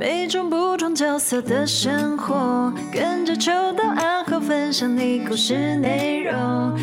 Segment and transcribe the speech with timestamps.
[0.00, 6.32] 每种不同角色的生活，跟着秋到暗号分享你故事内容。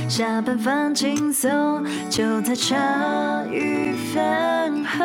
[0.07, 5.03] 下班放轻松，就在茶余饭后。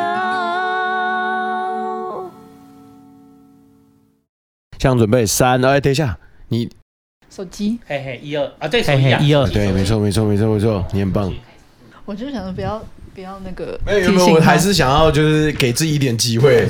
[4.77, 6.15] 像准备三，哎，等一下，
[6.49, 6.69] 你
[7.31, 11.33] 手机，嘿嘿，一二啊，对，嘿嘿，一二，对，没错，没错，没错，没错，你很棒。
[12.05, 12.79] 我就想说不要。
[13.13, 16.67] 不要那个，没有没有，我还是想要就是给自己一点机会。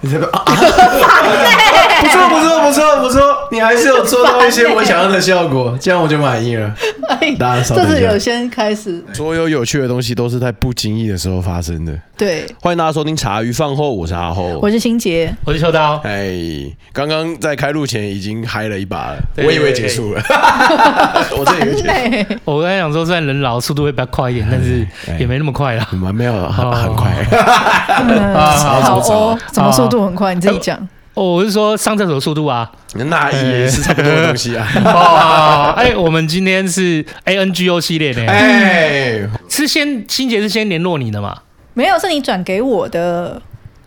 [0.00, 3.20] 你这个啊，不错不错不错不错，
[3.50, 6.72] 你还是有做到一些我想要的效果，这样我就满意了。
[7.38, 11.92] 大家这是有先开始，所有有趣的东西都是在不经意的时候发生的。
[12.22, 15.96] 对，欢迎大家收听茶余饭后，我是阿后，我是新杰，我是秋刀。
[16.04, 16.32] 哎，
[16.92, 20.22] 刚刚在开录前已经嗨了一把了，我以为结束了。
[21.36, 22.38] 我这以为结束。
[22.46, 24.86] 我刚才想说，虽然人老速度会比较快一点，但是
[25.18, 25.76] 也没那么快。
[25.90, 27.10] 蛮没有很很快，
[28.38, 30.32] 好哦，怎么速度很快？
[30.32, 30.78] 你自己讲。
[31.14, 34.64] 哦，我是说上厕所速度啊，那也是差不多的东西啊。
[34.84, 41.36] 哦，哎，我们今天是 A N G O 系列的，哎，是先新杰是先联络你的吗？
[41.74, 43.40] 没有，是你转给我的。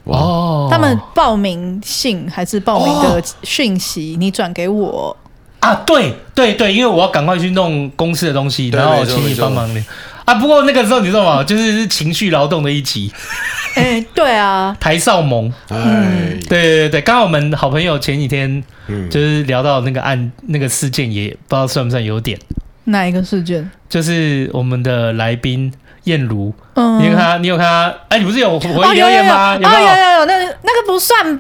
[0.05, 5.17] 哦，他们报名信还是报名的讯息，你转给我
[5.59, 5.73] 啊？
[5.83, 9.83] 对对对，因为我要赶快去弄公司的东西，然后请你帮忙的。
[10.23, 11.43] 啊，不过那个时候你知道吗？
[11.43, 13.11] 就是情绪劳动的一集。
[13.73, 15.51] 哎、欸，对啊，台少盟。
[15.69, 18.63] 嗯，对对对，刚好我们好朋友前几天
[19.09, 22.39] 就是聊到那个案那个事件，也不知道算不算有点。
[22.83, 23.67] 哪一个事件？
[23.89, 25.73] 就是我们的来宾
[26.05, 26.53] 燕如。
[26.73, 27.37] 嗯，你有看他？
[27.37, 27.87] 你有看他？
[28.09, 29.55] 哎、欸，你不是有回留言吗？
[29.55, 31.39] 有有有，有，有，有，有，那那个不算。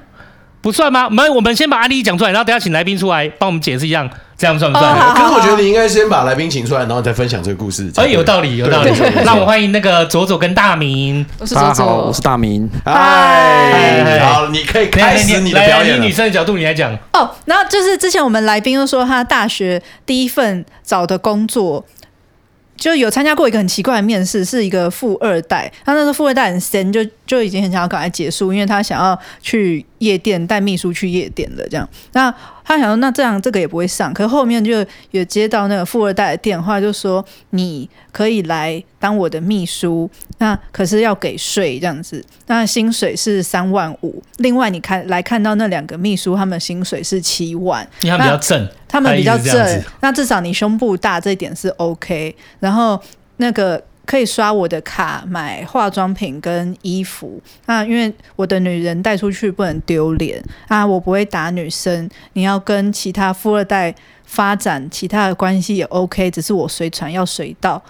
[0.61, 1.05] 不算吗？
[1.05, 4.91] 我们我们先把案例讲出来，然后等下请来宾出来帮我们解释一样，这样算不算？
[4.91, 7.91] 哦、可是我觉得你应该先把来宾请出来，然后再分享这个故事。
[7.97, 8.91] 哎，有道理，有道理。
[9.23, 11.23] 那我欢迎那个左左跟大明。
[11.37, 12.67] 我是左左，我是大明。
[12.83, 15.97] 嗨，好，你可以开始你的表演。
[15.97, 16.91] 以女生的角度，你来讲。
[17.13, 21.85] 哦，然后就是之前我们来宾又说他大学第一份找的工作。
[22.75, 25.71] 就有参加过一个很奇怪的面试，是一个富二代。
[25.83, 31.67] 他那时候富二代很闲，就就已经很想要赶快结束，因为他想要去夜店带秘书去夜店的。
[31.69, 32.33] 这样，那
[32.63, 34.13] 他想说，那这样这个也不会上。
[34.13, 40.09] 可是后面就有接到那个富二代的电话，就说你可以来当我的秘书，
[40.39, 42.23] 那可是要给税这样子。
[42.47, 44.21] 那薪水是三万五。
[44.37, 48.67] 另外，你看来看到那两个秘书，他们薪水是七万，因为他们比较正。
[48.95, 52.33] 他们比较正，那至少你胸部大这一点是 OK。
[52.61, 52.97] 然后
[53.37, 57.41] 那个可以刷我的卡买化妆品跟衣服。
[57.65, 62.09] 那因为我的女人带出去不能丢脸啊，我不会打女生。
[62.33, 67.83] 你要跟其他富二代发展其他的关系也 OK，只是我随传要随到。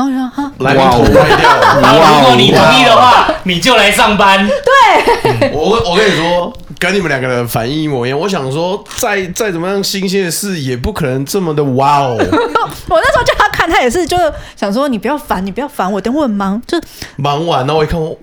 [0.00, 1.50] 好，然后来哇，我歪掉。
[2.20, 4.46] 如果你同意的话，你就来上班。
[4.48, 6.52] 对， 我我跟你说。
[6.78, 8.18] 跟你们两个人反应一模一样。
[8.18, 12.16] 我想说再，再再怎么样新鲜的事，也不可能这么的哇哦。
[12.88, 16.80] 我那时候叫他看，他也是，就是想说你不要烦，你不要烦我，等我很忙，就
[17.16, 18.16] 忙完了，我一看我，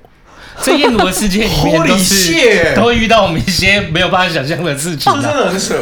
[0.63, 5.75] 这燕如的世界里面都是都会遇到我们一些没有办法想象的事情，啊，真的很扯。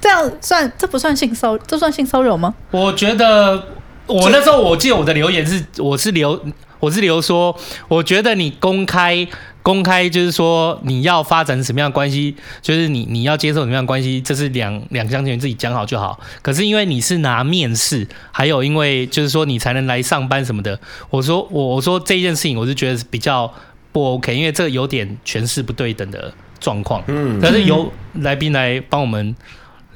[0.00, 1.58] 这样算这不算性骚？
[1.58, 2.54] 这算性骚扰吗？
[2.70, 3.62] 我觉得
[4.06, 6.40] 我那时候我记得我的留言是，我是留
[6.80, 7.56] 我是留说，
[7.88, 9.26] 我觉得你公开。
[9.66, 16.20] 公开就是说你要发展什么样的关系，就是你你要接受什么样的关系，这是两两厢情愿自己讲好就好。
[16.40, 20.78] 可是因为你是拿面试，还有因为就是说你才能来上班什么的，
[21.10, 23.52] 我说我我说这件事情我是觉得是比较
[23.90, 27.02] 不 OK，因为这有点权势不对等的状况。
[27.08, 27.90] 嗯，但是由
[28.20, 29.34] 来宾来帮我们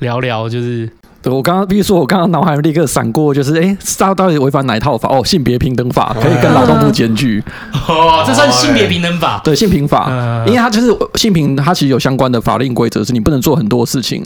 [0.01, 0.91] 聊聊，就是。
[1.23, 5.07] 对，我刚刚，比如说，我刚刚脑海立刻闪过，就是，哎，他到底违反哪一套法？
[5.11, 7.43] 哦，性别平等法可以跟劳动部检举。
[7.87, 9.39] 哦，这算性别平等法？
[9.45, 10.11] 对，性平法，
[10.47, 14.25] 因为它就是性平，它其实有相关的法令规则，是你不能做很多事情，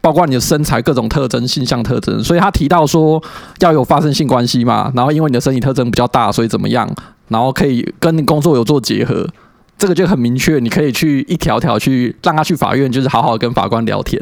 [0.00, 2.24] 包括你的身材各种特征、性向特征。
[2.24, 3.22] 所以他提到说
[3.58, 6.88] 要有发生性关系嘛，然后因为你的身体特征比较大，所以怎么样，
[7.28, 9.26] 然后可以跟你工作有做结合，
[9.76, 14.18] 这个就很明确，你可以去一条条去让他去法院，就是好好跟法官聊天。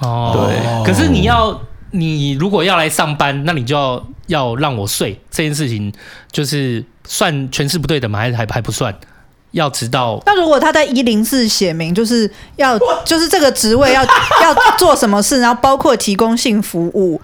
[0.00, 1.60] 哦，对，可是你要，
[1.90, 5.92] 你如果要来上班，那你就要要让我睡这件事情，
[6.30, 8.18] 就是算全是不对的吗？
[8.18, 8.94] 还是还还不算？
[9.52, 14.04] 要知道，那如果他在一零四写明，就是要就是这个职位要
[14.44, 17.18] 要做什么事，然后包括提供性服务。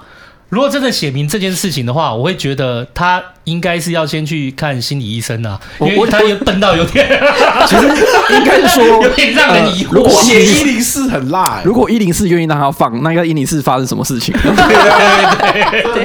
[0.48, 7.06] 如果真的写明这件事情的话，我会觉得他应该是要先去看心理医生啊，我因为他也笨到有点，
[7.66, 7.86] 其实
[8.34, 9.92] 应该是说 有点让人疑惑。
[9.92, 14.34] 如果写一零四很辣、欸，如果一零四愿意让他放，那应该一零四发生什么事情？
[14.34, 14.52] 对
[15.92, 16.04] 对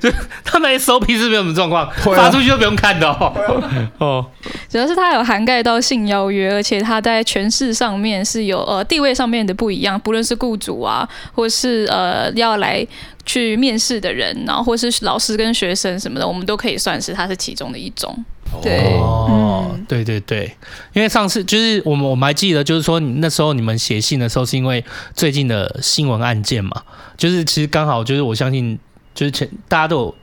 [0.00, 0.10] 就
[0.44, 3.32] 他们 SOP 是没有什么状况，啊发出去就不用看的哦。
[3.98, 4.26] 哦，
[4.68, 12.86] 主要是它有涵盖到性邀约，而且它在权势上面是有呃地位上面的不一样，不论是雇主啊，或是呃要来
[13.26, 18.16] 去面试的人，然后或是老师跟学生什么的，我们都可以算是它是其中的一种。
[18.62, 20.56] 对，哦，嗯对对对，
[20.92, 26.82] 因为上次就是我们我们还记得，就是说你那时候你们写信的时候，是因为最近的新闻案件嘛，
[27.16, 28.78] 就是其实刚好就是我相信，
[29.12, 30.14] 就是前大家都有，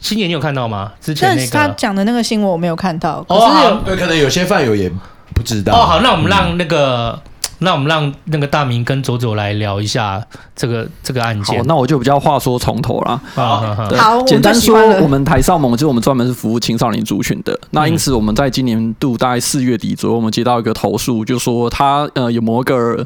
[0.00, 0.92] 新年你有看到吗？
[1.02, 4.90] 之前但是他讲的那个新闻我没有看到，可哦，是有好对，可能有些饭友也
[5.34, 5.74] 不知道。
[5.74, 7.20] 哦，好，那我们让那个，
[7.64, 10.24] 那我们让那个大明跟左左来聊一下
[10.54, 13.20] 这个这个案好件。，那我就比较话说从头啦。
[13.34, 17.58] 啊，对好我们简单说我们台少盟就是我们专门是服务青少年族群的。
[17.70, 23.04] 那因此，我们在今年度大概四月底左右，我们接到一个投诉，就说他呃有某一个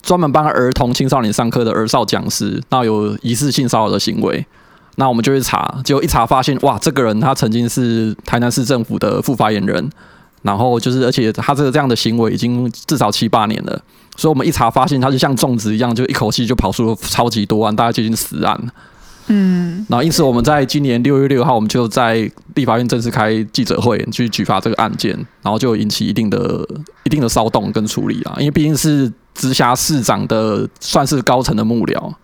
[0.00, 4.46] 专门帮儿童青少年上课的儿少讲师，那有疑似性骚扰的行为。
[4.98, 9.90] 那我们就去查，结果一查发现，哇，这个人他曾经是台南市政府的副发言人，
[10.46, 13.82] 然后就是而且他这个这样的行为已经至少七八年了。
[14.16, 18.58] 所以我们一查发现，他就像种植一样，就一口气就跑出了超级多案，大概接近十案。
[19.26, 25.12] 嗯，然后因此我们在今年六月六号，我们就在立法院正式开记者会去举发这个案件，
[25.42, 26.66] 然后就引起一定的
[27.04, 28.34] 一定的骚动跟处理啦。
[28.38, 32.14] 因为毕竟是直辖市长的算是高层的幕僚，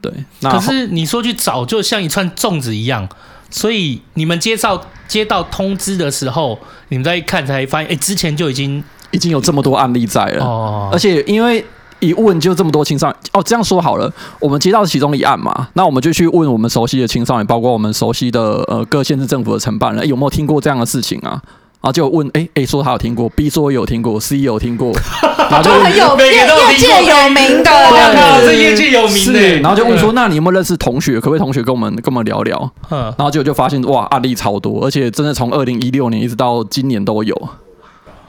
[0.00, 0.12] 对。
[0.40, 3.06] 那可是你说去找，就像一串粽子一样，
[3.50, 6.58] 所以你们接到接到通知的时候，
[6.88, 11.64] 你们再一看才发现，哎，之前就已经已经有这么多案例在了，哦而且因为
[11.98, 21.42] 一问就这么多青少年哦，这样说好了，我们接到其中一案嘛，那我们就去问我们熟悉的青少年，包括我们熟悉的呃各县市政府的承办人，诶有没有听过这样的事情啊？
[21.82, 24.92] 然后就问，哎、欸、哎，说他有听过，B 说有听过，C 有听过，
[25.50, 26.72] 然后就问很有业业听过。
[26.76, 29.40] 界有名的，哇这样靠，子这业界有名的。
[29.40, 31.14] 是，然后就问说，那你有没有认识同学？
[31.14, 32.70] 可不可以同学跟我们跟我们聊聊？
[32.90, 37.48] 嗯，然后结果就发现哇，案例超多，而且真的从二零一六年一直到今年都有，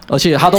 [0.07, 0.57] 而且他都，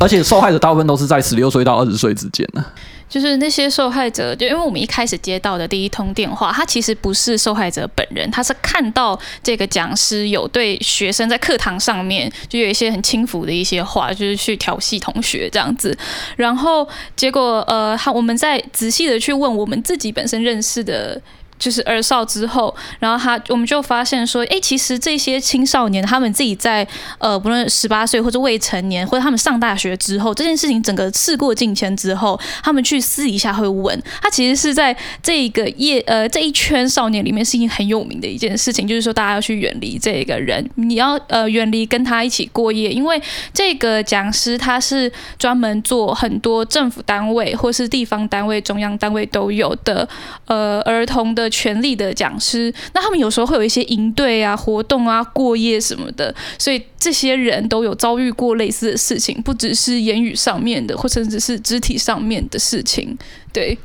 [0.00, 2.64] 而且受害者大部分都是在十六岁到二十岁之间呢。
[3.12, 15.94] 就是那些受害者，就因为我们一开始接到的第一通电话，他其实不是受害者本人，他是看到这个讲师有对学生在课堂上面就有一些很轻浮的一些话，就是去调戏同学这样子。
[16.36, 21.20] 然后结果呃，他我们在仔细的去问我们自己本身认识的。
[21.62, 26.84] 就是二少之后，然后他我们就发现说，哎，其实这些青少年他们自己在
[27.18, 43.22] 呃，不论十八岁或者未成年，或者他们上大学之后，这件事情整个事过境迁之后，他们去私底下会问，他其实是在这个业呃这一圈少年里面是一件很有名的一件事情，就是说大家要去远离这个人，你要呃远离跟他一起过夜，因为
[43.54, 50.08] 这个讲师他是专门做很多政府单位或是地方单位、中央单位都有的
[50.46, 51.51] 呃儿童的。
[51.52, 63.16] 权力的讲师，那他们有时候会有一些营队啊、活动啊、过夜什么的，所以这些人都有遭遇过类似的事情，不只是言语上面的，或甚至是肢体上面的事情。
[63.52, 63.78] 对，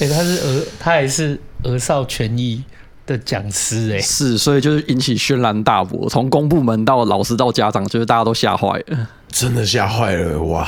[0.00, 2.64] 哎、欸，他是儿，他还是儿少权益
[3.06, 10.66] 的讲师、欸，哎，是，所以就是引起轩然大波，从公部门到老师到家长，就是大家都吓坏了，真的吓坏了哇！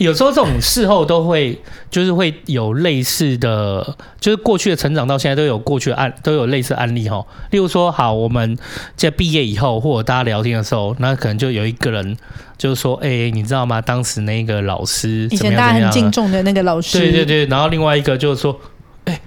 [0.00, 1.58] 有时候这种事后都会，
[1.90, 7.22] 就是会有类似的，就是过去的成长到现在都有过去的案，都有类似案例哈。
[7.50, 8.56] 例如说，好，我们
[8.96, 12.16] 在毕业以后，或者大家聊天的时候，那可能就有一个人
[12.56, 13.78] 就是说，哎、欸，你知道吗？
[13.82, 17.44] 当时那个老师以前大家很敬重的那个老师，对对对。
[17.44, 18.58] 然后另外一个就是说，
[19.04, 19.20] 哎、欸，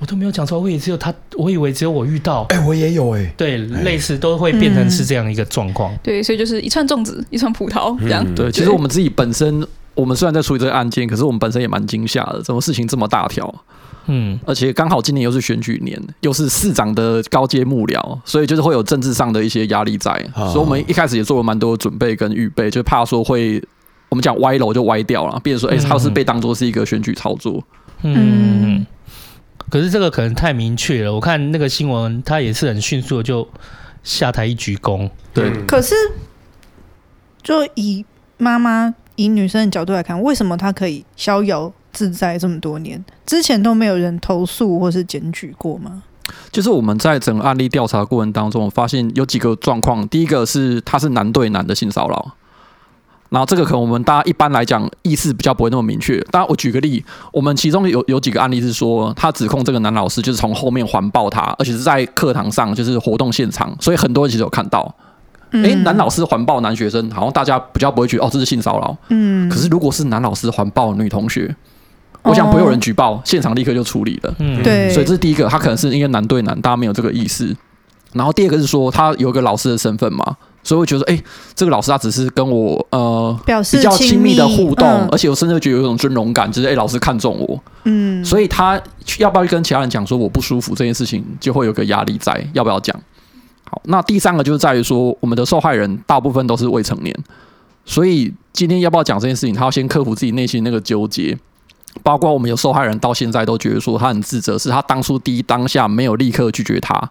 [0.00, 5.98] 我都没有讲出来，我也只有他，我以为只有我遇到，哎、欸，我也有哎、欸，对，类似都会变成是这样一个状况、嗯。
[6.02, 8.24] 对，所以就是一串粽子，一串葡萄这样。
[8.26, 9.64] 嗯、对，其实我们自己本身。
[9.96, 13.52] 我们虽然在处理这个案件，可是我们本身也蛮惊吓的，怎么事情这么大条？
[14.08, 23.60] 嗯，而且刚好今年又是选举年，又是市长的高阶幕僚，所以就是会有政治上的一些压力在，哦、所以我们一开始也做了蛮多的准备跟预备，就怕说会
[24.08, 27.60] 我们讲歪楼就歪掉了，变成说哎，他是被当做是一个选举操作。
[28.02, 28.86] 嗯，
[29.70, 33.48] 可是这个可能太明确了，我看那个新闻，他也是很迅速的就
[34.04, 35.10] 下台一鞠躬。
[35.34, 35.94] 对，可是
[37.42, 38.04] 就以
[38.38, 38.94] 妈妈。
[39.16, 43.04] 以女生的角度来看，为什么她可以逍遥自在这么多年？
[43.26, 46.02] 之前都没有人投诉或是检举过吗？
[46.50, 50.06] 就是我们在整个案例调查过程当中，发现有几个状况。
[50.08, 52.32] 第一个是他是男对男的性骚扰，
[53.30, 56.20] 然后这个可能我们大家一般来讲意思比较不会那么明确。
[56.32, 64.94] 当然，我举个例，我们其中有有几个案例是说，他指控这个男老师就是从后面环抱他，而且是在课堂上，就是活动现场，所以很多人其实有看到。
[65.64, 68.96] 哎，男老师环抱男学生，好像大家比较不会觉得哦，这是性骚扰。
[69.08, 69.48] 嗯。
[69.48, 71.54] 可是如果是男老师环抱女同学，
[72.22, 74.34] 我想不会有人举报，现场立刻就处理了。
[74.38, 74.90] 嗯，对。
[74.90, 77.56] 所以这是第一个，他可能是因为男对男，大家没有这个意识。
[78.12, 80.36] 然后第二个是说，他有一个老师的身份嘛。
[80.62, 88.80] 所以我觉得，哎、欸，这个老师他只是跟我呃比较亲密的互动，嗯、而且我甚至觉得有一种尊荣感，就是哎、欸，老师看中我，嗯，所以他
[89.18, 93.00] 要不要去跟其他人讲说我不舒服这件事情，就会有个压力在，要不要讲？
[93.70, 97.14] 好，那第三个就是在于说，我们的受害人大部分都是未成年，
[97.84, 101.36] 所以今天要不要讲这件事情，他要先克服自己内心那个纠结，
[102.02, 107.10] 包括我们有受害人到现在都觉得说他很自责，是他当初第一当下没有立刻拒绝他，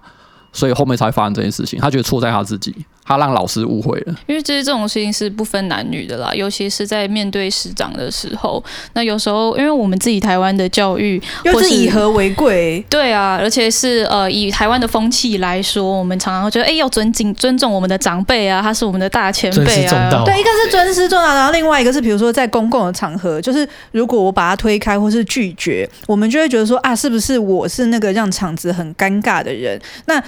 [0.53, 2.73] 所以后面才发生这件事情，他觉得错在他自己。
[3.07, 8.63] 他让老师误会了，因为其实这种事情是不分男女的啦，尤其是在面对师长的时候。
[8.93, 20.23] 那有时候，因为我们自己台湾的教育又是以和为贵，对啊，而且是呃以台湾的风气来说，我们常常会觉得，哎、欸，要尊敬尊重我们的长辈啊，他是我们的大前辈啊。
[20.25, 29.79] 对，一个是尊师重道，然后另外一个是，比如说在公共的场合，就是如果我把他推开或是拒绝，我们就会觉得说啊，是不是我是那个让场子很尴尬的人？
[30.07, 30.19] 那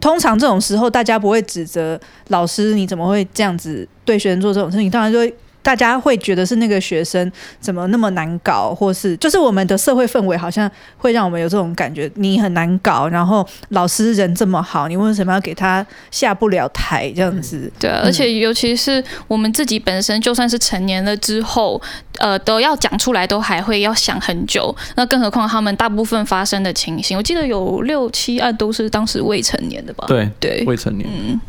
[0.00, 2.00] 通常这种时候，大家不会指责。
[2.28, 4.90] 老师，你怎么会这样子对学生做这种事情？
[4.90, 13.08] 当然就会，大家会觉得是那个学生怎么那么难搞，或是就是我们的社会氛围好像会让我们有这种感觉，你很难搞。
[13.08, 17.72] 然后老师人这么好，你为什么要给他下不了台这样子？
[17.80, 21.80] 对啊，而且尤其是我们自己本身，就算是成年了之后，
[22.18, 24.74] 呃，都要讲出来，都还会要想很久。
[24.96, 30.04] 那更何况他们大部分发生的情形，我记得有六七案都是当时未成年的吧？
[30.06, 31.08] 对对，未成年。
[31.10, 31.40] 嗯。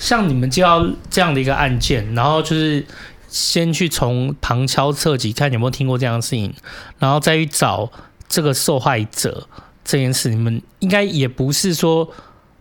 [0.00, 2.84] 像你们接到这样的一个案件，然后就是
[3.28, 6.52] 先去从旁敲侧击看有没有听过这样的事情，
[6.98, 7.88] 然后再去找
[8.28, 9.46] 这个受害者
[9.84, 12.12] 这件事，你们应该也不是说。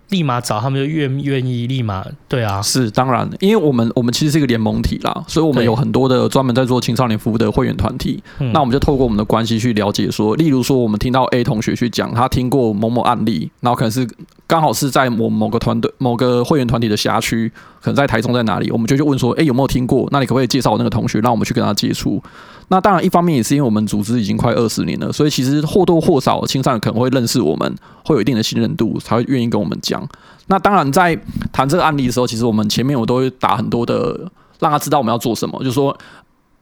[0.09, 8.21] 立马找他们就愿愿意立马对啊，是当然，因为我们我们其实是一个联盟体啦，所以我们有很多的专门在做青少年服务的会员团体。
[8.53, 14.07] 那我们就透过我们的关系去了解说，例如说我们听到 A 同学去讲他听过某某案例，然后可能是
[14.47, 20.07] 刚好是在某某个团队某个会员团体的辖区，可能在台中在哪里，我们就去问说，哎，有没有听过？
[20.11, 22.21] 那你可不可以介绍我那个同学，让我们去跟他接触？
[22.67, 30.07] 那当然，一方面也是因为我们组织已经快二十年了，所以其实或多或少青少年可能会认识我们，会有一定的信任度，才会愿意跟我们讲。
[30.47, 31.19] 那当然，在
[31.51, 35.97] 谈这个案例的时候，其实我们前面我都会打很多的，让他知道我们要做什么，就是说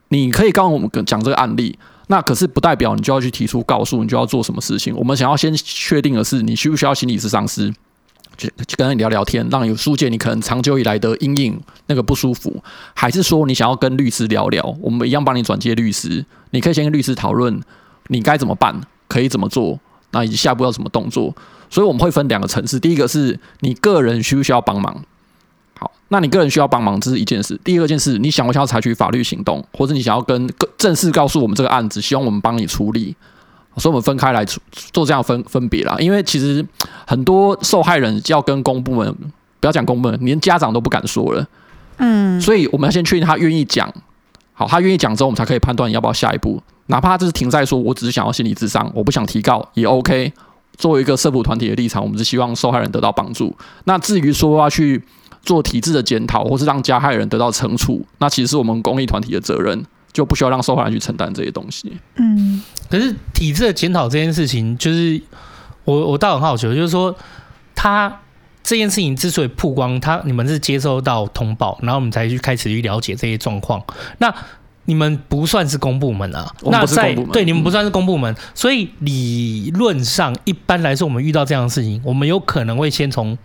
[0.09, 4.95] 你可以跟我们讲这个案例，那可是不代表你就要去提出告诉你就要做什么事情。
[4.95, 7.73] 我们想要先确定的是，你需不需要心理咨商师？
[8.37, 12.63] 就跟你聊聊天，让你疏解你可能长久以来的阴影，那个不舒服，
[12.93, 14.63] 还是说你想要跟律师聊聊？
[14.79, 17.59] 我们一样帮你转接律师，你可以先跟律师讨论
[18.07, 19.79] 你该怎么办，可以怎么做，
[20.11, 21.35] 那以及下一步要怎么动作。
[21.69, 25.03] 所以我们会分两个层次，第一个是你个人需不需要帮忙？
[25.79, 27.59] 好，那你个人需要帮忙，这是一件事。
[27.63, 33.15] 第二件事，你想不想要采取法律行动，或者你想要跟正式告诉我们这个案子，希望我们帮你处理。
[33.77, 34.43] 所以，我们分开来
[34.91, 35.95] 做这样分分别啦。
[35.99, 36.65] 因为其实
[37.05, 39.15] 很多受害人要跟公部门，
[39.59, 41.47] 不要讲公部门，连家长都不敢说了。
[41.97, 43.91] 嗯，所以我们要先确定他愿意讲。
[44.53, 46.61] 好，他愿意讲之后，我们才可以判断要不要下一步。
[46.87, 50.31] 哪怕他就是停在说，我只是想要心理智商，我不想提告也 OK。
[50.77, 53.55] 作为一个社福团体的立场，我们是希望受害人得到帮助。
[53.85, 55.03] 那至于说要去
[55.41, 59.85] 做体制的检讨，或是让加害人得到惩处，那其实是我们公益团体的责任。
[60.17, 61.95] 就不需要让受害人去承担这些东西。
[62.15, 62.59] 嗯，
[62.89, 65.21] 可是体制的检讨这件事情，就是
[65.85, 67.15] 我我倒很好奇，就是说
[67.75, 68.21] 他
[68.63, 73.79] 这件事情之所以曝光，他你们是接收到通报，然后我们才去开始去了解这些状况。
[74.17, 74.33] 那
[74.85, 76.51] 你们不算是公部门啊？
[76.63, 83.37] 那在对你们不算是公部门，所以理论上一般来说，我们遇到这样的事情，我们有可能会先从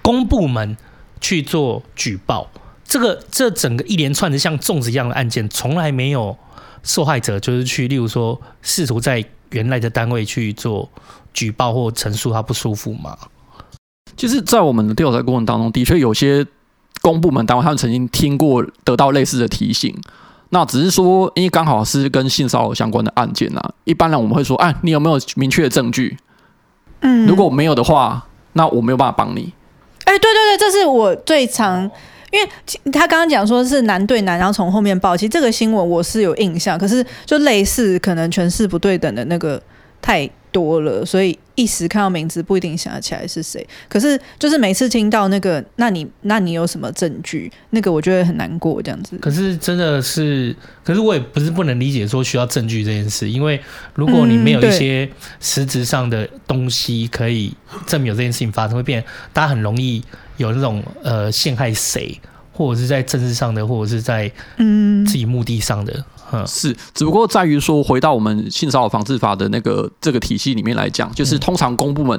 [0.00, 0.74] 公部门
[1.20, 2.48] 去做举报。
[2.86, 6.36] 这个这整个一连串的像粽子一样的案件，从来没有
[6.82, 10.88] 受害者就是去，例如说试图在原来的单位去做
[11.32, 13.16] 举报或陈述他不舒服吗？
[14.16, 16.46] 就是，在我们的调查过程当中，的确有些
[17.00, 19.92] 公部门单位他们曾经听过得到类似的提醒，
[20.50, 26.16] 那只是说，因为刚好是跟性骚扰相关的案件啊，一般人我们会说，哎，你有没有明确的证据？
[27.00, 29.52] 嗯，如果没有的话，那我没有办法帮你。
[30.04, 31.90] 哎，对对对，这是我最常。
[32.34, 39.62] 因为他刚刚讲说是男对男，然后从后面抱，其实这个新闻我是有印象，可是就类似可能权势不对等的那个
[40.02, 43.64] 太多了，所以一时看到名字不一定想得起来是谁。
[43.88, 47.50] 可是就是每次听到那个，那你那你有什么证据？
[47.70, 49.16] 那个我觉得很难过这样子。
[49.18, 53.60] 可是真的是，可是我也不是不能理解说需要证据这件事，因为
[53.94, 57.54] 如果你没有一些实质上的东西可以
[57.86, 60.02] 证明有这件事情发生，会变大家很容易
[60.36, 62.20] 有那种呃陷害谁，
[62.52, 66.04] 或者是在政治上的，或者是在嗯自己目的上的。
[66.32, 72.18] 嗯是，只不过在于说，回到我们性骚扰防治法的那个这个体系里面来讲，就是通常公部门，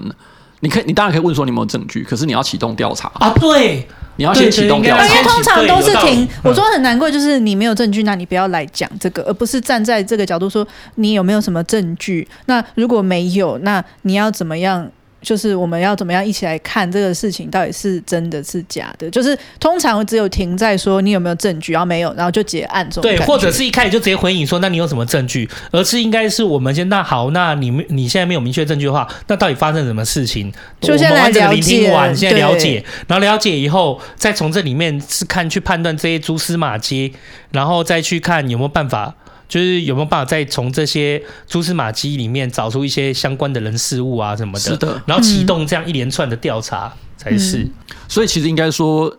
[0.62, 6.26] 你可以，你当然可以问说你有没有证据，可是你要启动调查啊，对，你要先启动调查，因为通常都是停。
[6.44, 12.26] 我说很难过，就是你没有证据，那你不要来讲这个，而不是站在这个角度说你有没有什么证据。
[12.46, 14.90] 那如果没有，那你要怎么样？
[15.26, 19.10] 就是我们要怎么样一起来看这个事情到底是真的是假的？
[19.10, 23.02] 就是通常只有停在说你有没有证据，然后没有，然后就结案这种。
[23.02, 25.50] 对，或者是一开始就直接回应说，那你有什么证据？
[25.72, 30.54] 而是应该是我们先那好，那你你现在没有明确证据的话，那到底发生什么事情？
[30.80, 37.14] 就先来了解，完现在了解，然后了解以后，再从这里面是看去判断这些蛛丝马迹，
[37.52, 39.16] 然后再去看有没有办法。
[39.48, 47.60] 就是有没有办法再从这些蛛丝马迹里面找出一些相关的人事物啊什么的，是的，然后启动这样一连串的调查才是。
[47.60, 47.72] 嗯、
[48.08, 49.16] 所以其实应该说，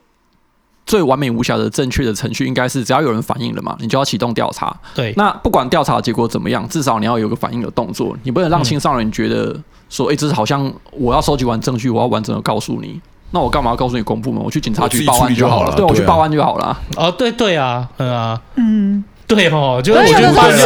[0.84, 4.76] 最完美无瑕的正确的程序应该是，只要有人反映了嘛，你就要启动调查。
[4.94, 9.56] 对，那不管调查结果怎么样，至少你要有个反应的动作，你不能让青少年觉得
[9.88, 14.42] 说，哎、嗯，这是好像我要收集完证据，我要完整的告诉你，那我干嘛要告诉你公部门？
[14.42, 15.74] 我去警察局报案就好了。
[15.74, 16.78] 对，我去报案就好了。
[16.96, 19.04] 哦，对对啊，嗯啊，嗯。
[19.28, 20.56] 对哦，就是我觉得是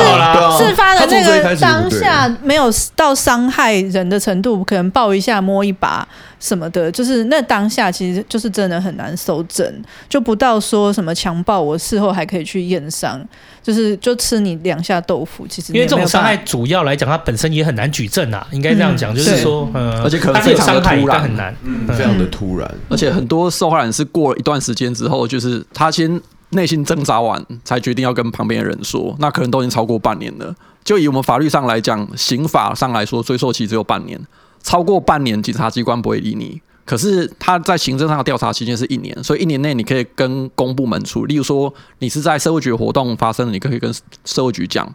[0.58, 6.06] 事发的那个当下没有到伤害人的程度，可能抱一下、摸一把
[6.38, 9.66] 什么的，就是那当下其实就是真的很难搜证，
[10.10, 13.18] 就不到说什么强暴，我事后还可以去验伤，
[13.62, 15.46] 就是就吃你两下豆腐。
[15.48, 26.20] 其实因为这种伤害主要来讲，它本身也很难举证啊，应该这样讲，就是说，嗯，而且可能非常的突然，很难，嗯，非常的突然，而且很多受害人是过了一段时间之后，就是他先。
[26.50, 30.54] 内心挣扎完，才决定要跟旁边的人说，那可能都已经超过半年了。
[30.82, 34.20] 就以我们法律上来讲，刑法上来说，追诉期只有半年，
[34.62, 36.60] 超过半年，警察机关不会理你。
[36.84, 41.34] 可是他在行政上的调查期间是一年，所以一年内你可以跟公部门处理。
[41.34, 43.92] 例如说，你是在社会局活动发生的，你可以跟
[44.24, 44.92] 社会局讲。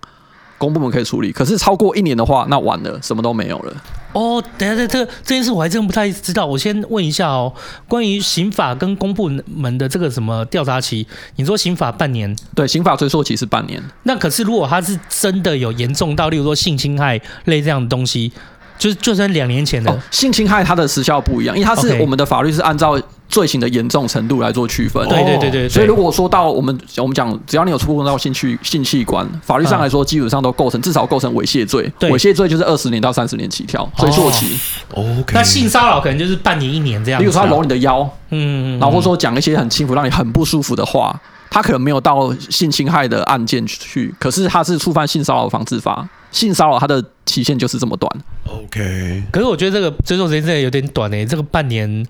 [0.57, 3.73] 公部门可以处理，可是超过一年的话，那完了，什么都没有了。
[4.15, 6.45] 哦，等下，这这这件事我还真不太知道。
[6.45, 7.53] 我先问一下哦，
[7.85, 11.05] 关于刑法跟公部门的这个什么调查期，
[11.35, 13.83] 你说刑法半年，对，刑法追诉期是半年。
[14.03, 18.31] 那可是如果他是真的有严重到，例如说性侵害类这样的东西，
[18.77, 22.97] 就是就算两年前的、哦、性侵害，它的时效不一样，因为它是我们的法律是按照。
[23.35, 25.05] 罪行的严重程度来做区分。
[25.09, 25.67] 对对对对。
[25.67, 31.91] 所以如果说到我们我们讲，只要你有触碰到性器性器官，法律上来说基本上都构成至少构成猥亵罪。
[31.99, 34.57] 猥亵罪就是二十年到三十年起跳，追溯期。
[34.93, 35.33] OK。
[35.33, 37.19] 那性骚扰可能就是半年一年这样。
[37.19, 41.19] 比如说他搂你的腰，嗯，然后或者说讲一些很轻浮让你很不舒服的话，
[41.49, 48.09] 他可能没有到性侵害的案件去，可是他是触犯性骚扰防治法，性骚扰它的期限就是这么短。
[48.45, 49.23] OK。
[49.29, 52.05] 可是我觉得这个追诉时间真的有点短诶、欸，这个半年。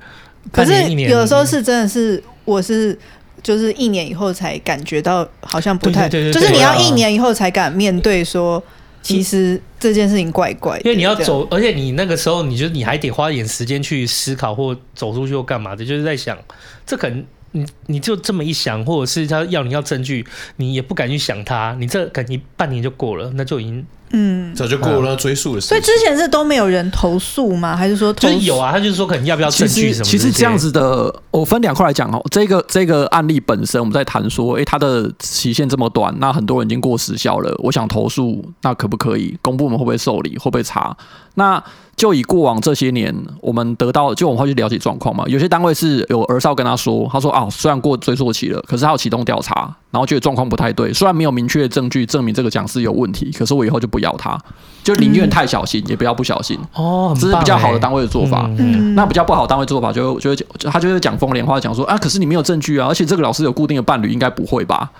[0.51, 2.97] 可是有的时候是真的是，我是
[3.41, 8.61] 就是一年以后才感觉到好像不太，就是你要一年以后才敢面对说，
[9.01, 10.83] 其实这件事情怪怪的。
[10.83, 16.37] 因为你要走，而且你那个时候，你就你还得花一点时间去思考或走出去或干嘛的，就是在想，
[16.85, 20.25] 这可能你你就这么一想，或者是他要你要证据，
[20.57, 23.85] 你也不敢去想他，你这可能半年就过了，那就已经。
[24.17, 25.69] 嗯，早就过了追诉的时候。
[25.69, 27.75] 所以之前是都没有人投诉吗？
[27.75, 28.29] 还是说投？
[28.29, 28.71] 就是有啊？
[28.71, 30.05] 他就是说，可能要不要证据什么？
[30.05, 32.21] 其实这样子的，我分两块来讲哦。
[32.31, 37.53] 这个这个案例本身，我们在谈说，诶，它的期限这么短，那很多人已经过时效了。
[37.59, 39.37] 我想投诉，那可不可以？
[39.41, 40.37] 公部门会不会受理？
[40.37, 40.95] 会不会查？
[41.35, 41.63] 那
[41.95, 45.23] 就以过往这些年，我们得到，就我们会去了解状况嘛。
[45.27, 50.91] 有些单位是有儿少跟他说，他说啊，虽然过追溯期了，可是他要启动调查，然后觉得状况不太对。
[50.91, 54.37] 虽然没有明确的证据证明这个讲师有问题，可是我以后就不要他，
[54.83, 56.59] 就宁愿太小心，也不要不小心。
[56.73, 58.45] 哦，这是比较好的单位的做法。
[58.57, 64.91] 嗯，那比较不好的单位做法就就会他就会讲风凉话，讲说啊，可是你没有证据啊，而且这个老师有固定的伴侣，应该不会吧？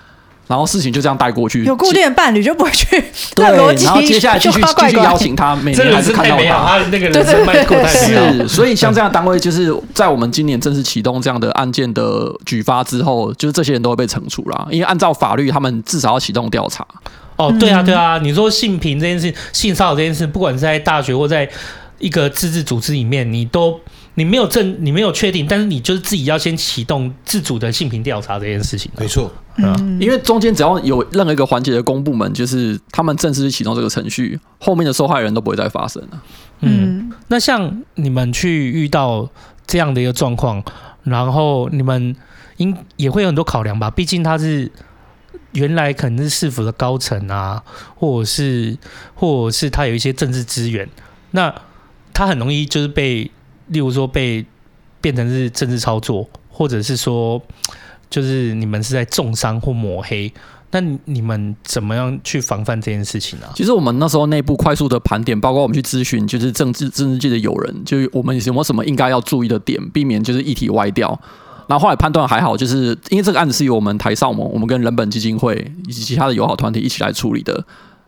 [0.46, 3.02] 然后事情就这样带过去，有固定的伴侣就不会去。
[3.34, 3.44] 对，
[3.84, 6.78] 然后接下来继续 继续邀请他，每年还是看到他。
[6.90, 14.66] 那个人生脉络太是，所以像这样的单位，就是在我们今年正式启动这样的案件的举发之后，就是这些人都会被惩处啦。
[14.70, 16.86] 因为按照法律，他们至少要启动调查。
[17.36, 21.48] 哦，对啊，对啊，你说性平这件事，性骚扰这件事，不管是在大学或在
[21.98, 23.80] 一个自治组织里面，你都。
[24.18, 28.90] 你没有证，你没有确定，但是你就是自己要先启动自主的性平调查这件事情。
[28.98, 36.22] 没错，嗯，因为中间只要有任何一个环节的公部门，就是他们正式启动这个程序，后面的受害人都不会再发生了。
[36.60, 39.28] 嗯，那像你们去遇到
[39.66, 40.64] 这样的一个状况，
[41.02, 42.16] 然后你们
[42.56, 43.90] 应也会有很多考量吧？
[43.90, 44.72] 毕竟他是
[45.52, 47.62] 原来可能是市府的高层啊，
[47.94, 48.78] 或者是
[49.14, 50.88] 或者是他有一些政治资源，
[51.32, 51.54] 那
[52.14, 53.30] 他很容易就是被。
[53.68, 54.44] 例如说被
[55.00, 57.40] 变成是政治操作，或者是说
[58.08, 60.32] 就是你们是在重伤或抹黑，
[60.70, 63.52] 那你们怎么样去防范这件事情呢、啊？
[63.54, 71.18] 其实我们那时候内部快速的盘点，包括我们去咨询，就是政治政治界的友人，就是我们有没有什么应该要注意的点，避免就是议题歪掉。
[71.68, 77.64] 然后后来判断还好，就是因为这个案子是由我们台少盟，我们跟人本基金会以及其他的友好团体一起来处理的。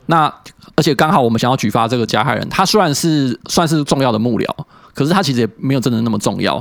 [0.07, 0.33] 那
[0.77, 4.47] 而且刚好我们想要举发这个加害人，他虽然是算是重要的幕僚。
[4.99, 6.55] 可是他其实也没有真的那么重要，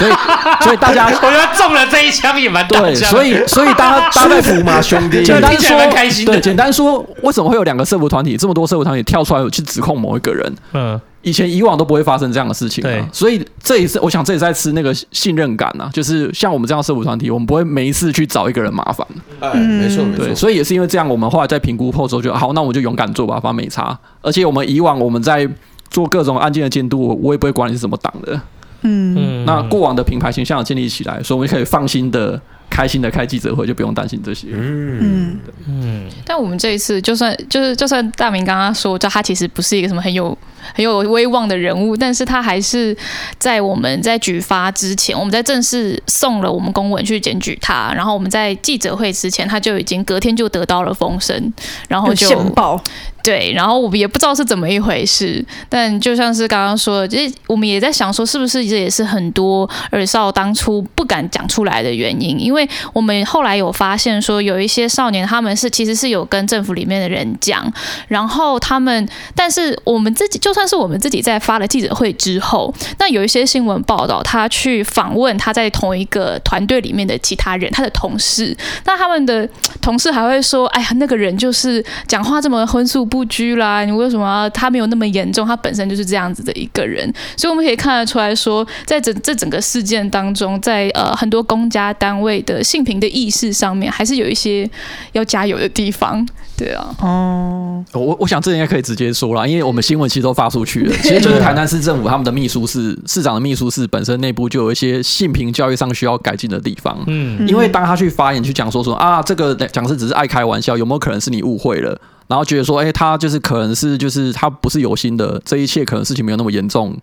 [0.00, 0.12] 所以
[0.64, 10.52] 所以大家 我觉得中了这一枪也蛮对，所以所以大家 大家服嘛，兄弟，简单说，开心对，简单说，为什么会有两个社服团体这么多社服团体跳出来去指控某一个人？
[10.72, 19.06] 嗯，以前以往都不会发生这样的事情，对，所以这也是我想这也在吃那个信任感啊，就是像我们这样的社服团体，我们不会每一次去找一个人麻烦，
[19.40, 25.48] 哎，没错没错，所以也是因为这样，我们后来在评估后之后就好，那我们就勇敢做吧，反正没差，而且我们以往我们在。
[25.92, 28.40] 做各种案件的监督，我也不会管你是什么党的。
[28.84, 34.48] 嗯，那过往的品牌形象建立起来，所以我们可以放心的、开心的开记者会，就不用担心这些。
[34.50, 36.08] 嗯嗯。
[36.26, 40.36] 但我们这一次，就算就是就算大明刚刚说，就他其实不是一个什么很有
[40.74, 42.96] 很有威望的人物，但是他还是
[43.38, 51.52] 在我们在举发之前，我们在正式送了我们公文去检举他，然后我们在记者会之前，他就已经隔天就得到了风声，
[51.86, 52.82] 然后就线报。
[53.22, 62.40] 对，然后我们也不知道是怎么一回事，但就像是刚刚说的，其实我们也在想说，是不是这也是很多耳少当初不敢讲出来的原因？
[62.40, 67.72] 因为我们后来有发现说，有一些少年他们是其实是有跟政府里面的人讲，
[68.08, 79.48] 然后他们，但是我们自己就算是我们自己在发了记者会之后，那有一些新闻报道，他去访问他在同一个团队里面的其他人，他的同事，那他们的
[79.80, 83.06] 同事还会说，哎呀，那个人就是讲话这么荤素。
[83.12, 85.46] 不拘啦，你为什么他没有那么严重？
[85.46, 94.68] 他本身就是这样子的一个人，所以我们可以看得出来说，在整这整个事件当中，在呃很多公家单位的性平的意识上面，还是有一些
[95.12, 96.26] 要加油的地方。
[96.56, 100.96] 对啊，哦、嗯，我我想这应该可以直接说了，因为我们新闻其实都发出去了。
[101.02, 106.96] 其实就是台南市政府他们的秘书室、市长的秘书室本身内部就有一些性平教育上需要改进的地方。
[107.08, 112.00] 嗯，因为当他去发言去讲说说啊，这个讲师只是爱开玩笑，有没有可能是你误会了？
[112.32, 116.96] 然后觉得说，哎、欸，他就是可能是就是他不是有心的，这一切可能事情没有那么严重。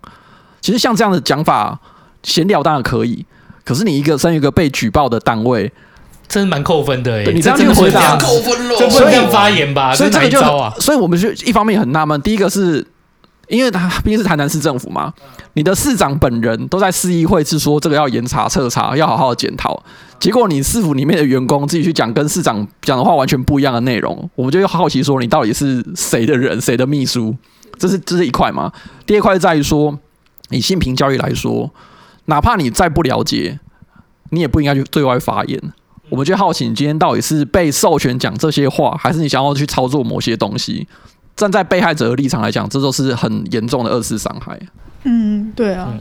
[0.60, 1.78] 其实像这样的讲法，
[2.24, 3.24] 闲聊当然可以，
[3.64, 5.72] 可是你一个身为一个被举报的单位，
[6.26, 7.24] 真蛮扣分的哎。
[7.32, 9.94] 你这样去回答，扣分了，这不能这样发言吧？
[9.94, 12.84] 所以这个就，啊、所以我们就一方面很纳闷，第一个是。
[13.50, 15.12] 因为他毕竟是台南市政府嘛，
[15.54, 19.82] 你的市长本人都在市议会是说这个要严查彻查，要好好检讨。
[20.20, 27.36] 结果你市府里面的员工自己去讲跟市长讲的话完全不一样的内容，我们就好奇说你到底是谁的人，谁的秘书？
[27.76, 28.72] 这是这是一块嘛。
[29.04, 29.98] 第二块在于说，
[30.50, 31.70] 以性平教育来说，
[32.26, 33.58] 哪怕你再不了解，
[34.30, 35.60] 你也不应该去对外发言。
[36.08, 40.86] 我们就好奇你今天到底是被授权讲这些话，还是你想要去操作某些东西？
[41.40, 44.60] 站在被害者的立场来讲，这都是很严重的二次伤害。
[45.04, 45.88] 嗯，对啊。
[45.90, 46.00] 嗯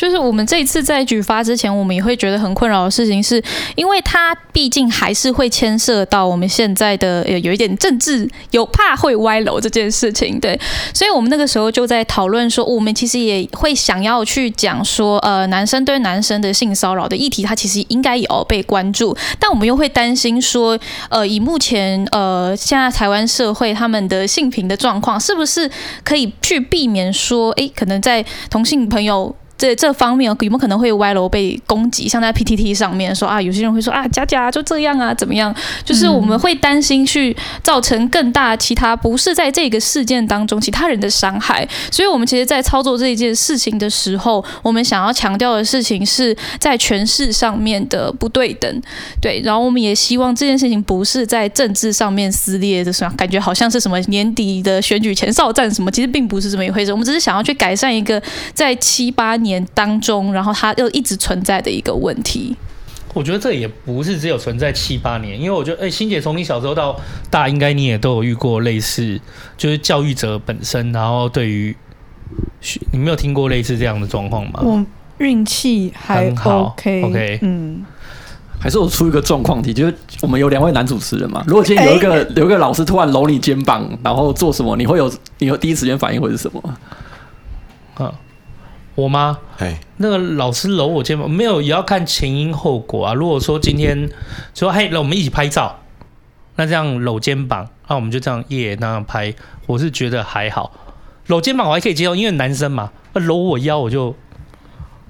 [0.00, 3.42] 就是我们这一次在举发之前，我们也会觉得很困扰的事情，是
[3.76, 10.58] 因为它毕竟还是会牵涉到我们现在的有一点政治，有怕会歪楼这件事情，对，
[10.94, 20.78] 所以我们那个时候就在讨论说，我们其实也会想要去讲说，呃，男生对男生的性骚扰的议题，它其实应该也要被关注，但我们又会担心说，
[21.10, 25.70] 呃，以目前呃现在台湾社会他们的性平的状况，是不是
[26.02, 29.36] 可以去避免说，哎，可能在同性朋友。
[29.60, 32.08] 这这方面有没有可能会歪楼被攻击？
[32.08, 35.54] 像在 PTT 上面说啊，有些人会说啊，假假就这样啊，怎么样？
[35.84, 41.68] 就是我们会担心去造成更大其他不是在这个事件当中其他人的伤害。
[41.92, 48.82] 所以，我们其实，在操作这一件事情的时候，我们想要强调的事情是在权势上面的不对等。
[49.20, 56.90] 对，然后我们也希望这件事情不是在政治上面撕裂的，什么感觉好像是什么年底的选举前哨战什么，其实并不是这么一回事。
[56.90, 58.22] 我们只是想要去改善一个
[58.54, 59.49] 在七八年。
[59.50, 62.56] 年当中，然后它又一直存在的一个问题。
[63.12, 66.94] 我觉得这也不是只有存在七八年，因为我觉得，哎，欣姐从你小时候到
[67.28, 69.20] 大，应该你也都有遇过类似，
[69.56, 71.74] 就是教育者本身，然后对于
[72.92, 74.60] 你没有听过类似这样的状况吗？
[74.62, 74.86] 我
[75.18, 77.84] 运气还很好 OK OK 嗯，
[78.60, 81.42] 还是我出一个状况题，就是我们有两位男主持人嘛。
[81.48, 86.78] 如果今天有一个、有一个老师突然搂你肩膀，然后做什么，你会有你有第一时间反应会是什么？
[87.98, 88.12] 嗯，
[89.00, 89.38] 我吗？
[89.58, 93.14] 哎，那个老师搂我肩膀，没有也要看前因后果啊。
[93.14, 94.08] 如果说今天
[94.54, 95.80] 说嘿，那我们一起拍照，
[96.56, 99.34] 那这样搂肩膀，那我们就这样耶那样拍，
[99.66, 100.72] 我是觉得还好。
[101.26, 104.14] 搂肩膀我还可以接受，因为男生嘛，搂我腰我就，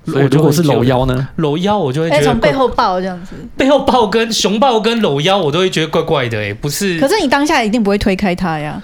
[0.04, 1.28] 所以如果是搂腰呢？
[1.36, 6.98] 搂腰我就会觉得哎，从背后抱这样子，背后抱跟熊抱跟搂腰，我都会觉得怪怪的、欸，哎，不是。
[7.00, 8.82] 可是你当下一定不会推开他呀，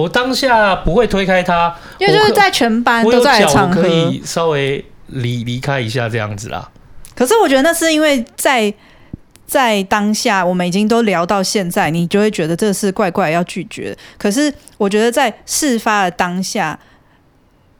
[0.00, 6.70] 我当下不会推开他，因为就是在全班都在场合，可以稍微离离开一下这样子啦。
[7.14, 8.72] 可是我觉得那是因为在
[9.46, 13.96] 在当下我们已经都聊到现在，你就会觉得这是怪怪要拒绝。
[14.16, 16.78] 可是我觉得在事发的当下，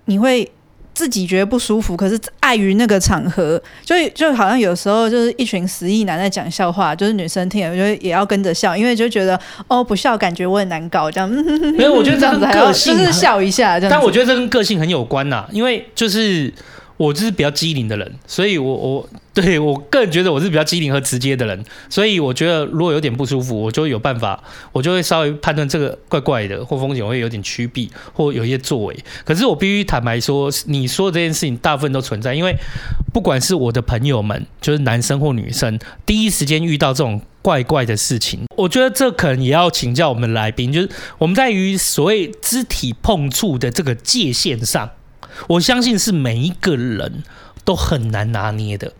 [0.04, 0.50] 你会
[0.94, 11.28] 自己觉得不舒服，可是碍于那个场合，就就好像有时候就是一群十亿男在讲笑话，就是女生听了，我觉得也要跟着笑，因为就觉得哦不笑感觉我很难搞这样。
[11.28, 13.90] 没有，我觉得这跟 个性就是笑一下这样。
[13.90, 16.52] 但我觉得这跟个性很有关呐，因为就是。
[17.00, 29.04] 我就是比较机灵的人，所以我我对我个人觉得我是比较机灵和直接的人，所以我觉得如果有点不舒服，我就有办法，我就会稍微判断这个怪怪的或风险会有点趋避或有一些作为。
[29.24, 32.56] 可是我必须坦白说，你说的这件事情大部分都存在，因为
[33.12, 44.90] 不管是我的朋友们，就是男生或女生，第一时间遇到这种怪怪的事情，我觉得这可能也要请教我们来宾，就是我们在于所谓肢体碰触的这个界限上。
[45.48, 47.22] 我相信是每一个人
[47.64, 48.92] 都很难拿捏的，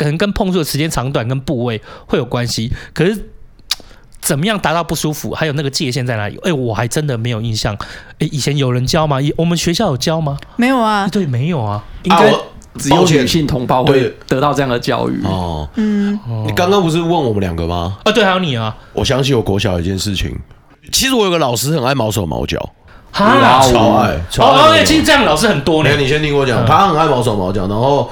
[0.00, 2.72] 可能跟碰触的时间长短跟部位会有关系。
[2.94, 3.28] 可是
[4.18, 6.36] 怎么样达到不舒服，还有那个界限在哪里？
[6.36, 7.74] 哎、欸，我还真的没有印象。
[7.74, 9.18] 哎、欸，以前有人教吗？
[9.36, 10.38] 我们学校有教吗？
[10.56, 11.06] 没有啊。
[11.12, 11.84] 对，没有啊。
[12.04, 12.32] 应该
[12.78, 15.68] 只有女性同胞会得到这样的教育哦。
[15.74, 17.98] 嗯，你刚刚不是问我们两个吗？
[18.04, 18.74] 啊，对，还有你啊。
[18.94, 20.34] 我想起我国小一件事情，
[20.90, 22.58] 其实我有个老师很爱毛手毛脚。
[23.12, 24.80] 哈，超爱，超爱。
[24.80, 25.90] 哦，其实这样老师很多呢。
[25.98, 27.66] 你先听我讲，他很爱毛手毛脚。
[27.66, 28.08] 然后，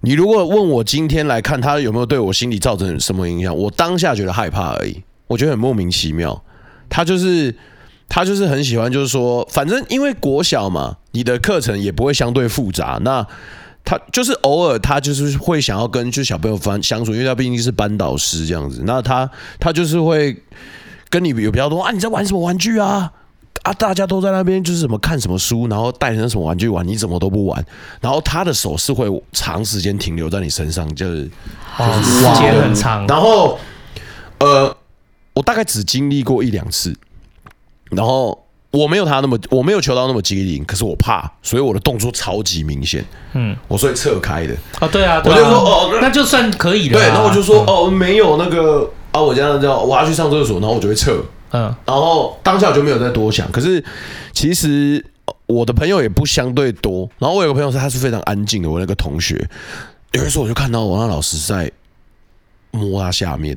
[0.00, 5.02] 你如果问我今天来看他有没有对我心理造成什么影响，我当下觉得害怕而已。
[5.26, 6.42] 我觉得很莫名其妙。
[6.88, 7.54] 他就是
[8.08, 13.00] 他就是很喜欢，就是说，反正因为国小嘛，你的课程也不会相对复杂。
[13.02, 13.26] 那
[13.84, 18.82] 他就是偶尔他就是会想要跟就小朋友翻相处，因为他毕竟是班导师这样子。
[18.84, 19.28] 那他
[19.58, 20.36] 他就是会
[21.08, 23.12] 跟你有比较多啊，你在玩什么玩具啊？
[23.62, 23.72] 啊！
[23.72, 27.64] 大家都在那边，就是什么看什么书，然后带成什么玩具玩，你怎么都不玩。
[28.00, 31.28] 然后他的手是会长时间停留在你身上，就是
[31.78, 33.06] 哇，时间很长。
[33.06, 33.58] 然后，
[34.38, 34.76] 呃，
[35.34, 36.94] 我大概只经历过一两次，
[37.90, 43.04] 然后我没有他那么，我没有求到那么机灵，可是我怕，所以我的动作超级明显。
[43.32, 44.54] 嗯，我所以侧开的。
[44.78, 46.98] 啊，对啊，我就说哦，那就算可以了。
[46.98, 51.22] 对，然后我就说哦，没有那个啊，我这样这样，我要去上厕所，然后我就会侧。
[51.52, 53.50] 嗯，然后当下我就没有再多想。
[53.52, 53.82] 可是
[54.32, 55.04] 其实
[55.46, 57.08] 我的朋友也不相对多。
[57.18, 59.48] 然后我有个朋友是他是非常安静的，我那个同学
[60.12, 61.70] 有一次我就看到我那老师在
[62.70, 63.56] 摸他下面，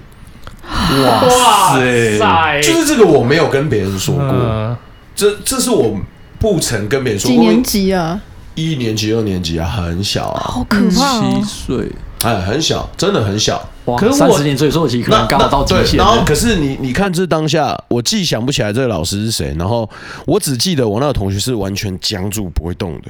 [0.63, 2.61] 哇塞！
[2.61, 4.77] 就是这个我没有跟别人说过，
[5.15, 5.99] 这这是我
[6.39, 7.37] 不曾跟别人说过。
[7.37, 8.21] 几年级啊？
[8.55, 11.89] 一年级、二年级啊，很小啊，好可怕，七岁。
[12.21, 13.65] 哎，很小，真的很小。
[13.85, 14.69] 哇，可是三十年所以
[15.01, 15.97] 可能刚好到极限。
[15.97, 19.89] 然后，可是你你看这当下，我既想不起来这个老师是谁，然后
[20.25, 23.09] 我只记得我那个同学是完全僵住不会动的，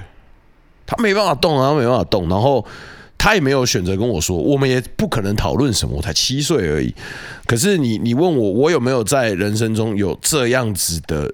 [0.86, 2.30] 他没办法动啊，他没办法动。
[2.30, 2.64] 然后
[3.18, 6.94] 他也没有选择跟我说，我们也不可能讨论什么，我才七岁而已。
[7.48, 11.34] 可是你你问我，我有没有在人生中有这样子的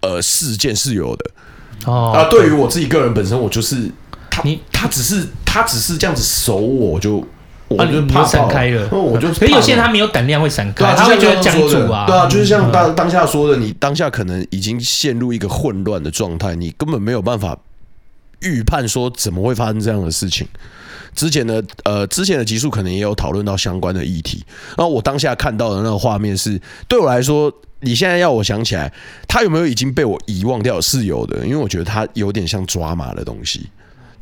[0.00, 1.30] 呃事件是有的
[1.86, 2.12] 哦。
[2.14, 3.90] 啊，对于我自己个人本身，我就是。
[4.44, 7.26] 你他只是他只是这样子守我，就
[7.68, 9.28] 我就怕闪开了，我就。
[9.28, 12.06] 可是有些人他没有胆量会闪开，他会觉得僵住啊。
[12.06, 17.58] 对啊，就是像当当下说的，你当下可能已经陷入一个混乱的状态，你根本没有办法
[18.40, 20.46] 预判说怎么会发生这样的事情。
[21.14, 24.44] 之前的呃，之前的集数可能也有讨论到相关的议题。
[24.76, 28.92] 然后我当下看到的那个画面是，对我来说，你现在要我想起来，
[29.26, 30.78] 他有没有已经被我遗忘掉？
[30.78, 33.66] 是有的，因为我觉得他有点像抓马的东西。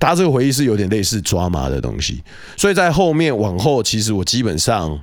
[0.04, 2.22] 他这个回忆是有点类似抓马的东西，
[2.58, 5.00] 所以在后面往后，其实我基本上，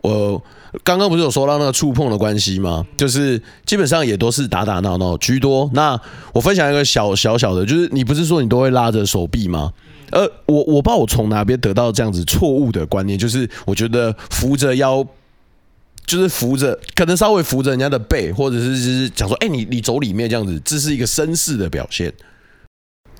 [0.00, 0.42] 我
[0.82, 2.84] 刚刚不是有说到那个触碰的关系吗？
[2.96, 5.70] 就是基本上也都是打打闹闹居多。
[5.72, 5.96] 那
[6.32, 9.72] 我分享一个小小小的，就是你不是说你都会拉着手臂吗？
[10.10, 15.06] 呃，我我不知道我从哪边得到这样子错误的观念，就是我觉得扶着腰
[16.04, 22.12] 就是扶着，可能稍微扶着人家的背，或者是就是讲说，哎、你你走里面这样子，这是一个绅士的表现。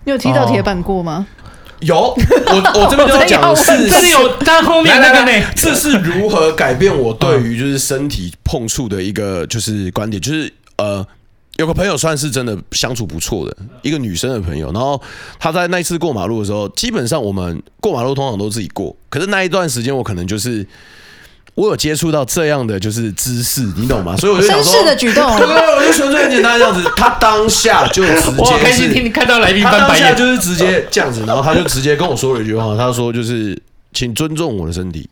[0.07, 1.27] 你有踢到铁板过吗？
[1.29, 1.37] 哦、
[1.81, 11.05] 有，我我这边就要讲的是， 是有他后面那个呢，这是如何改变我对于就是身体碰触的一个就是观点，就是呃，
[11.57, 15.03] 有个朋友算是真的相处不错的一个女生的朋友，然后
[15.41, 20.65] 她在那一次过马路的时候，基本上我们过马路通常都自己过，可是那一段时间我可能就是。
[21.57, 24.15] 我有接触到这样的就是姿势，你懂吗？
[24.21, 26.87] 所以我就想说，绅士的举动，对对，我就纯粹很简单这样子。
[26.95, 33.59] 他当下就直接，我开心听你看到来宾翻白眼，就是直接这样子，然后他就直接跟我说了一句话，他说就是
[33.95, 35.09] 请尊重我的身体。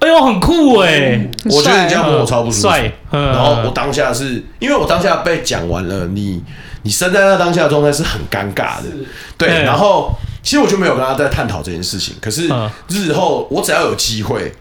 [0.00, 1.30] 哎呦，很酷哎、欸！
[1.46, 2.62] 我觉得你这样摸我超不舒服。
[2.68, 6.40] 帅，然后我当下是因为我当下被讲完了，你
[6.82, 8.84] 你身在那当下的状态是很尴尬的，
[9.38, 9.48] 对。
[9.64, 12.46] 然后其实我就没有跟他在探讨这件事情，可是
[12.88, 14.52] 日后我只要有机会。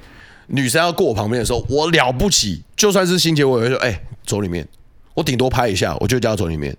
[0.47, 4.67] 女生要过我旁边的时候，我了不起，就算是心结，我也会说：“哎、走里面。”
[5.13, 6.75] 我顶多拍一下，我就叫她走里面。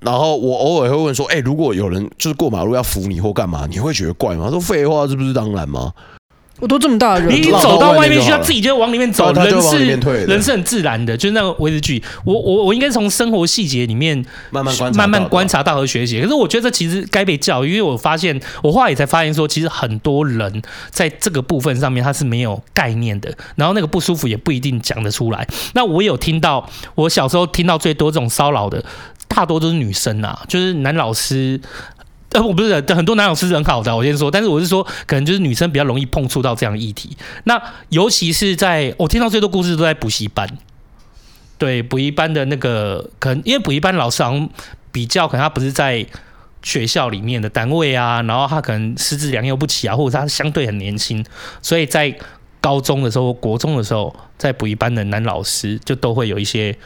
[0.00, 5.92] 然后我偶尔会问说：“哎、如果有人就是过马路要扶你或干嘛，你会觉得怪吗？”说：“废话，这不是当然吗？”
[6.58, 9.32] 我都这么大的人，你走到外面去，他自己就往里面走。
[9.32, 9.84] 人是
[10.26, 12.04] 人是很自然的，就是那个维持距离。
[12.24, 16.20] 我我我应该从生活细节里面慢慢观慢慢观察到和学习。
[16.20, 25.46] 可是我觉得这其实该被教育，因为我发现我后来也才发现说，其实很多人在这个部分上面他是没有概念的，然后那个不舒服也不一定讲得出来。
[25.74, 28.82] 那我有听到，我小时候听到最多这种骚扰的，
[29.28, 31.60] 大多都是女生啊，就是男老师。
[32.32, 37.16] 呃，我不是很多男老师是很好的，我先说，但是我是说，可能就是女生比较容易碰触到这样议题。
[37.44, 40.46] 那尤其是在我听到最多故事都在补习班，
[41.56, 44.50] 对补习班的那个，可能因为补习班老师好像
[44.92, 46.04] 比较可能他不是在
[46.62, 51.24] 学校里面的单位啊，然后他可能师资良莠不齐啊，或者他相对很年轻，
[51.62, 52.14] 所以在
[52.60, 56.76] 高中的时候、国中的时候，在补习班的男老师就都会有一些。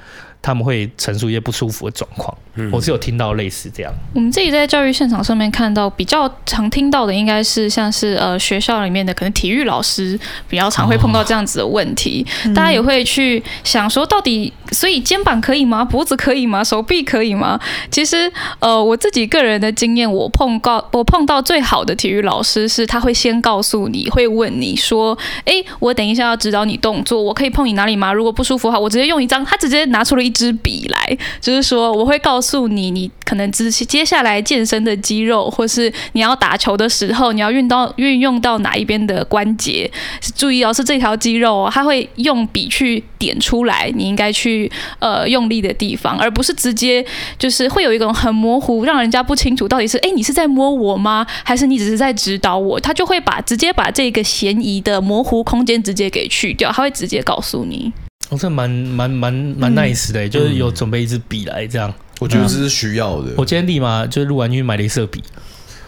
[0.42, 3.92] 他们会陈述一些不舒服的状况，嗯我是有听到类似这样。
[4.14, 15.84] 我们自己在教育现场上面看到比较常听到的，应该是像是呃学校里面的可能体育老师比较常会碰到这样子的问题，大家也会去想说，到底所以肩膀可以吗？
[15.84, 16.64] 脖子可以吗？
[16.64, 17.60] 手臂可以吗？
[17.90, 28.10] 其实呃我自己个人的经验，我碰到我碰到最好的体育老师是他会先告诉你会问你说，哎，我等一下要指导你动作，我可以碰你哪里吗？
[28.10, 30.29] 如果不舒服的话，我直接用一张，他直接拿出了一。
[30.30, 39.90] 一支笔来，就是说我会告诉你，你可能只是接下来健身的肌肉，或是你要打球的时候，你要运到运用到哪一边的关节，
[40.36, 47.04] 注意哦，是这条肌肉哦，他会用笔去点出来，你应该去呃用力的地方，而不是直接
[47.36, 52.78] 就是会有一种很模糊，让人家不清楚到底是哎你是在摸我吗，还是你只是在指导我？
[52.78, 57.92] 他就会把直接把这个嫌疑的模糊空间直接给去掉，他会直接告诉你。
[58.30, 63.32] 我这蛮蛮蛮蛮 nice 的，就是有准备一支笔来这样，我觉得这是需要的。
[63.36, 65.22] 我今天立马就录完去买镭射笔，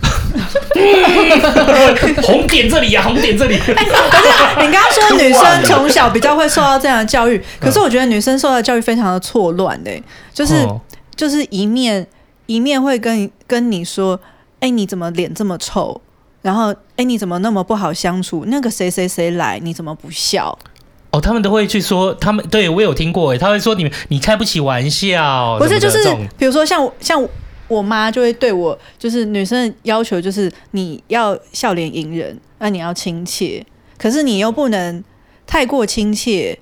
[2.23, 3.57] 红点这里啊，红点这里。
[3.59, 9.93] 可是你刚刚说女生从小比较会受到这样的教育，可是我觉得女生受到的教育非常的错乱的，
[10.35, 10.67] 就是
[11.15, 12.05] 就是一面
[12.47, 14.19] 一面会跟跟你说，
[14.59, 16.01] 哎，你怎么脸这么臭？
[16.43, 18.45] 然后哎，你怎么那么不好相处？
[18.49, 20.59] 那个谁谁谁来，你怎么不笑？
[21.13, 25.99] 哦，他们都会去说，他们对我有听过诶，他会说你们你开不起玩笑，不是就是
[26.39, 27.23] 比如说像像
[27.69, 33.65] 我妈就会对我，就是女生的要求就是你要笑脸迎人，那你要亲切，
[33.99, 35.05] 可是你又不能
[35.47, 36.59] 太过亲切，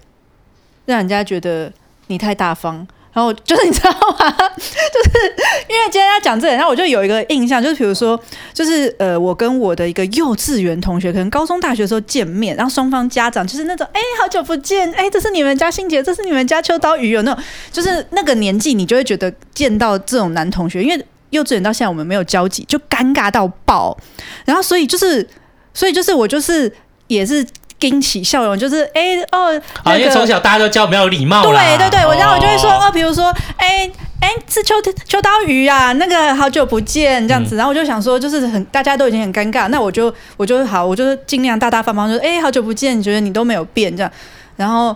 [0.84, 1.72] 让人家觉得
[2.08, 2.86] 你太大方。
[3.12, 4.30] 然后就是你知道吗？
[4.56, 5.34] 就是
[5.68, 8.18] 因为今天要讲这个，然后我就有一个印象，就是比如说，
[8.54, 17.42] 就是呃，我跟我的一个幼稚园同学，可能高中、大学的时候见面，然后双方家长就是那种，哎，好久不见，哎，这是你们家欣杰，这是你们家秋刀鱼，有那种，
[17.72, 23.98] 就是那个年纪，你就会觉得见到这种男同学，因为幼稚园到现在我们没有交集，就尴尬到爆。
[24.44, 25.26] 然后所以就是，
[25.74, 26.72] 所以就是我就是
[27.08, 27.44] 也是。
[27.80, 33.90] 惊喜笑容就是哎、欸、哦，啊，因为从小大家都教比较有礼貌，对对对，我然后我就会说哦，比如说哎
[34.20, 34.74] 哎是秋
[35.08, 44.12] 秋刀鱼啊，那个好久不见这样子，然后我就想说就是很大家都已经很尴尬，那我就我就好，我就尽量大大方方说哎好久不见，你觉得你都没有变这样，
[44.56, 44.94] 然后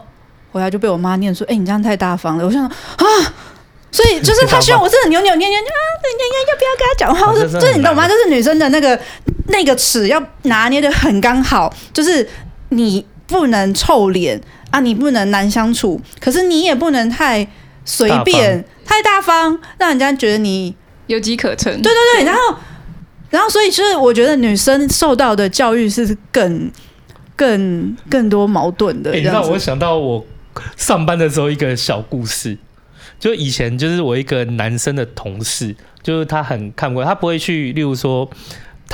[0.52, 3.08] 回来就被我妈念说哎你这样太大方了，我想说啊，
[3.90, 5.62] 所以就是他希望我真的扭扭捏捏啊，
[6.02, 7.32] 扭捏捏要不要跟他讲话？
[7.32, 8.06] 我说就是你懂吗？
[8.06, 9.00] 就是女生的那个
[9.46, 12.28] 那个尺要拿捏的很刚好，就是。
[12.70, 17.46] 你不能臭脸啊，你不能难相处，可是你也不能太
[17.84, 20.74] 随便、大太大方，让人家觉得你
[21.06, 21.72] 有机可乘。
[21.80, 22.56] 对对对，然后，
[23.30, 26.70] 然后，所以就是我觉得女生受到的教育是更、
[27.36, 29.12] 更、更多矛盾的。
[29.12, 30.24] 欸、你知道，我想到我
[30.76, 32.56] 上班的时候一个小故事，
[33.18, 38.28] 就以前就是我一个男生的同事，就是他很看不惯，他不会去，例如说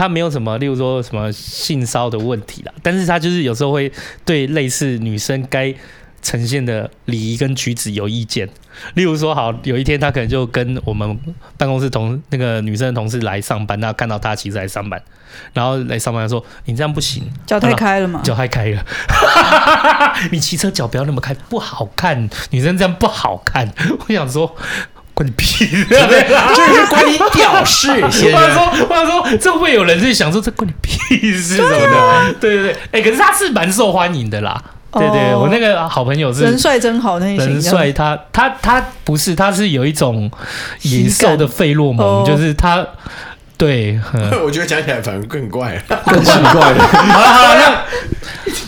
[0.01, 3.93] 他没有什么，例如说什么性骚的问题啦，但是他就是有时候会
[4.25, 5.75] 对类似女生该
[6.23, 8.49] 呈现的礼仪跟举止有意见。
[8.95, 11.19] 例如说，好，有一天他可能就跟我们
[11.59, 15.03] 办公室同那个女生的同事来上班，那看到他其实来上班，
[15.53, 18.23] 然后来上班说：“你这样不行，脚太开了嘛？
[18.23, 18.87] 脚太开了，
[20.33, 23.71] 你骑车脚不要那么开，不好看，女生这样不好看。
[24.09, 24.55] ”我想说，
[25.21, 26.23] 关你屁事，对对
[26.55, 27.89] 就是关你屌事。
[28.11, 32.35] 先我想说，我想说，这会不会有人是想说这关你屁事什么的？
[32.41, 34.59] 对对对，哎，可是他是蛮受欢迎的啦。
[34.93, 40.31] 对对，我那个好朋友是人帅真好，那一人帅，他他他不是，他是有一种
[40.83, 42.85] 野兽的费洛蒙，就是他
[43.59, 44.01] 对。
[44.43, 46.83] 我觉得讲起来反而更怪，更奇怪 了。
[46.83, 47.85] 好了好了，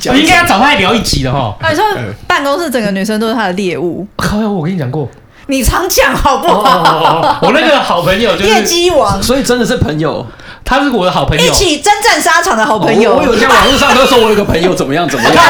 [0.04, 1.56] 那我应该要找他来聊一集的哈。
[1.58, 1.82] 他说
[2.26, 4.06] 办公室整个女生都是他的猎物？
[4.16, 5.10] 靠，我跟你讲过，
[5.52, 7.38] 你常讲好不好？
[7.42, 10.26] 我那个好朋友就是业绩王，所以真的是朋友。
[10.64, 13.14] 他是我的好朋友，一起征战沙场的好朋友。
[13.14, 15.44] 我有在网络上都说我有个朋友怎么样怎么样。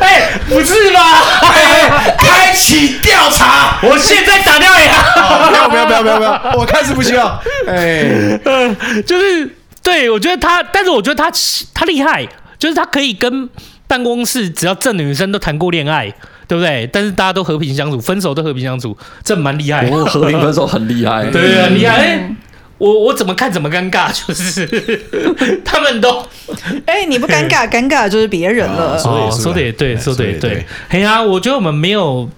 [0.00, 1.24] 哎，不是吧？
[2.16, 5.48] 开启调查，我现在打掉呀！
[5.50, 7.26] 不要不要不要不要不要，我看是不需要。
[7.66, 8.38] 哎，
[9.04, 9.50] 就是
[9.82, 11.28] 对，我觉得他，但是我觉得他
[11.74, 12.24] 他厉害，
[12.58, 13.48] 就是他可以跟
[13.88, 16.12] 办公室只要正女生都谈过恋爱，
[16.48, 16.88] 对不对？
[16.92, 19.88] 但是大家都和平相处，分手都和平相处，这蛮厉害。
[19.88, 22.34] 我和平分手很厉害， 对，啊厉害。
[22.78, 24.64] 我我怎么看怎么尴尬，就是
[25.64, 26.20] 他们都，
[26.86, 28.96] 哎、欸，你不尴尬，尴尬的就是别人了。
[29.04, 30.64] 哦，说的也对，说的也对。
[30.88, 32.30] 哎呀，我觉得我们没有，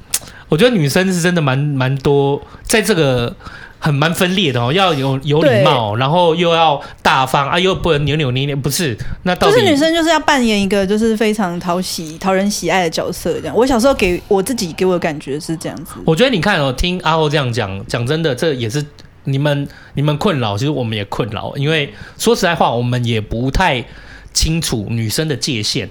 [0.49, 3.37] 我觉得女生是真的蛮蛮多，在这个
[3.81, 8.97] 很蛮分裂的哦，要有有礼貌，然后又要大方啊，又不能扭扭捏捏，不是？
[9.24, 13.57] 那到底就是女生就是要扮演一个就是非常讨喜、讨人喜爱的角色，这样。
[13.57, 15.95] 我小时候给我自己给我的感觉是这样子。
[16.05, 18.85] 我觉得你看哦，听阿欧这样讲，讲真的，这也是。
[19.24, 23.85] 你们你们困扰，其实我们也困扰，因为说实在话，我们也不太
[24.33, 25.89] 清楚女生的界限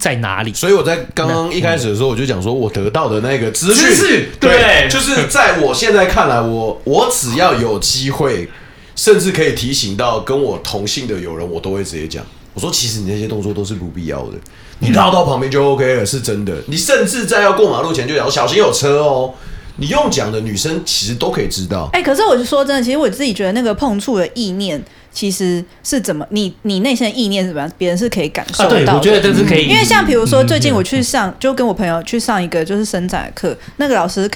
[0.00, 0.52] 在哪里。
[0.52, 8.48] 所以我在刚刚一开始的时候，我就讲说，我得到的那个资讯，对，就是在我现在看来，我我只要有机会，
[8.96, 12.24] 甚至可以提醒到跟我同性的友人，我都会直接讲。
[12.54, 14.38] 我说，其实你那些动作都是不必要的，
[14.80, 16.52] 你绕到旁边就 OK 了，是真的。
[16.66, 19.32] 你甚至在要过马路前就讲，小心有车哦。
[19.76, 21.88] 你用讲的女生其实都可以知道。
[21.94, 24.82] 哎、欸，可是我就说真的，其实我自己觉得那个碰触的意念，
[25.12, 28.76] 其实是怎么你你内心的意念是怎么样，别人是可以感受到的。
[28.76, 29.66] 啊、对，我觉得这是可以。
[29.66, 34.30] 因为像比如说，最近我去上，就跟我朋友去上一个就是伸展课，那个老师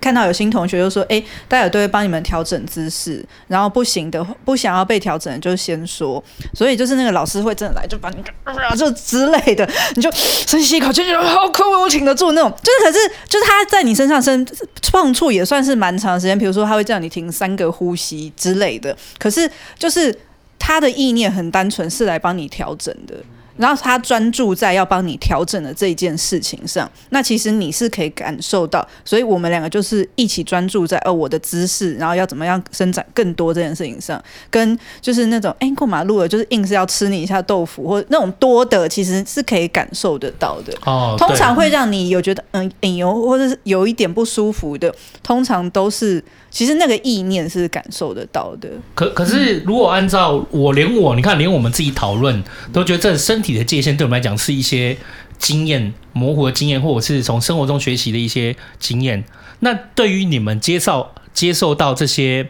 [0.00, 0.10] 看。
[0.14, 6.22] 到有新同学就说：“哎，待会都会帮你们调整姿势，然后不行的，不想要被调整就先说。
[6.52, 12.52] 所以就是那个老师会真的来，就把你啊，就之类的，你就深吸一口气，就好可我挺得住那种。
[12.62, 12.98] 就是可是
[13.28, 14.44] 就是他在你身上身
[14.90, 18.96] 碰触也算是蛮长时间，比如说他会叫你停三个呼吸之类的。
[19.18, 19.48] 可是
[19.78, 20.12] 就是
[20.58, 23.14] 他的意念很单纯，是来帮你调整的。”
[23.60, 40.72] 然后他专注在要帮你调整的这一件事情上，那其实你是可以感受到，所以我们两个就是一起专注在哦我的姿势，然后要怎么样伸展更多这件事情上，跟就是那种哎过马路了就是硬是要吃你一下豆腐或那种多的，其实是可以感受得到的。
[40.86, 46.24] 哦，通常会让你有觉得嗯哎呦或者是有一点不舒服的，通常都是。
[46.50, 48.68] 其实那个意念是感受得到的。
[48.94, 52.42] 可可是，如果按照我连我，你看，连我们自己讨论
[52.72, 54.96] 都觉得，这身体的界限对我们来讲是一些
[55.38, 59.24] 经验模糊的经验，或者是从生活中学习的一些经验。
[59.60, 62.48] 那对于你们接受接受到这些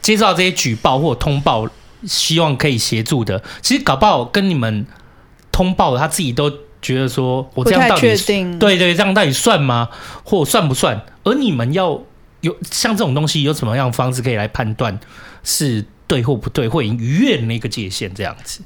[0.00, 1.68] 接受到这些举报或通报，
[2.04, 4.86] 希望可以协助的，其实搞不好跟你们
[5.52, 8.00] 通报的他自己都觉得说，我这样到底
[8.58, 9.90] 对对，这样到底算吗？
[10.24, 11.04] 或算不算？
[11.24, 12.00] 而你们要。
[12.46, 14.98] 有像这种东西，有什么样的方式可以来判断
[15.42, 18.62] 是对或不对，会逾越那个界限这样子？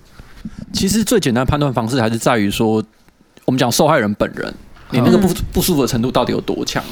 [0.73, 2.83] 其实最简单的判断方式还是在于说，
[3.45, 4.55] 我们讲受害人本人，
[4.91, 6.83] 你那个不不舒服的程度到底有多强？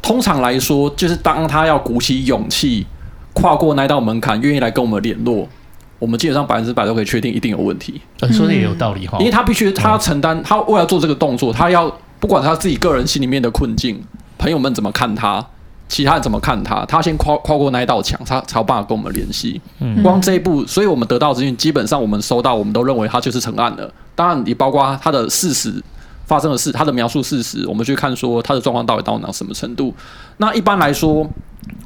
[0.00, 2.86] 通常来说，就是当他要鼓起勇气
[3.34, 5.48] 跨过那道门槛，愿意来跟我们联络，
[5.98, 8.00] 我们基本上百分之百都可以确定一定有问题。
[8.32, 14.02] 说的也有道理哈，因为他必须他要承担，他为了做这个动作，他要不管他自己个人心里面的困境，
[14.38, 15.46] 朋友们怎么看他。
[15.90, 16.86] 其他人怎么看他？
[16.86, 19.60] 他先跨跨过那一道墙，他才有办法跟我们联系。
[19.80, 23.92] 嗯，光这一步，所以我们得到资讯，基本上我们收到，我们都认为他就是成案了。
[24.14, 25.82] 当然，也包括他的事实
[26.26, 29.92] 发生的事，他的描述事实，我们去看说他的状况到底到哪什么程度。
[30.36, 31.28] 那一般来说，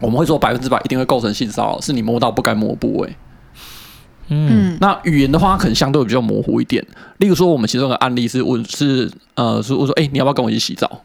[0.02, 3.16] 我们会说百分之百一定会构成性骚扰，是你摸到不该摸部位。
[4.28, 6.86] 嗯，那语言的话，可能相对比较模糊一点。
[7.18, 11.00] 例如说，我们其中的案例是问是呃，是我说，哎、欸，你要不要跟我一起洗澡？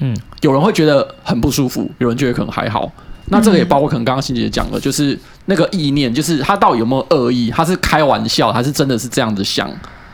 [0.00, 2.90] 嗯，有人会觉得很不舒服，有人觉得可能还好。
[3.26, 7.50] 那这个也包括可能刚刚欣姐讲的，就是那个意念，就是他到底有没有恶意？
[7.50, 9.70] 他是开玩笑，还是真的是这样子想？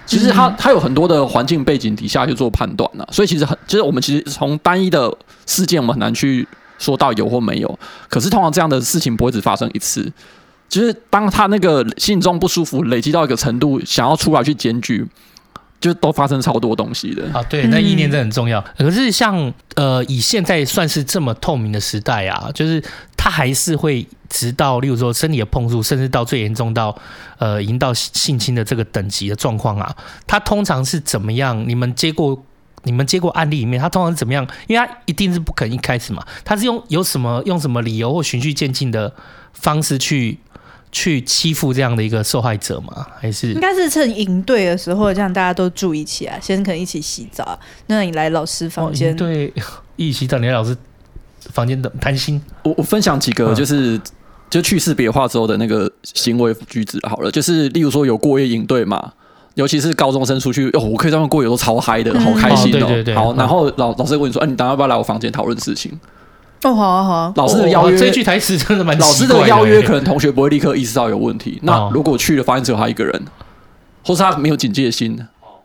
[0.06, 3.06] 其实他他有很多的环境背景底下去做判断呢。
[3.10, 5.12] 所以其实很，就是我们其实从单一的
[5.46, 6.46] 事件，我们很难去
[6.78, 7.78] 说到有或没有。
[8.08, 10.12] 可是通常这样的事情不会只发生一次。
[10.68, 15.04] 就是当他那个心中不舒服累积到一个程度，想要出来去检举，
[15.80, 17.42] 就都发生超多东西的啊。
[17.48, 18.60] 对，那意念真的很重要。
[18.76, 22.82] 可是像呃，以现在算是这么透明的时代啊，就是
[23.16, 26.96] 他还是会直到，例如说身体的碰触，甚至到最严重到
[27.38, 29.96] 呃，已经到性侵的这个等级的状况啊。
[30.26, 31.68] 他通常是怎么样？
[31.68, 32.44] 你们接过
[32.82, 34.46] 你们接过案例里面，他通常是怎么样？
[34.66, 39.12] 因为他一定是不肯一开始嘛，他是用有什么用什么理由或循序渐进的
[39.52, 40.38] 方式去。
[40.92, 43.06] 去欺负这样的一个受害者吗？
[43.20, 47.58] 还是应该是趁营队的时候，这样大家都住一起啊，先可能一起洗澡。
[47.86, 49.52] 那你来老师房间，对，
[49.96, 50.76] 一起洗澡，你来老师
[51.52, 52.42] 房间的谈心。
[52.64, 54.02] 我我分享几个，就是、嗯、
[54.50, 57.30] 就去识别化之后的那个行为举止好了。
[57.30, 59.12] 就是例如说有过夜营队嘛，
[59.54, 62.86] 尤其是高中生出去，哦，我可以这样过夜都超嗨的，好开心哦。
[62.86, 65.98] 哦对对对好，然后老老师问你说，哎、啊，你等下要不要来我房间讨论事情？
[66.62, 67.32] 哦，好啊，好啊。
[67.36, 69.04] 老师的邀约，这句台词真的蛮的。
[69.04, 71.58] 老师的邀约，可能同学不会立刻意识到有问题。
[71.62, 73.22] 那如果去了，发现只有他一个人，
[74.04, 75.18] 或是他没有警戒心，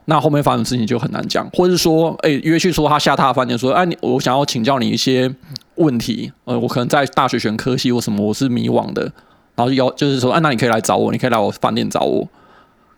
[0.05, 1.49] 那后面发生的事情就很难讲。
[1.53, 5.33] 或者是说，哎，约去说他下榻饭店，说，哎，你我想要请教你一些
[5.75, 6.31] 问题。
[6.45, 9.11] 呃，我可能在大学选科系或什么，我是迷惘的。
[9.55, 12.27] 然后就邀，就是说，哎，那你可以来找我，你可以来我饭店找我。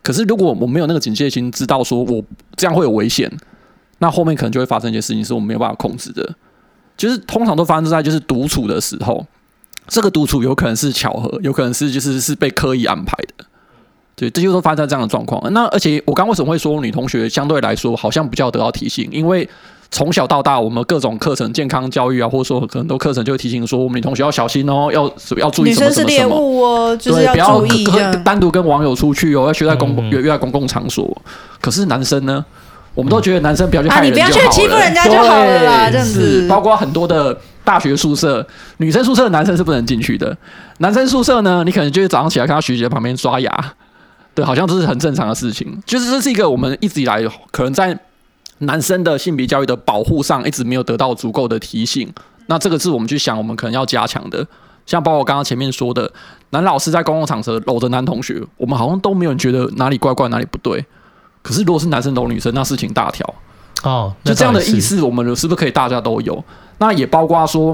[0.04, 2.24] 可是如果我没有那个警戒心，知道说我
[2.56, 3.32] 这样会有危险，
[4.00, 6.36] 那后面可能就会发生一些事情，是我们没有办法控制的。
[6.98, 9.26] 就是通常都发生在就是独处的时候，
[9.88, 13.46] 这个独处有可能是巧合，有可能是就是是被刻意安排的，
[14.16, 15.42] 对，这就是说发生在这样的状况。
[15.54, 19.08] 那而且我刚为什么会说女同学相对来说好像比较得到提醒？
[19.12, 19.48] 因为
[19.90, 25.04] 从小到大我们各种课程、健康教育啊，或者说很多课程就会提醒说，我们女同学要小心哦，要
[25.38, 31.22] 要注意什么什么什么哦，就是要注意不要单独跟网友出去哦，要学在公约约在公共场所。
[31.62, 32.44] 可是男生呢？
[32.98, 36.48] 我们都觉得男生不要去害人就好了，啊，你不要去欺负人家就好了啦，这样子。
[36.50, 38.46] 包括很多的大学宿舍，
[38.78, 40.36] 女生宿舍的男生是不能进去的。
[40.80, 43.74] 男生宿舍呢，你可能就是早上起来看到学姐在旁边刷牙，
[44.34, 45.80] 对，好像这是很正常的事情。
[45.86, 47.96] 就是这是一个我们一直以来可能在
[48.58, 52.12] 男生的性别教育的保护上一直没有得到足够的提醒。
[52.48, 54.44] 那这个是我们去想，我们可能要加强的。
[54.88, 56.12] 像包括我刚刚前面说的，
[56.50, 60.84] 男老师在公共场合搂着男同学，我们好像都没有人觉得哪里怪怪，哪里不对。
[61.48, 63.26] 可是，如果是男生懂女生，那事情大条
[63.84, 64.14] 哦。
[64.22, 66.44] 就这样的意思，我们是不是可以大家都有？
[66.80, 67.74] 那也包括说，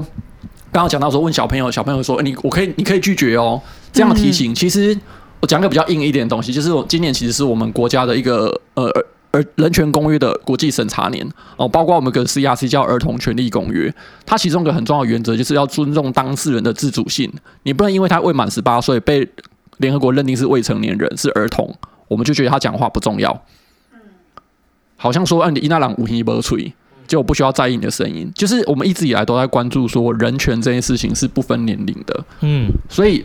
[0.70, 3.60] 刚刚讲到说，问小朋友，小朋友说：“欸、你我可以，你可以拒绝哦。”
[3.92, 4.96] 这样的提醒，嗯、其实
[5.40, 8.84] 我讲个比较硬一点的东西，就是我今年其实是我们国家的一个呃
[9.32, 11.66] 儿人权公约的国际审查年哦。
[11.66, 13.92] 包括我们跟 CRC 叫儿童权利公约，
[14.24, 17.32] 它其中一个很重要的原则就是要尊重当事人的自主性。
[17.64, 19.28] 你不能因为他未满十八岁被
[19.78, 21.74] 联合国认定是未成年人是儿童，
[22.06, 23.42] 我们就觉得他讲话不重要。
[25.04, 26.72] 好像说，按你伊那朗无听不吹，
[27.06, 28.26] 就不需要在意你的声音。
[28.34, 32.24] 就是我们一直以来都在关注说，人权这件事情是不分年龄的。
[32.40, 33.22] 嗯，所以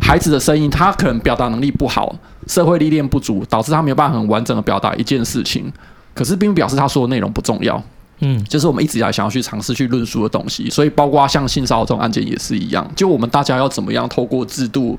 [0.00, 2.16] 孩子的声音，他可能表达能力不好，
[2.46, 5.70] 社会历练不足，导致他没有办法很完整的表达一件事情。
[6.14, 7.84] 可是并不表示他说的内容不重要。
[8.20, 10.70] 嗯，就是我们一直以来想要去尝试去论述的东西。
[10.70, 14.98] 所以包括像性骚扰这种案件也是一样，就我们大家要怎么样透过制度，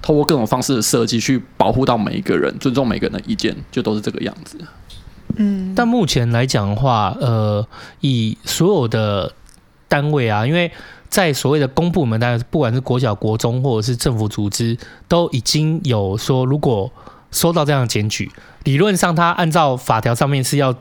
[0.00, 4.56] 透过各种方式的设计去保护到每一个人，尊重每个人的意见，就都是这个样子。
[5.36, 7.66] 嗯，但目前来讲的话，呃，
[8.00, 9.32] 以所有的
[9.86, 10.70] 单位啊，因为
[11.08, 14.76] 在所谓的公部门，当然不管是国小、国中或者是政府组织，
[15.06, 16.90] 都已经有说，如果
[17.30, 18.30] 收到这样的检举，
[18.64, 20.74] 理论上他按照法条上面是要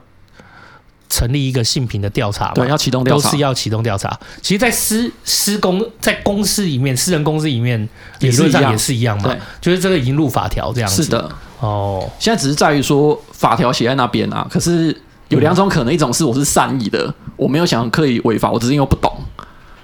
[1.09, 4.19] 成立一个性平的调查嘛，对，要启动调查，都是要启动调查。
[4.41, 7.87] 其实，在私私公在公司里面，私人公司里面，
[8.19, 11.31] 理论上也是一样嘛，就是这个已经入法条这样子，是的。
[11.59, 14.95] 哦，现在只是在于说法条写在那边啊，可是
[15.29, 19.11] 有两种可能，一种是我是善意的，嗯、我没有想刻意违法，我只是因为不懂。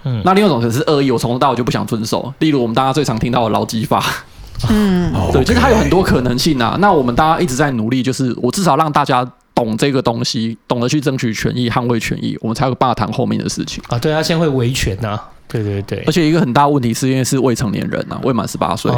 [0.04, 2.32] 嗯，那另外一种可能是恶意，我从头到尾就不想遵守。
[2.40, 4.04] 例如我们大家最常听到的劳基法，
[4.70, 6.78] 嗯，对，就是它有很多可能性啊。
[6.80, 13.98] 那我们大家一直在努力，就是我至少让大家懂这个东西，懂得去争取权益、捍卫权益，我们才有办法谈后面的事情啊。
[13.98, 15.20] 对，啊先会维权呐。
[15.54, 18.92] 对对对，而且一个很大问题是因为是未成年人啊，未满十八岁。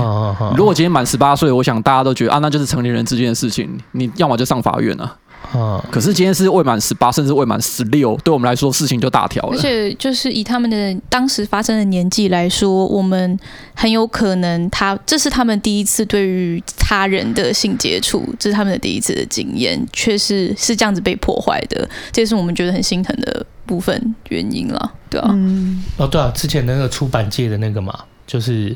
[0.55, 5.13] 如果今天满十八岁，我想大家都觉得啊，那就是成年人之间的事情，你要么就上法院啊。
[5.55, 9.55] 嗯，可是今天是未满十八，甚至未满十六，对我们来说事情就大条了。
[9.55, 13.39] 而且就是以他们的当时发生的年纪来说，我们
[13.73, 25.29] 很有可能他这是他们第一次对于他人的性接触，这是他们的第一次的经验，却是是这样子被破坏的，这也是我们觉得很心疼的部分原因了，对啊。
[25.31, 27.97] 嗯，哦，对啊，之前那个出版界的那个嘛，
[28.27, 28.75] 就是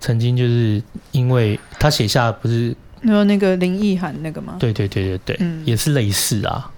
[0.00, 0.80] 曾经就是
[1.10, 2.76] 因为他写下不是。
[3.02, 4.56] 你说那个林奕涵那个吗？
[4.58, 6.70] 对对对对对，嗯、也是类似啊。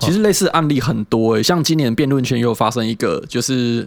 [0.00, 3.86] 其实类似案例很多诶、欸，像今年辩论圈又发生一个，就是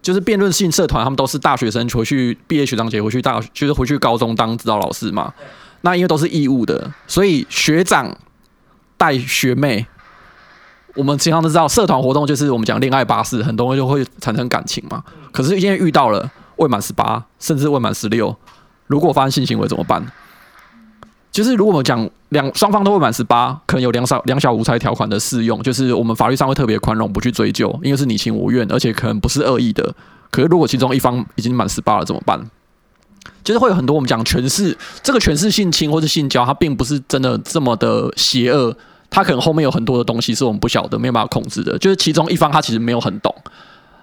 [0.00, 5.32] 就是辩论性社团，他们都是大学生回去毕业学长姐回去大学，就是回去高中当指导老师嘛。
[5.82, 8.16] 那因为都是义务的，所以学长
[8.96, 9.86] 带学妹。
[10.94, 15.04] 我们经常都知道，社团活动就是我们讲恋爱巴士，很多人就会产生感情嘛。
[15.30, 18.34] 可是今天遇到了未满十八，甚至未满十六，
[18.86, 20.02] 如果发生性行为怎么办？
[21.36, 29.94] 就是如果我们讲两双方都未满十八，可能有两小两小无猜条款的适用，就是我们法律上会特别宽容，不去追究，因为是你情我愿，而且可能不是恶意的。
[30.30, 32.40] 可是如果其中一方已经满十八了怎么办？
[33.44, 38.74] 就是会有很多我们讲权势，这个权势性侵或是性交，它并不是真的这么的邪恶，
[39.10, 41.76] 它可能后面有很多的东西是我们不晓得、没有办法控制的。
[41.76, 43.34] 就是其中一方他其实没有很懂，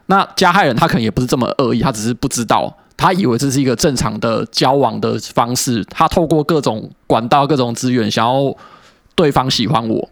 [0.05, 2.71] 那加害人他可能也不是这么恶意，他只是不知道。
[2.95, 8.55] 他以为这是一个正常的交往的方式，他透过各种管道、各种资源，想要
[9.15, 10.09] 对方喜欢我。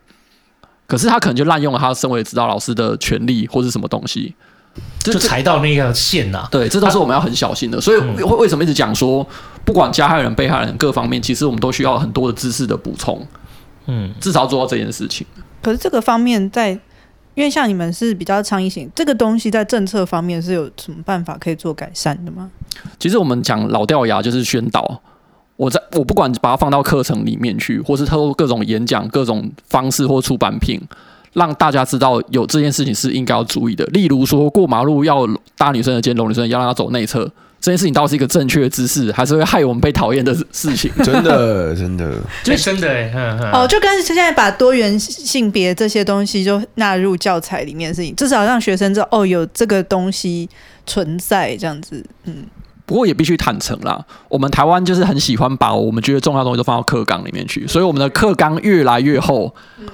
[0.87, 4.35] 可是他可能就滥用了他身为指导老师的权利，或是什么东西，
[4.99, 6.47] 就踩到那个线呐、啊。
[6.51, 7.79] 对，这都是我们要很小心的。
[7.79, 9.25] 所以为为什么一直讲说，
[9.63, 13.25] 不管加害人、被害人各方面，其实我们都需要很多的知识的补充。
[13.85, 15.25] 嗯，至少做到这件事情。
[15.61, 16.77] 可是这个方面在。
[17.33, 22.51] 因为像你们是比较倡议型，这个东西在政策方面是有什么办法可以做改善的吗？
[22.99, 25.01] 其实我们讲老掉牙就是宣导，
[25.55, 30.81] 我在我不管把它放到课程里面去，或是透过各种演讲、各种方式或出版品，
[31.33, 33.85] 让大家知道有这件事情是应该要注意的。
[33.85, 35.25] 例如说过马路要
[35.57, 37.31] 搭女生的肩，搂女生要让她走内侧。
[37.61, 40.91] 这件事情到底是一个正确的姿势，还是会害我们被讨厌的事情？
[41.03, 42.11] 真的，真的，
[42.43, 43.11] 就 真的哎，
[43.53, 50.49] 哦，就跟现在把多元性别这些东西就纳入教材里面的事情，至少让学生知道哦，有这个东西
[50.87, 52.45] 存在这样子，嗯。
[52.91, 59.49] 不过也必须坦诚啦，我们台湾就是很喜欢把我们觉得重要的东西都放到课纲里面去，所以我们的课纲越来越厚，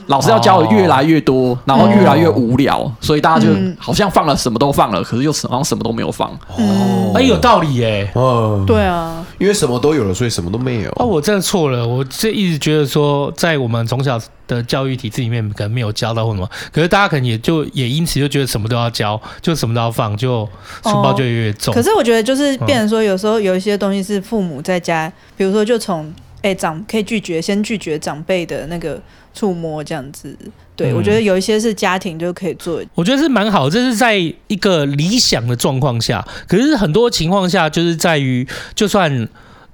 [0.07, 6.27] 老师要教的越来越多，然后越来越无聊，所以大家就好像放了什么都放了，可是又好像什么都没有放。
[6.57, 8.09] 哦，哎，有道理耶。
[8.15, 10.89] 哦，对啊，因为什么都有了，所以什么都没有。
[10.95, 20.47] 哦，我真的错了，我这一直觉得说，在我们从小的教育体制里面可能没有教到或什么，可是大家可能也就也因此就觉得什么都要教，就什么都要放，就
[20.83, 21.73] 书包就越来越重。
[21.73, 28.99] 可是我觉得就是变成说，有时候有一些东西是父母在家，比如说就从哎长可以拒绝，先拒绝长辈的那个
[29.33, 30.35] 触摸这样子。
[30.75, 32.81] 对，我觉得有一些是家庭就可以做。
[32.95, 39.27] 我觉得是蛮好，这是在一个理想的状况下，可是很多情况下就是在于就算。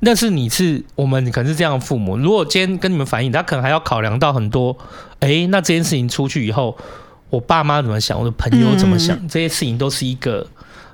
[0.04, 4.78] 但是你是我们可能是这样的父母，如果今天跟你们反映，他可能还要考量到很多。
[5.20, 6.78] 哎、欸，那这件事情出去以后，
[7.30, 10.46] 我爸妈怎么想，我的朋友怎么想，嗯、这些事情都是一个，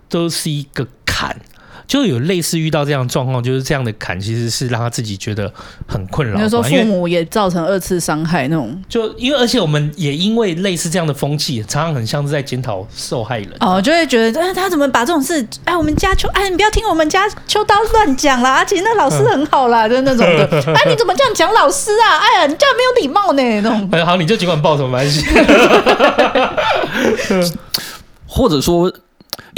[0.07, 1.35] 都是一个坎。
[1.89, 5.51] 就有类似遇到这样的状况，就是这样的坎，其实是让他自己觉得
[5.87, 6.37] 很困扰。
[6.37, 13.49] 比如说父母也造成二次伤害那种，就因为而且我们也因为类似这样的风气，常常很像是在检讨受害人。
[13.59, 20.47] 哦，就会觉得，哎，他怎么把这种事，哎，我们家秋，哎，你不要听我们家秋刀乱讲啦，其实那老师很好啦， 就是那种的。
[20.75, 22.19] 哎，你怎么这样讲老师啊？
[22.19, 23.89] 哎呀，你这样没有礼貌呢，那种。
[23.91, 25.25] 哎，好，你就尽管报什么关系。
[28.27, 28.93] 或者说。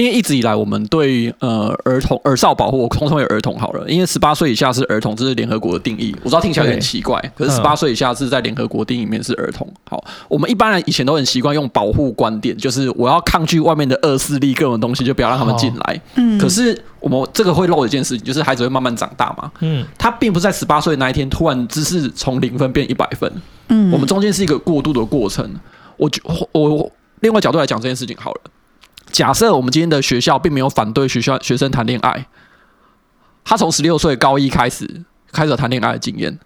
[0.01, 3.87] 因为一直以来，我们对呃儿童儿少保护，我 通称为儿童好了。
[3.87, 6.15] 因为十八岁以下是儿童，这是联合国的定义。
[6.23, 9.71] 我知道听起来有点奇怪，可是十八岁以下是在联合国定义里面是儿童。
[9.87, 16.01] 好，我们一般人以前都很习惯用保护观点，就是我要抗拒外面的恶势力，各种东西就不要让他们进来。
[16.15, 16.39] 嗯。
[16.39, 19.51] 可是我们这个会漏一件事情，就是孩子会慢慢长大嘛。
[19.59, 19.85] 嗯。
[19.99, 23.31] 他并不是在十八岁那一天突然知识从零分变一百分。
[23.67, 23.91] 嗯。
[23.91, 25.47] 我们中间是一个过渡的过程。
[25.97, 26.09] 我
[26.53, 28.41] 我我另外角度来讲这件事情好了。
[29.12, 32.26] 假设我们今天的学校并没有反对学校学生谈恋爱，
[33.43, 36.39] 他从十六岁高一开始开始谈恋爱的经验，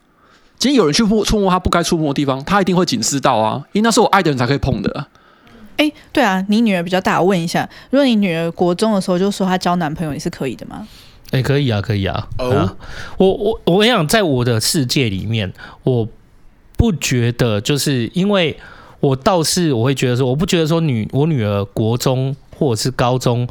[0.58, 5.08] 今天有人去触触摸他不该触摸的地方，他一定会警示到啊，因为那是我爱的人才可以碰的。
[5.78, 10.88] 哎，对啊，你女儿比较大，我问一下，如果你女儿国中的时候就说她交男朋友，你是可以的吗？
[11.32, 12.28] 哎，可以啊，可以啊。
[12.40, 12.76] 哦、啊，
[13.18, 15.54] 我我我想在我的世界里面，
[15.84, 16.08] 我
[16.78, 18.58] 不觉得就是因为
[19.02, 22.36] 我倒是我会觉得说，我不觉得说女我女儿国中。
[22.58, 23.48] 或者是高中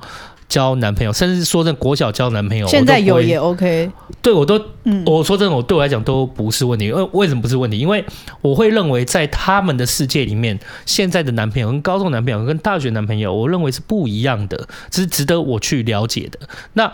[0.48, 3.90] 交男朋友，甚至说真的国小交男朋友，现在有也 OK。
[4.20, 6.90] 对我都，嗯，我说真的，我对我来讲都不是问题。
[6.92, 7.78] 为为什么不是问题？
[7.78, 8.04] 因为
[8.40, 16.38] 我会认为在他们的世界里面，现在的男朋友跟高中男朋友跟大学男朋友，我认为是不一样的，这是值得我去了解的。
[16.74, 16.92] 那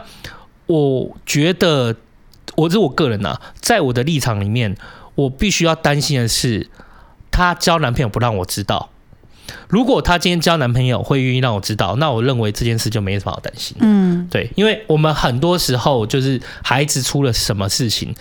[0.67, 1.95] 我觉得，
[2.57, 4.77] 我这是我个人啊，在我的立场里面，
[5.15, 6.69] 我必须要担心的是，
[7.31, 8.91] 他交男朋友不让我知道。
[9.69, 13.77] 如果她今天交男朋友会愿意让我知道，那我认为这件事就没什么好担心。
[13.81, 18.15] 嗯，对，因为我们很多时候就是孩子出了什么事情，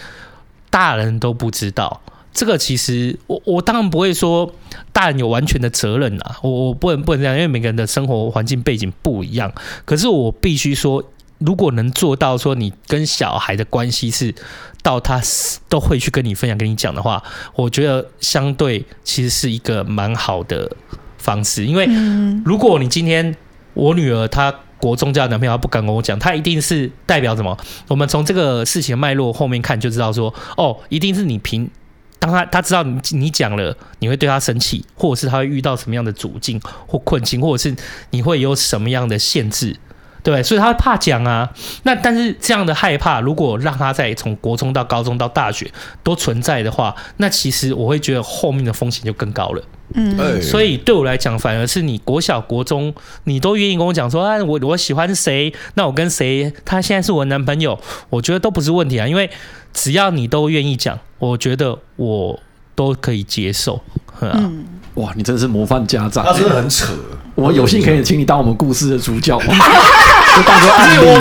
[0.69, 2.01] 大人都不知道。
[2.31, 4.53] 这个其实我我当然不会说
[4.93, 9.51] 大人有完全的责任啊，我我不能不能这样，因为每个人的生活环境背景不一样。
[9.83, 11.03] 可是我必须说，
[11.39, 14.33] 如果能做到说你跟小孩的关系是
[14.83, 15.19] 到他
[15.67, 17.21] 都会去跟你分享、跟你讲的话，
[17.55, 20.71] 我觉得相对其实是一个蛮好的。
[21.19, 21.87] 方式，因为
[22.43, 23.35] 如果你今天
[23.75, 27.55] 我女儿她国中交的男朋友她不敢跟我讲，她一定是代表什么？
[27.87, 31.69] 我们从这个事情的脉络后面看就知道说，哦，一定是你凭，
[32.17, 37.75] 当他他知道你你讲了，你会对他生气，或者是他会遇到什么样的阻境或困境，或者是
[38.11, 39.75] 你会有什么样的限制，
[40.23, 41.49] 对，所以他会怕讲啊。
[41.83, 45.69] 那但是这样的害怕，如果让他在从国中到高中到大学
[46.03, 49.61] 都存在的话，那其实我会觉得后面的风险就更高了。
[49.95, 57.79] 嗯，所以对我来讲，反而是你国小、国中，你都愿意跟我讲说，啊，我我喜欢谁，那我跟谁，他现在是我男朋友，
[58.09, 59.29] 我觉得都不是问题啊，因为
[59.73, 62.39] 只要你都愿意讲，我觉得我
[62.75, 63.81] 都可以接受。
[64.21, 64.65] 嗯，
[64.95, 66.93] 哇，你真的是模范家长，他真的很扯。
[67.35, 69.45] 我有幸可以请你当我们故事的主角吗？
[70.35, 70.97] 就当做案例。
[70.99, 71.13] 我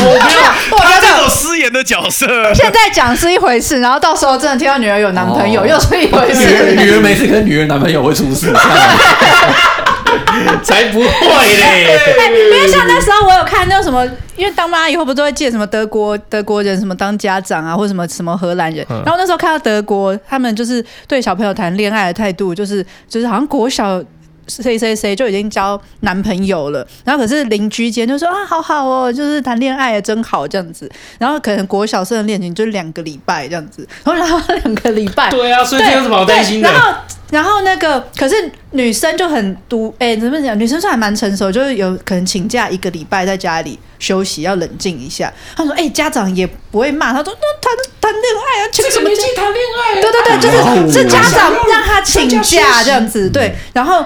[0.73, 0.88] 我没
[1.29, 2.27] 有，他这种失言的角色。
[2.55, 6.75] 现在讲是一回事，然后到时候真的听到女儿有男朋友，又是一回事。
[6.75, 8.53] 女儿每次跟女儿男朋友会出事，
[10.63, 11.99] 才不会嘞！
[12.31, 14.07] 因为像那时候我有看那什么，
[14.37, 18.85] 因为当妈以后不都会借什么德国德国人什么当家长啊，或者什么什么荷兰人。
[18.89, 24.03] 然后那时候看到德国他们就是对小朋友谈恋爱的态度，就是就是好像国小。
[24.49, 30.91] 谁谁谁就已经交男朋友了，然后可是邻居间就说啊，好好哦，就是谈恋爱真好这样子。
[31.19, 36.71] 然后可能国小生的恋情就两个礼拜这样子，然后然后两个礼拜，对啊，所以这有什么好担心的？
[36.71, 36.95] 然后
[37.31, 40.59] 然后那个可是女生就很独，哎，怎么讲？
[40.59, 45.31] 女生算还蛮成熟，就是有可能请假一个礼拜在家里休息，要冷静一下。
[45.55, 50.01] 他说，哎，家长也不会骂，他说那谈谈恋爱啊，请什么假谈恋爱？
[50.01, 54.05] 对对对，就是是家长让他请假这样子，对，然后。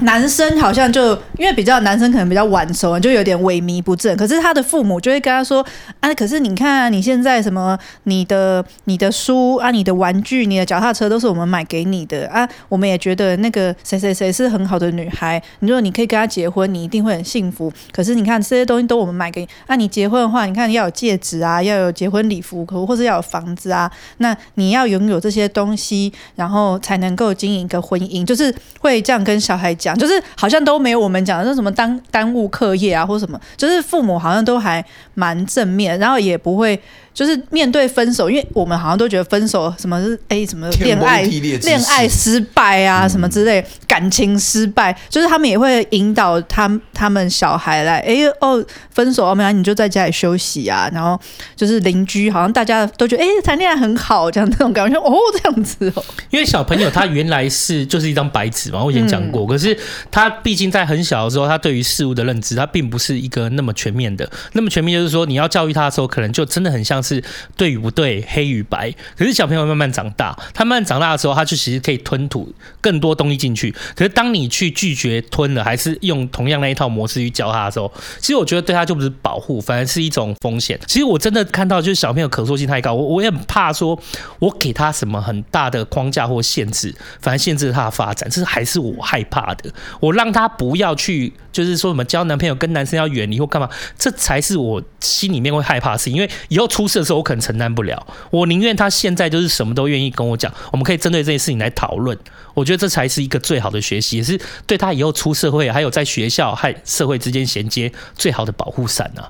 [0.00, 4.14] 男生好像就因为比较男生可能比较晚熟，就有点萎靡不振。
[4.16, 5.64] 可是他的父母就会跟他说
[6.00, 12.46] ：“啊，可是你看啊，你现在什么，你的你的书啊，你的玩具，你的脚踏车都是我们买给你的啊。
[12.68, 15.42] 我们也觉得那个谁谁谁是很好的女孩。
[15.60, 17.72] 你说你可以跟他结婚，你一定会很幸福。
[17.90, 19.76] 可是你看这些东西都我们买给你啊。
[19.76, 23.90] 你结婚的话，你看要有戒指啊，要有结婚礼服，可或是要有房子啊。
[24.18, 34.84] 那你要拥有这些东西，然后才能够经营一个婚姻，就是会这样跟小孩。”讲就是好像都没有我们讲的那什么耽耽误课业啊，或什么，就是父母好像都还
[35.14, 36.78] 蛮正面，然后也不会。
[37.16, 49.50] 就是面对分手，因为我们好像都觉得分手什么是哎、欸、什么恋爱恋爱失败啊什么之类，感情失败，就是他们也会引导他他们小孩来哎、欸、哦分手哦没有？
[49.50, 51.18] 你就在家里休息啊，然后
[51.56, 59.74] 就是邻居好像大家都觉得哎谈恋爱很好这样这种感觉哦这样子哦，因为小朋友他原来是就是一张白纸嘛，我以前讲过，可是
[60.10, 67.02] 他毕竟在很小的时候，他对于事物的认知他并不是一个那么全面的，那么全面就是说你要教育他的时候，可能就真的很像。
[67.06, 67.22] 是
[67.56, 68.92] 对与不对，黑与白。
[69.16, 73.70] 可是小朋友慢慢长大，他慢慢长大的时候，他就其实可以吞吐更多东西进去。
[73.94, 80.78] 可是当你去拒绝吞了，还是用同样那一套模式去教他的时候，其实我觉得对他就不是保护，反而是一种风险。
[80.88, 83.96] 其实我真的看到，就是小朋友可塑性太高，我我也很怕说，
[84.40, 89.70] 我给他什么很大的框架或限制，反而限制他的发展，这是还是我害怕的。
[90.00, 96.95] 我让他不要去，就是说什么交男朋友跟男生要远离或干嘛，这才是我心里面会害怕的事，因为以后出事。
[96.96, 102.18] 这时候我可能承担不了，我宁愿他现在就是什么都愿意跟我讲，我们可以针对这些事情来讨论。
[102.54, 109.22] 我觉得这才是一个最好的学习，也是对他以后出社会，还有在学校和社会之间衔接最好的保护伞呢。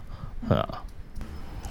[0.55, 0.86] 啊。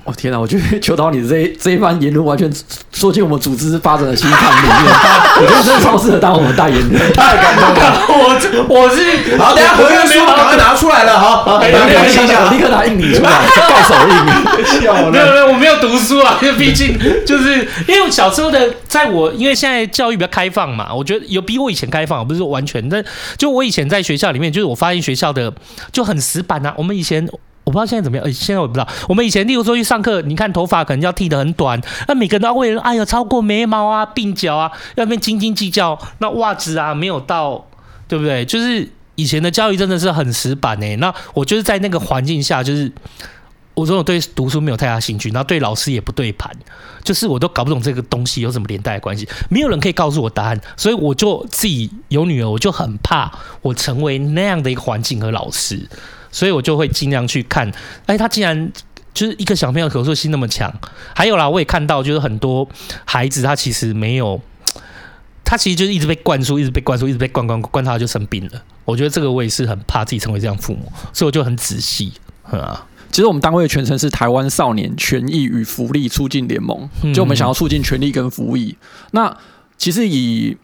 [0.05, 0.39] 我、哦、天哪！
[0.39, 2.47] 我觉得 求导你的这一这一番言论，完全
[2.93, 4.93] 说进我们组织发展的心坎里面。
[5.41, 8.05] 我觉得真的超适合当我们代言人，太感动了。
[8.13, 8.37] 我
[8.69, 14.79] 我是好，等下合约书赶快拿出来了，好，好，等下我立刻拿印你出来，盖手印。
[14.79, 16.95] 没有没有，我没有读书啊，因为毕竟
[17.25, 23.03] 就是因为小时候的，在我因为现在教育比较开放嘛，我觉得有比我以前开放，不是说完全，但
[23.39, 25.51] 就我以前在学校里面，就是我发现学校的
[25.91, 26.71] 就很死板啊。
[26.77, 27.27] 我们以前。
[27.65, 28.87] 我不知道现在怎么样，现在我不知道。
[29.09, 35.99] 我们以前，例如说去上课，你看头发可能要剃得很短，那每个人都要为了，哎呀，超过眉毛啊、鬓角啊，要那边斤斤计较。
[36.19, 37.67] 那袜子啊，没有到，
[38.07, 38.45] 对不对？
[38.45, 40.95] 就是以前的教育真的是很死板诶。
[40.97, 42.91] 那我就是在那个环境下，就是
[43.73, 46.51] 我总有对读书没有太大兴趣，然后对老师也不对盘，
[47.03, 53.31] 就是我都搞不懂这个东西有什么连带关系，没有人可以告诉我答案，所以我就自己有女儿，我就很怕
[53.63, 55.89] 我成为那样的一个环境和老师。
[56.35, 57.71] 所以我就会尽量去看，
[58.07, 58.69] 哎，他竟然
[59.13, 60.69] 就是一个小朋友可塑性那么强。
[61.15, 62.67] 还有啦，我也看到，就是很多
[63.05, 64.41] 孩子他其实没有，
[65.45, 68.61] 他其实就是一直被灌输，一直被灌输，一直被灌灌灌，他就生病了。
[68.83, 72.11] 我觉得这个我也是很怕自己成为这样父母，所以我就很仔细。
[72.43, 78.77] 啊，其实我们单位的全称是台湾少年权益与福利促进联盟，就我们想要促进权利跟福利。
[79.11, 79.37] 那
[79.77, 80.57] 其实以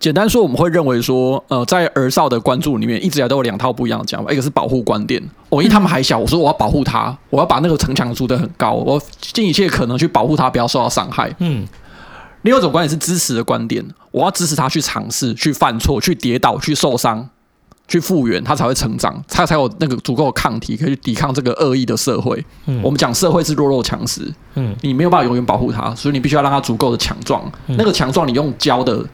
[0.00, 4.32] 简单说，我们会认为说，呃，在儿少的关注里面，一直以来都有两套不一样的讲法。
[4.32, 11.34] 一个是保护观点，我、哦、因为他们还小，我说我要保护他，我要把那个城墙筑得很高，我尽一切可能去保护他，不要受到伤害。
[11.40, 11.66] 嗯。
[12.42, 17.28] 另外一种观点是支持的观点，我要支持他去尝试、去犯错、去跌倒、去受伤、
[17.88, 22.42] 去复原，他才会成长，他才有那个足够的抗体，可以去抵抗这个恶意的社会。
[22.66, 22.80] 嗯。
[22.84, 27.42] 我们讲社会是弱肉强食，嗯，你没有办法永远保护他，所以你必须要让他足够的强壮。
[27.66, 29.04] 嗯、那个强壮，你用教的。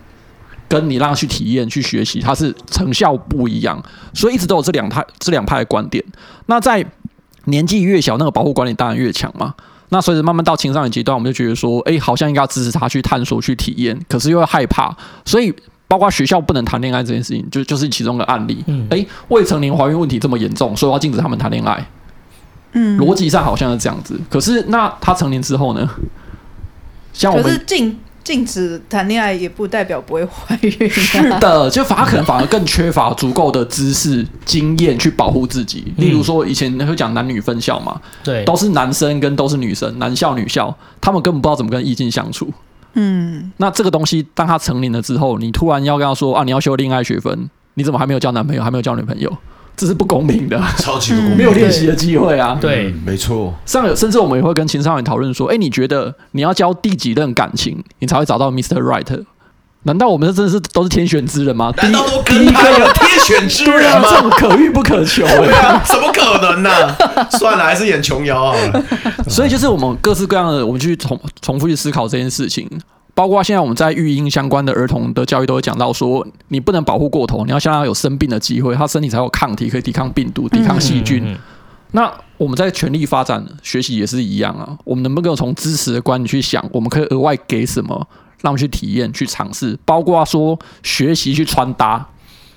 [0.68, 3.80] 跟你让他去体验、去学习，它是成效不一样，
[4.12, 6.02] 所以一直都有这两派、这两派的观点。
[6.46, 6.84] 那在
[7.44, 9.54] 年纪越小，那个保护观点当然越强嘛。
[9.90, 14.96] 那随着慢慢到青少年阶段，我们就觉得说，哎、欸，好像应该要支持他去探索、去体验，可是又会害怕。
[15.24, 15.54] 所以，
[15.86, 18.64] 包括学校不能谈恋爱这件事情，就就是其中的案例。
[18.66, 21.86] 嗯，哎、欸，未成年怀孕问题这么严重，所以要禁止他们谈恋爱。
[22.72, 24.18] 嗯，逻辑上好像是这样子。
[24.28, 25.88] 可是，那他成年之后呢？
[27.12, 27.96] 像我们禁。
[28.24, 30.90] 禁止谈恋爱也不代表不会怀孕。
[30.90, 35.92] 是的，就反而可能反而更缺乏足够的知识、经验去保护自己。
[35.98, 42.50] 例如说，以前会讲男女分校嘛，对，都是男生跟都是女生，男校女校，他们根本不知道怎么跟异性相处。
[42.94, 49.30] 嗯，那这个东西，当他成年了之后，你突然要跟他说啊，你要修恋爱学分，你怎么还没有交男朋友，还没有交女朋友？
[49.76, 52.56] 这是不公平的，超级不公平， 没有练习的机会啊！
[52.60, 53.52] 对，嗯、没错。
[53.66, 58.80] 上有甚至我们也会跟青少年讨论说：“哎，你觉得你要交第几任感情，你才会找到 Mr.
[58.80, 59.24] Right？
[59.86, 61.70] 难道我们真的是都是天选之人吗？
[61.76, 64.08] 难道都跟他有天选之人吗？
[64.14, 66.96] 这种可遇不可求， 对啊，怎么可能呢、啊？
[67.32, 68.84] 算了，还是演琼瑶好了。
[69.28, 72.66] 所以就是我们各式各样的，我们去重重复去思考这件事情。
[73.14, 81.22] 包括现在我们在育婴相关的儿童的教育都会讲到说，你不能保护过头，你要让他有生病的机会，他身体才有抗体可以抵抗病毒、抵抗细菌。
[81.24, 81.38] 嗯嗯嗯、
[81.92, 87.94] 那我们在全力发展学习也是一样啊，我们能不能从支持的观点去想，我们可以额外给什么，
[88.40, 89.78] 让我们去体验、去尝试？
[89.84, 92.04] 包括说学习去穿搭，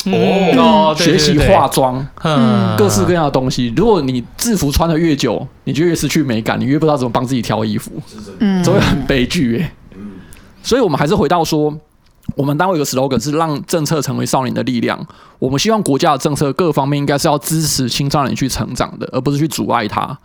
[0.06, 3.72] 哦，学习化妆，嗯，各式各样的东西。
[3.78, 7.92] 如果你制服穿的越久，你就越失去美感，你越不知道怎么帮自己挑衣服，
[8.40, 9.72] 嗯，这会很悲剧欸。
[10.68, 11.74] 所以，我们还是回到说，
[12.36, 15.00] 我们单位有个 slogan 是让政策成为少年的力量。
[15.40, 20.20] 我们希望国家的政策各方面应该是要支持青少年去成长的，而不是去阻碍他。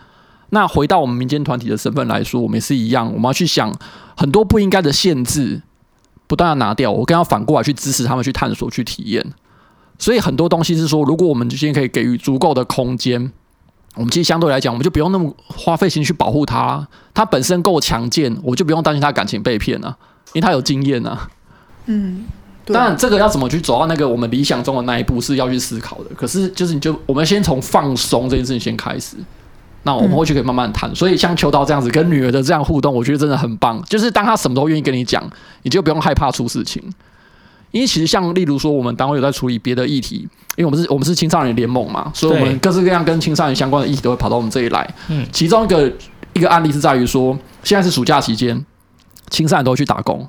[0.50, 3.72] 那回到我们民间团体的身份来说，我们也是一样，我们要去想
[4.16, 5.62] 很多不应该的限制，
[6.26, 9.24] 不断要拿掉，我更要反过来去支持他们去探索、去体验。
[9.96, 13.30] 所以，很多东西是说，如果我们今天可以给予足够的空间，
[13.94, 16.88] 我们其实相对来讲，我们就不用那么花费心去保护他。
[17.14, 19.96] 他本身够强健，我就不用担心他感情被骗了。
[20.32, 21.28] 因为他有经验啊，
[21.86, 22.24] 嗯，
[22.64, 26.04] 当然这个要怎么去走到那个我们理想中的那一步是要去思考的。
[26.16, 29.16] 可是就是你就我们先从放松这件事情先开始，
[29.82, 30.94] 那我们后续可以慢慢谈。
[30.94, 33.82] 所以像秋刀这样子跟女儿的这样互动，我觉得真的很棒。
[33.88, 35.22] 就是当他什么都愿意跟你讲，
[35.62, 36.82] 你就不用害怕出事情。
[37.72, 44.94] 因为其实像例如说，我们单位有在处理别的议题，因为我们是我们是青少年联盟嘛，所以我们各式各样跟青少年相关的议题都会跑到我们这里来。
[45.08, 45.90] 嗯，其中一个
[46.34, 48.62] 一个案例是在于说，现在是暑假期间。
[49.30, 50.28] 青少年都会去打工，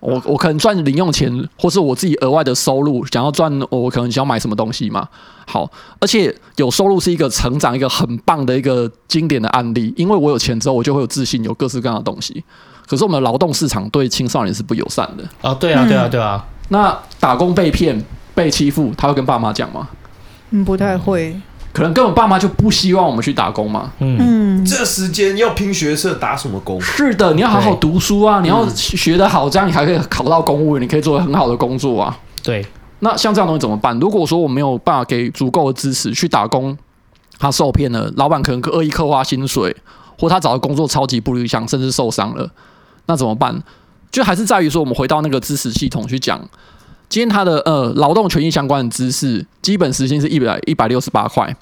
[0.00, 5.08] 我我可能赚零用钱，或是我自己额外的收入，想要赚，我可能想要买什么东西嘛。
[5.46, 9.92] 好，而且有收入是一个成长，一个很棒的一个经典的案例。
[9.96, 12.44] 因为我有钱之后，我就会有自信，有各式各样的东西。
[12.86, 15.54] 可是我们的劳动市场对青少年是不友善的啊！
[15.54, 16.44] 对啊，对啊，对啊。
[16.70, 18.04] 那打工被骗、
[18.34, 19.88] 被欺负，他会跟爸妈讲吗？
[20.50, 21.34] 嗯，不太会。
[21.72, 23.92] 可能根本爸妈就不希望我们去打工嘛。
[24.00, 24.18] 嗯，
[24.64, 26.80] 这时间要拼学测，打什么工？
[26.80, 32.18] 是的，你要好好读书啊，你要学得好，这样你还可以考到公务员，你可以做很好的工作啊。
[32.42, 32.64] 对，
[33.00, 33.98] 那像这样东西怎么办？
[33.98, 36.76] 如果说我没有办法给足够的支持去打工，
[37.38, 39.74] 他受骗了，老板可能恶意刻画薪水，
[40.18, 42.50] 或他找的工作超级不理想，甚至受伤了，
[43.06, 43.62] 那怎么办？
[44.10, 46.40] 就还是在于说，我们回到那个知识系统去讲。
[47.08, 51.56] 今天他的呃劳动权益相关的知识，基本时薪是一百一百六十八块，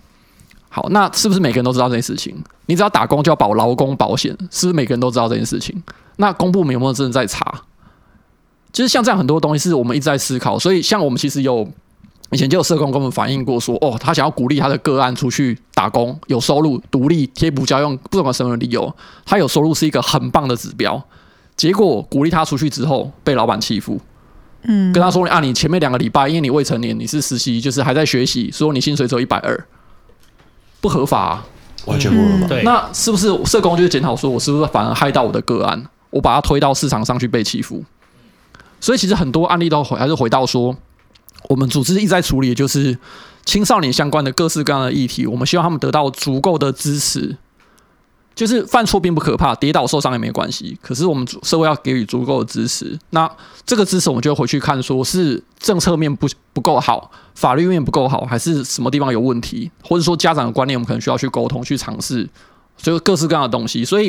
[0.69, 2.37] 好，那是不是每个人都知道这件事情？
[2.67, 5.83] 你只要打工就要保劳工保险，是不是每个人都知道这件事情？
[6.17, 7.63] 那公部门有没有真的在查？
[8.73, 11.67] 其实像这样很多东西是我们一直在思考，所以像我们其实有
[12.31, 18.95] 以前就有社工跟我们反映过说，哦，他想要鼓励他的个案出去打工，有收入、独立、贴补家用，不管什么理由，
[19.25, 21.03] 他有收入是一个很棒的指标。
[21.57, 23.99] 结果鼓励他出去之后，被老板欺负。
[24.65, 29.67] 嗯，跟他说啊，你前面两个礼拜因为你未成年，你是实习，就是还在学习，说你薪水只有一百二，
[30.81, 31.47] 不合法啊，
[31.87, 32.49] 完全不合法。
[32.49, 37.85] 对，那是不是社工就是检讨说，我是不是反而害到我的个案，我把他推到市场上去被欺负？
[38.81, 40.77] 所以其实很多案例都回还是回到说，
[41.49, 42.97] 我们组织一直在处理，就是
[43.45, 47.37] 青少年相关的各式各样的议题，我们希望他们得到足够的支持。
[48.39, 50.79] 就是犯错并不可怕，跌倒受伤也没关系。
[50.81, 52.97] 可是我们社会要给予足够的支持。
[53.11, 53.29] 那
[53.67, 62.31] 这个支持，我们就回去看，说是政策面不不够好，法律面不够好，还是什么地方有问题，或者说家长的观念，我们可能需要去沟通、去尝试，
[62.77, 63.85] 所以各式各样的东西。
[63.85, 64.07] 所以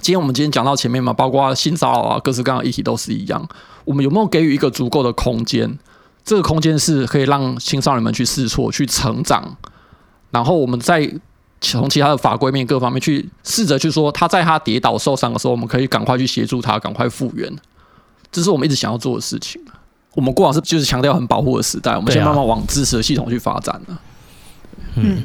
[0.00, 3.44] 今天我们今天讲到前面嘛，包括性骚扰啊，各式各样的议题都是一样。
[3.84, 5.76] 我们有没有给予一个足够的空间？
[6.24, 9.56] 这个空间是可以让青少年们去试错、去成长，
[10.30, 11.12] 然后我们在。
[11.60, 17.52] 从其他的法规面各方面去试着去说，他在他跌倒受伤的时候，我们可以赶快去协助他，赶快复原。
[18.30, 19.60] 这是我们一直想要做的事情。
[20.14, 24.00] 我们过往是就是强调很保护的时代，我们现在慢慢往支持的系统去发展了。
[24.96, 25.22] 嗯，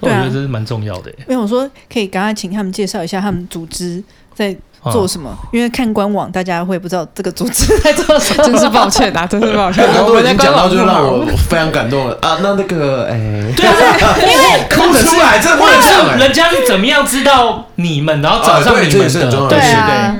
[0.00, 1.10] 我觉得这是蛮重要的。
[1.20, 4.02] 因为我说可以赶快请他们介绍一下他们组织
[4.34, 4.54] 在
[4.92, 5.30] 做什么？
[5.30, 8.44] 啊、因为看官网，大家会不知道这个组织在做什么。
[8.46, 9.84] 真是抱歉啊， 真是抱歉。
[10.06, 12.38] 我已经讲到，就让我非常感动了啊！
[12.42, 19.48] 那那个，哎、欸，对啊，因为 哭出来，这不能是人家是怎么样知道你们，然后找上你们的？
[19.48, 20.14] 对啊。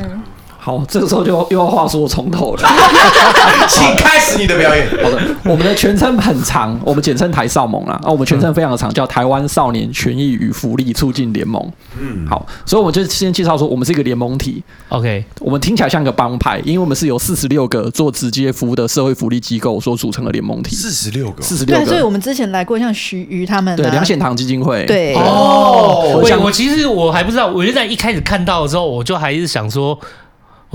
[0.67, 2.69] 好，这个时候就又要话说从头了，
[3.71, 4.85] 请开始你的表演。
[5.01, 7.93] 好的，我们的全称很长，我们简称台少盟啦。
[8.03, 11.65] 啊，我们全称非常的长，叫台湾少年权益与福利促进联盟。
[11.97, 14.61] 嗯，好，所以我们就先介绍说，我们是一个联盟体。
[14.89, 20.75] OK，我们听起来像个帮派，因为我们是由四十六个做直接服务的社会福利机构所组成的联盟体。
[20.75, 21.85] 四十六个，四十六个。
[21.85, 25.15] 对，所以我们之前来过，像徐瑜他们、啊，对，梁显堂基金会，对。
[25.15, 29.97] 哦，我我其实我还不知道，我就在一开始看到的时候，我就还是想说，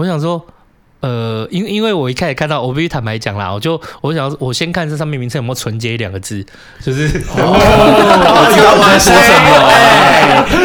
[0.02, 0.44] 我想说。
[1.02, 6.46] 呃，因因为我一开始看到，我必须坦白讲啦，我就我想我先看这上面名称有没有“纯洁”两个字，
[6.84, 8.98] 就是哦， 知道吗？
[8.98, 9.44] 说什么？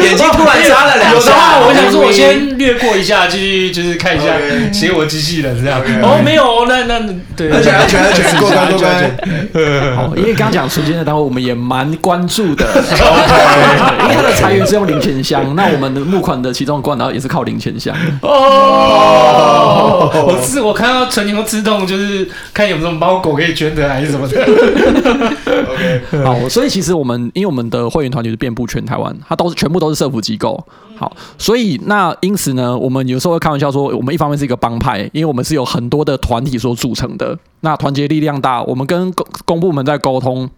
[0.03, 1.17] 眼睛突然眨了两下。
[1.17, 4.27] 有的话，我想说，我先略过一下，继续就是看一下
[4.71, 5.81] 写我机器人这样。
[6.03, 6.99] 哦，没有，那那
[7.35, 9.17] 对，安全安全安全过关过关。
[9.97, 12.63] 好，因为刚刚讲纯洁的单位，我们也蛮关注的。
[12.65, 17.95] 因为它的财源是用零钱箱，那我们的募款的其中的管道也是靠零钱箱。
[18.21, 20.11] 哦。
[20.27, 24.41] 我是我看到纯情自动，就是看有没有什么猫狗可以捐的还是什么的。
[24.43, 30.61] OK， 好，所以其实我们因为我们的会员团体是遍布全台湾，它都是全部都是社福机构。
[30.97, 37.37] 好，所以那因此呢，我们有时候会开玩笑说，我们一方面是一个帮派，因为我们是有很多的团体所组成的。
[37.61, 40.49] 那团结力量大，我们跟公公部门在沟通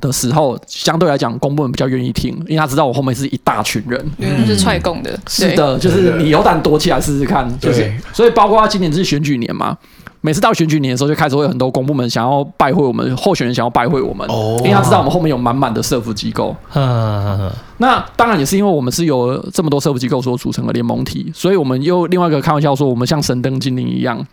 [0.00, 9.76] 的时候，相对来讲，公部门比较愿意听，因为他知道我后面是一大群人，嗯，是踹供的，是的，就是你有胆躲起来试试看，就是，所以包括今年是选举年嘛，
[10.20, 24.26] 每次到选举年的时候，就开始会有很多公部门想要拜会我们候选人，想要拜会我们，哦，因为他知道我们后面有满满的社福机构，嗯，那当然也是因为我们是由这么多社福机构所组成的联盟体，所以我们又另外一个开玩笑说，我们像神灯精灵一样，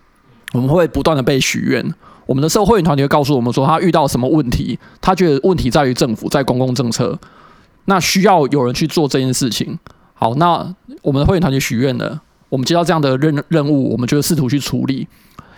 [0.51, 1.93] 我们会不断的被许愿。
[2.26, 7.17] 我们的社会员团体会告诉我们说，他遇到什么问题，他觉得问题在于政府，在公共政策，
[7.86, 9.78] 那需要有人去做这件事情。
[10.13, 15.05] 好，那我们的会员团体许愿了，我们接到这样的任任务，我们就试图去处理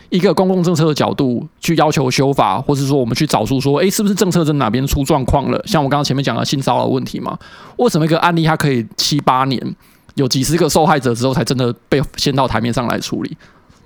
[0.10, 5.62] 一个公共政策的角度，去要求修法，或是说我们去找出说，诶，是不是政策在哪边出状况了？
[5.68, 7.38] 像我刚刚前面讲的性骚扰问题嘛，
[7.78, 9.76] 为什么一个案例它可以七八年，
[10.16, 13.38] 有几十个受害者之后才真的被掀到台面上来处理？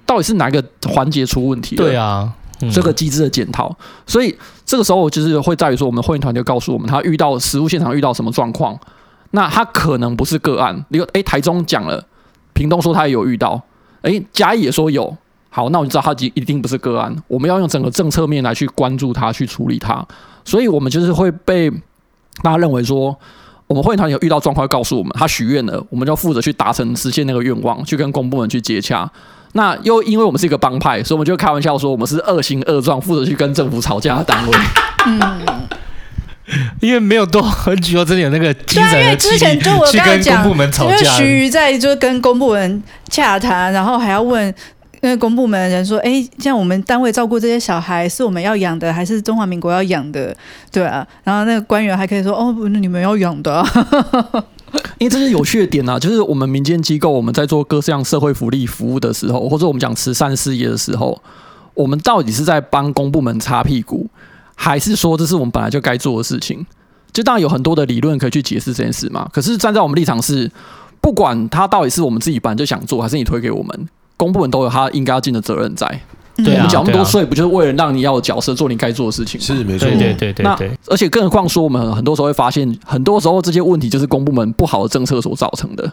[0.05, 1.75] 到底是哪一个环节出问题？
[1.75, 2.33] 对啊。
[2.71, 3.73] 这个机制的检讨，
[4.05, 4.35] 所以
[4.65, 8.77] 这个时候就是会在于说，我们会员团就告诉我们，他遇到实物现场遇到什么状况，
[9.31, 10.75] 那他可能不是个案。
[10.89, 12.03] 例如，诶，台中讲了，
[12.53, 13.61] 屏东说他也有遇到，
[14.01, 15.15] 诶，嘉义也说有，
[15.49, 17.15] 好，那我就知道他一一定不是个案。
[17.27, 20.05] 我们要用整个政策面来去关注他，去处理他。
[20.43, 21.69] 所以我们就是会被
[22.41, 23.15] 大家认为说，
[23.67, 29.09] 我们会员团有遇到状况，告诉我们他许愿了，我们就负责去达成实现那个愿望，去跟公部门去接洽。
[29.53, 34.57] 那又因为我们是一个帮派，所以我们就开玩笑说，我们是恶行恶状，负责去跟政府吵架的单位。
[35.07, 35.41] 嗯，
[36.81, 44.53] 因为没有多很久，真的有那个精神的对，因为之前就我刚才讲，跟公部门吵架，因为徐瑜在就跟公部门洽谈，然后还要问
[45.01, 50.35] 那个公部门的人说，哎，像我们单位照顾这些小孩，是我们要养的，还是中华民国要养的？
[50.71, 53.65] 对啊，然后那个官员还可以说，哦，那你们要养的啊。
[54.99, 61.19] 因为这是有趣的点啊，就是我们民间机构我们在做各项社会福利服务的时候，或者我们讲慈善事业的时候，
[61.73, 64.07] 我们到底是在帮公部门擦屁股，
[64.53, 66.65] 还是说这是我们本来就该做的事情？
[67.11, 69.27] 就当然有很多的理论可以去解释这件事嘛。
[69.33, 70.51] 可是站在我们立场是，
[71.01, 73.89] 不管他到底是我们自己本来就想做，还是你推给我们，
[74.19, 75.87] 公部门都有他应该要尽的责任在。
[76.43, 79.45] 对啊，我们缴那么多税，不就是为了让你要有角色做你该做的事情吗？
[79.45, 80.43] 是没错，对对对对。
[80.43, 80.57] 那
[80.87, 85.91] 而且更何况说，我们很多时候会发现，很多时候这些问题就是公部门不好的政策所造成的。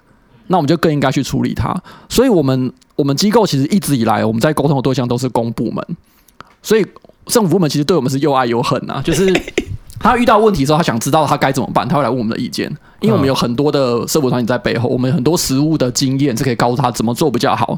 [0.49, 1.75] 那我们就更应该去处理它。
[2.09, 5.85] 所以，我们我们机构其实一直以来，我们在沟通的对象都是公部门。
[6.63, 6.87] 所以，
[7.27, 9.03] 政府部门其实对我们是又爱又恨啊。
[9.05, 9.33] 就是
[9.99, 12.71] 他遇到问题的时候，他想知道他该怎么办，他会来问我们的意见。
[13.01, 17.77] 因为我们有很多的社会团体在背后，我们有很多实务的经验是可以告诉他怎么做比较好。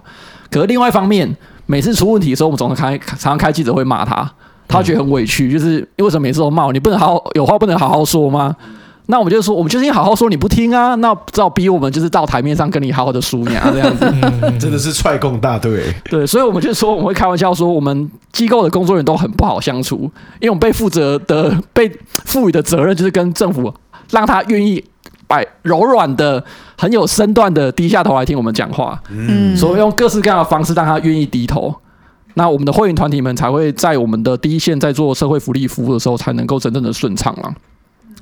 [0.51, 1.37] 可是另外一方面，
[1.67, 4.31] 每次出问题的时候，我们总是开常常开记者会骂他，
[4.67, 8.55] 他觉得很委屈，就是因为什么每次都骂我，你不能好好有话不能好好说吗？
[9.11, 14.05] 那我们就说，我们就是好好说，你不听啊，那只好逼我们就是到台面上跟你好好的输赢这样子，
[14.61, 15.85] 真的是踹共大队。
[16.11, 20.01] 对，所以我们就说，我们会开玩笑说，我们机构的工作人员都很不好相处，
[20.41, 21.91] 因为我们被负责的被
[22.27, 23.73] 赋予的责任就是跟政府
[24.11, 24.85] 让他愿意
[25.29, 26.43] 摆柔软的。
[26.81, 31.75] 很有身段的低下头来听我们讲话，嗯，所以用各式各样的方式让他愿意低头，
[32.35, 37.53] 那我们的会员团体们才会在我们的第一线在做社会福利服务的时候，才能够真正的顺畅了。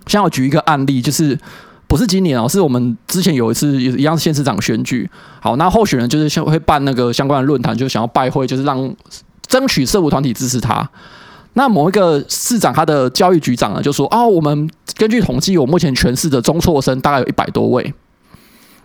[0.07, 1.39] 像我举一个案例，就是
[1.87, 5.07] 不是今年哦，是我们之前有一次也一样是县市长选举，
[5.39, 8.97] 好，那候选人就是会办那个相关的论坛，就想要拜会，就是让
[9.47, 10.89] 争取社福团体支持他。
[11.57, 17.93] 那某一个市长他的教育局长呢，就说哦，我们根据统计，我目前全市的中辍生大概有一百多位。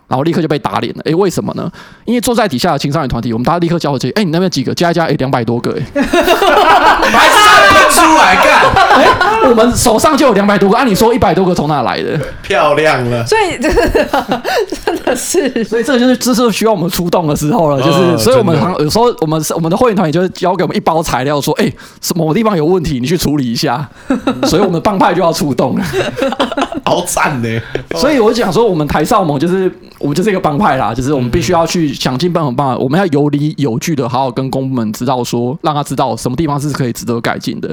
[0.08, 1.72] 然后立刻就被打脸了，诶，为什么呢？
[2.04, 5.82] 因为坐在底下的青少年团体，我们大家立刻交回去，哎，你那边几个加一加，诶，两百多个，哎，
[7.72, 8.62] 是出来干？
[9.02, 12.18] 哎，我们手上就有两百多个，按理说一百多个从哪来的？
[12.42, 14.42] 漂亮了，所以真的
[14.84, 23.88] 真的是，所以这就是这是需要我们出动的时候了，就是，哦、所以我们常有时候我们我们的会员团也就会交给我们一包材料，说，哎，什么地方有问题，你去处理一下，
[24.44, 25.84] 所以我们帮派就要出动了，
[26.84, 27.60] 好惨呢。
[27.96, 29.72] 所以我讲说，我们台少盟就是。
[29.98, 37.70] 我们就是一个帮派啦，就是我们必须要去想尽办法办法，我们要有理有据的，好好跟公部门知道说，让他知道什么地方是可以值得改进的。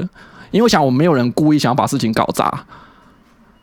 [0.50, 2.64] 因为我想，我们没有人故意想要把事情搞砸。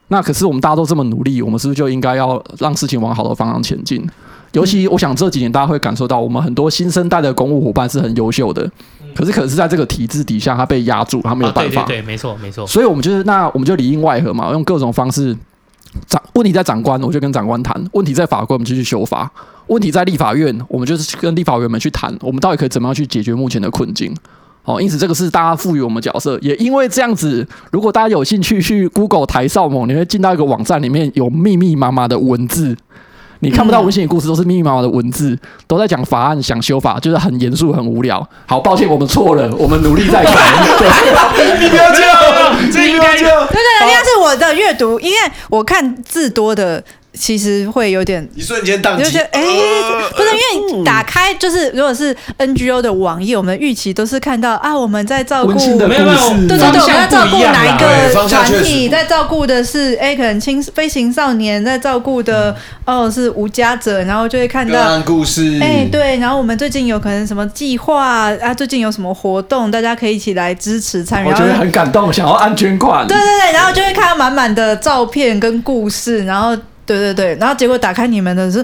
[0.10, 4.08] 那可是我们大家都这么努力，我们是不是就应该要让事情往好的方向前进？
[4.54, 8.72] 尤其我想这几年大家会感受到，我们很多新生代的公务伙伴是很优秀的，
[9.14, 11.84] 可是可是在这个体制底下，他被压住，他没有办法。
[11.84, 12.66] 对对，没错没错。
[12.66, 15.36] 所以我们就是那我们就里应外合嘛，用各种方式。
[16.06, 19.28] 长问题在长官，我就跟长官谈；问题在法官，我们就去修法；
[19.68, 24.16] 问题在立法院，我们就是跟立法委员们去谈，我们到底可以怎么样去解决目前的困境？
[24.68, 32.76] 哦，因此这个是大家赋予我们角色，也因为这样子，如果大家有兴趣去 Google 台少盟，你会进到一个网站里面有密密麻麻的文字。
[33.40, 35.38] 你看不到温馨的故事，都是密密麻麻的文字，
[35.68, 38.28] 都在讲法案想修法，就是很严肃、很无聊。
[38.46, 40.32] 好，抱歉，我们错了，我们努力再改。
[41.62, 42.18] 你不要这样，
[42.70, 43.48] 这应该这样。
[43.48, 45.18] 对对，应该是我的阅读，因为
[45.50, 46.84] 我看字多的。
[47.18, 49.42] 其实会有点一瞬间宕机，哎，
[50.16, 55.54] 不是因为你打开就是如果是 NGO 的网页，我们预期都是看到啊，我们在照顾，
[55.88, 62.56] 没有没有，对对对，我们在照顾哪一个团体，在照顾的是哎，可能青飞行少年，在照顾的
[62.86, 76.56] 哦是无家者，然后就会看到故事，哎对，然后我们最近有可能什么计划啊，最近有什么活动，大家可以一起来支持参与，我觉得很感动，想要按捐款，对对对，然后就会看到满满的照片跟故事，然后。
[76.88, 78.60] 对对对，然后结果打开你们的是，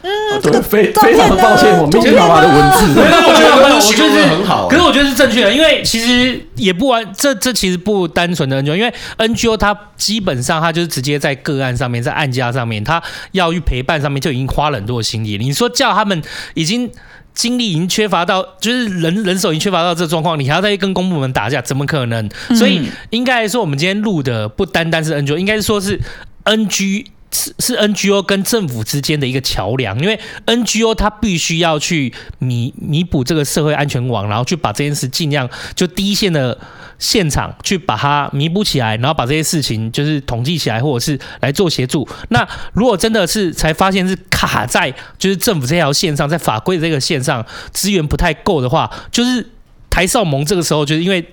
[0.00, 0.10] 嗯，
[0.42, 3.04] 这个非非常的抱歉，我密密麻麻的文字，我
[3.36, 13.02] 觉得我觉得是很好，可是我觉得是正确的，因为其实也不完，这这其实不单纯的 NGO，因为 NGO 它基本上它就是直接在个案上面，在案家上面，它
[13.32, 15.36] 要去陪伴上面就已经花了很多的心力。
[15.36, 16.22] 你说叫他们
[16.54, 16.90] 已经
[17.34, 22.26] 精力已经缺乏到，就是人人手已经缺乏到这个状况，你还要再跟公部门打架，怎么可能？
[22.56, 26.00] 所以应该来说，我们今天录的不单单是 NGO，应该是说是
[26.44, 27.04] NG。
[27.32, 36.58] 是是 NGO 跟政府之间的一个桥梁，因为 NGO 它必须要去弥弥补这个社会安全网，然后去把这件事尽量就第一线的
[36.98, 42.08] 现场去把它弥补起来，然后把这些事情就是统计起来，或者是来做协助。
[42.30, 49.48] 那如果真的是才发现是卡在就是政府这条线上，在法规的这个线上资源不太够的话，就是
[49.88, 51.24] 台少盟这个时候就是因为。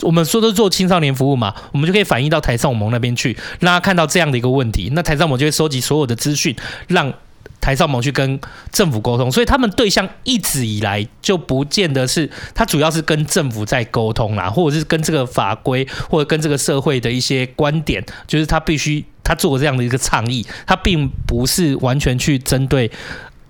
[0.00, 4.90] 我们说的做青少年服务嘛，我们就可以反映到台少盟那边去，让他看到这样的一个问题。
[4.94, 6.56] 那台少盟就会收集所有的资讯，
[6.88, 7.12] 让
[7.60, 8.40] 台少盟去跟
[8.72, 22.90] 政府沟通，所以他们对象一直以来就不见得是他，主要是跟政府在沟通啦，或者是跟这个法规，或者跟这个社会的一些观点，就是他必须他做这样的一个倡议，他并不是完全去针对。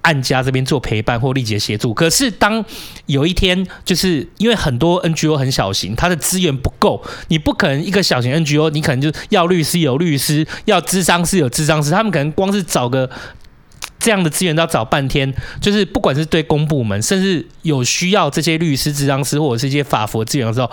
[0.02, 2.64] 按家这边做陪伴或立即协助，可是当
[3.06, 13.08] 有一天，就是因为很多 NGO 很小型，它的资源不够，你不可能一个小型 NGO，你可能就要律师有律师，要咨商师有咨商师，他们可能光是找个
[14.00, 20.68] 这样的资源都要找半天，就是不管是对公部门，甚至有需要这些律师、咨商师或者是一些法服资源的时候，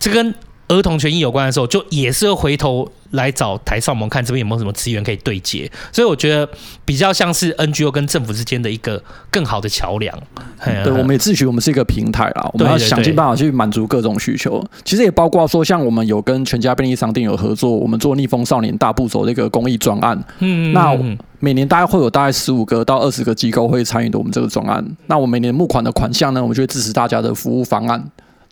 [0.00, 0.34] 这跟
[0.68, 2.90] 儿童权益有关的时候，就也是会回头。
[3.12, 6.48] 来找台少盟看这边有没有什么资源可以对接，所以我觉得
[6.82, 10.18] 比较像是 NGO 跟政府之间的一个更好的桥梁。
[10.64, 14.64] 对，我们也自诩我们是一个平台啦，我们要想尽办法去满足各种需求。
[14.82, 20.18] 其实也包括说，像我们有跟全家便利商店有合作，我们做逆风少年大步走这个公益专案。
[20.38, 20.98] 嗯，那
[21.38, 24.82] 每年大概会有大概十五个到二十个机构会参与的我们这个专案。
[25.08, 28.02] 那我每年募款的款项呢，我们就会支持大家的服务方案。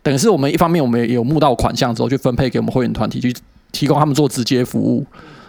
[0.03, 3.33] 等于是我们一方面我们也有募到款项之后，去分配给我们会员团体去。
[3.73, 5.05] 提供他们做直接服务，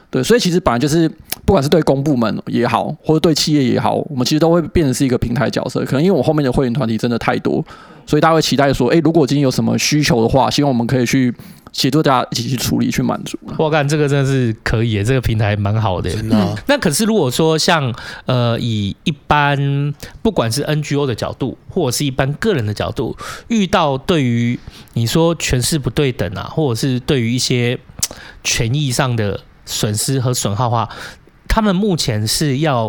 [0.08, 1.08] 对，所以其实本来就是，
[1.44, 5.84] 不管是对公部门也好，或者对企业也好，我们其实都会变成是一个平台角色。
[5.84, 7.54] 可能因为我后面的会员团体真的太多，
[8.06, 11.34] 所以大家会期待说，哎，如果今天有什么需求的话，希望我们可以去
[11.72, 13.38] 协助大家一起去处理、去满足。
[13.58, 16.10] 我看这个真的是可以，这个平台蛮好的。
[16.10, 16.54] 真的、啊。
[16.66, 17.92] 那可是如果说像
[18.26, 19.92] 呃，以一般
[20.22, 23.16] 不管是 NGO 的角度，或者是一般个人的角度，
[23.48, 24.58] 遇到对于
[24.92, 27.78] 你说权势不对等啊，或者是对于一些。
[28.44, 30.88] 权益上的损失和损耗的话，
[31.48, 32.88] 他们目前是要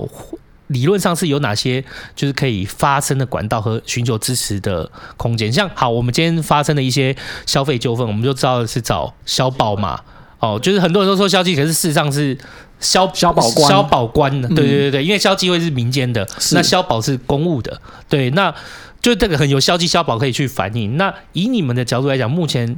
[0.74, 1.82] 理论上是有哪些
[2.16, 5.50] 就是可以发生的管道和寻求支持的空间？
[5.52, 10.02] 像好，我们今天发生的一些消费纠纷，我们就知道是找消保嘛。
[10.40, 12.38] 哦，就是很多人都说消基，可是事实上是
[12.80, 14.50] 消消保官消保官的。
[14.50, 17.80] 对对对对，因为消基会是民间的，那消保是公务的。
[18.10, 18.54] 对，那
[19.02, 20.98] 就这个很有消基消保可以去反映。
[20.98, 22.76] 那以你们的角度来讲，目前。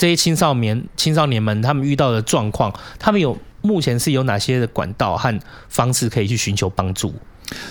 [0.00, 7.12] 这些青少年、青少年们，他们遇到的状况，他们有目前是有哪些的管道和方式可以去寻求帮助？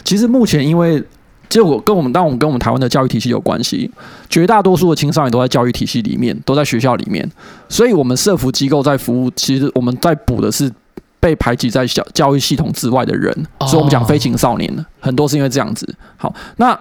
[0.04, 1.04] 其实目前，因为
[1.50, 3.90] 结果跟我们，当我们跟我们台湾的教育体系有关系，
[4.30, 7.30] 绝大多数的青少年都在教育体系里面，都在学校里面，
[7.70, 10.72] 所以我们社服机构在服务，其实我们在补的是
[11.20, 15.96] 被排挤在教教育系统之外的人，所以我们讲非青少年，很多是因为这样子。
[16.18, 16.80] 好，那。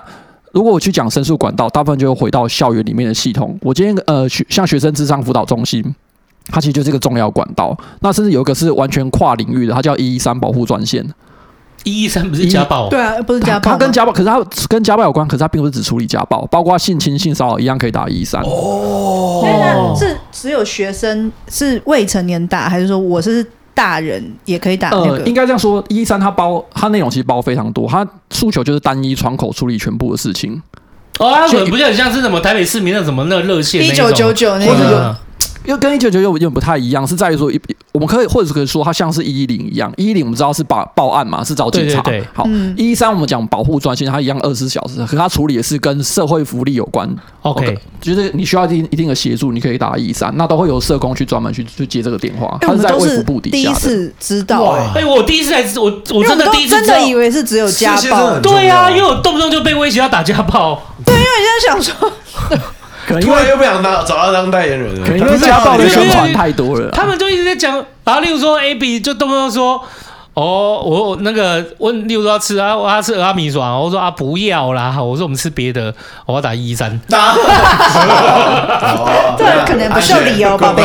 [0.53, 3.59] 如果我去讲申诉管道，大部分就会回到校园里面的系统。
[3.61, 5.85] 我今天呃，像学生智商辅导中心，
[6.47, 7.77] 它其实就是一个重要管道。
[8.01, 11.07] 那甚至有一个是完全跨领域的，它叫一一三保护专线。
[11.87, 12.91] 一一三不是家暴？
[12.91, 13.71] 对啊，不是家暴。
[13.71, 18.43] 他跟家暴，可是他跟家暴有关，可是他并不是只处理家暴，包括性侵、性骚扰一样可以打一一三。
[18.43, 23.47] 哦，是只有学生是未成年打，还是说我是？
[23.77, 30.51] 大人也可以打那个，呃，应该这样说，一三它包它内容其实包非常多，它诉求就是单一窗口处理全部的事情。
[31.19, 35.15] 哦，它可能不是很像是什么台北市民那什么那热线一九九九那个。
[35.67, 37.61] 又跟一九九九有点不太一样，是在于说一，
[37.93, 42.01] 我们可以或者是可以说它像是一一零一样，一一零我们知道是报报案嘛，是找警察。
[42.03, 47.09] 对对对好，一一三我们讲保护专线，它一样二十四小时，可是它处理的是跟社会福利有关。
[47.43, 52.57] OK，, 就是你需要一定一定的协助，你可以打一一三，那都会有社工去专门去去接这个电话。
[52.61, 53.63] 它是在卫福部底下的。
[53.63, 58.39] 第一次知道哎、欸，我第一次才知，我我真的第一次真的以为是只有家暴。
[58.41, 60.81] 对啊，因为我动不动就被威胁要打家暴。
[61.05, 62.13] 对，因为我现在想说。
[63.07, 66.91] 可能突然又不想当找他当代言人了，可能因为家暴的宣传太多了。
[66.91, 69.81] 他们就一直在讲，然后例如说 A B 就动不动说，
[70.35, 75.95] 哦，我那个问，例如说要吃啊，我要吃蚵仔面线，我说啊不要啦，我说我们吃别的，
[76.27, 77.01] 我要打一一三。
[79.39, 80.83] 这可能不是理由，宝贝。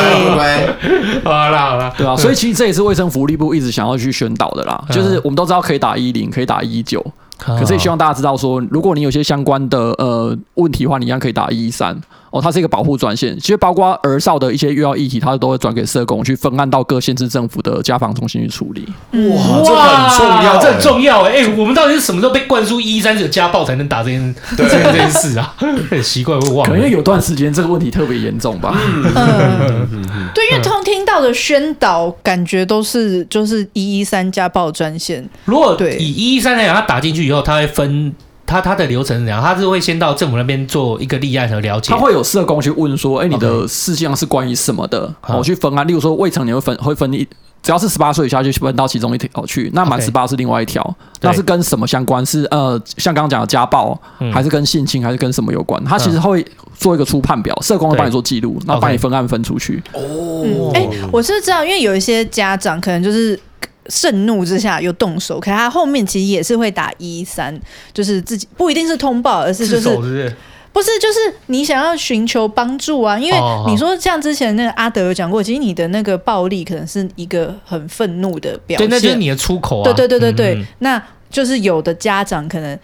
[1.23, 7.03] 好了好了，对啊，所以其实这也是卫生福利部一直想要去宣导的啦，就是我们都知道可以打一零，可以打一一九。
[7.43, 11.99] 可是也希望大家知道说，如果你有些相关的呃问题的话，你一样可以打一一三。
[12.31, 18.87] 哦，它是一个保护专线，其实包括儿少的一些育儿议题，它都会转给社工去分案到各县市政府的家访中心去处理。
[19.11, 21.31] 哇，这很重要，这很重要哎！
[21.43, 25.53] 哎，我们到底是什么时候被灌输一一三是有家暴才能打这件这件这件事啊？
[25.59, 26.63] 很奇怪，会忘了。
[26.63, 28.79] 可能因为有段时间这个问题特别严重吧。
[28.79, 35.29] 嗯，对，因为通听到的宣导感觉都是就是一一三家暴专线。
[35.43, 38.15] 如果对以一一三来讲，他打进去以后，他会分。
[38.51, 39.41] 他他的流程是怎样？
[39.41, 41.93] 他是会先到政府那边做一个立案和了解。
[41.93, 45.87] 他会有社工去问说：“哎、欸，你的事项是关于什么的？”我.去分案。
[45.87, 47.25] 例如说未成年会分会分一，
[47.63, 49.71] 只要是十八岁以下就分到其中一条去。
[49.73, 50.95] 那满十八是另外一条。
[51.21, 52.25] 那是跟什么相关？
[52.25, 55.81] 是呃，像刚刚讲的家暴，嗯、还是跟性侵，还是跟什么有关？
[55.85, 56.45] 他其实会
[56.75, 59.81] 做一个初判表，社工会帮你做记录，然后帮你分案分出去。
[59.93, 63.39] 哦，哎，我是知道，因为有一些家长可能就是。
[63.87, 67.59] 盛怒之下又动手，可是他后面其实也是会打一一三，
[67.93, 70.35] 就是自己不一定是通报，而是就是是不是？
[70.73, 73.19] 不是就是你想要寻求帮助啊？
[73.19, 73.37] 因为
[73.67, 79.83] 你说像之前那个阿德有讲过，其实你的那个暴力可能是一个很愤怒的表现，对，那就是你的出口啊。
[79.83, 82.79] 对对对对对，嗯嗯那就是有的家长可能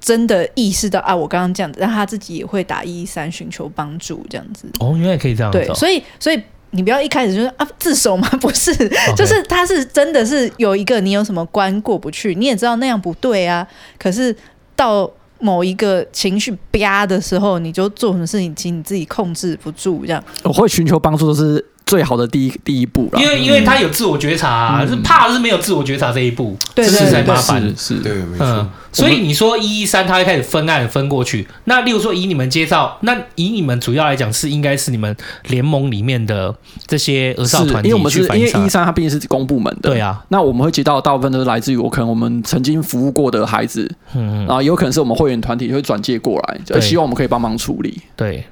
[0.00, 4.66] 真的意识到啊，我刚刚这样子，让他自己也会打一一三寻求帮助，这样子。
[4.80, 5.64] 哦，原来可以这样子哦。
[5.66, 6.42] 对，所以所以。
[6.70, 8.28] 你不要一开始就说啊自首吗？
[8.40, 8.72] 不是.
[9.16, 13.66] 就是他是真的是有一个你有什么关过不去，你也知道那样不对啊。
[13.98, 14.34] 可是
[14.76, 20.22] 到某一个情绪啪的时候，你就做什么事情，其实你自己控制不住，这样。
[20.44, 21.64] 我会寻求帮助都是。
[21.88, 28.46] 最好的第一第一步了，因为因为他有自我觉察、啊，嗯、是怕是没有自我觉察这一步，对这是才麻烦，是，是对，没错。
[28.46, 31.48] 嗯，所以你说一一三，他会开始分案分过去。
[31.64, 35.16] 那例如说以你们介绍，那以你们主要来讲是应该是你们
[35.48, 36.54] 联盟里面的
[36.86, 40.22] 这些儿少团体，因为我们是因为一一三，他毕竟是公部门的，对啊。
[40.28, 48.44] 那我们会接到大部分都是来自于我可能我们曾经服务过的孩子，嗯嗯，然后有可能是我们会员团体会转介过来，就希望我们可以帮忙处理，对。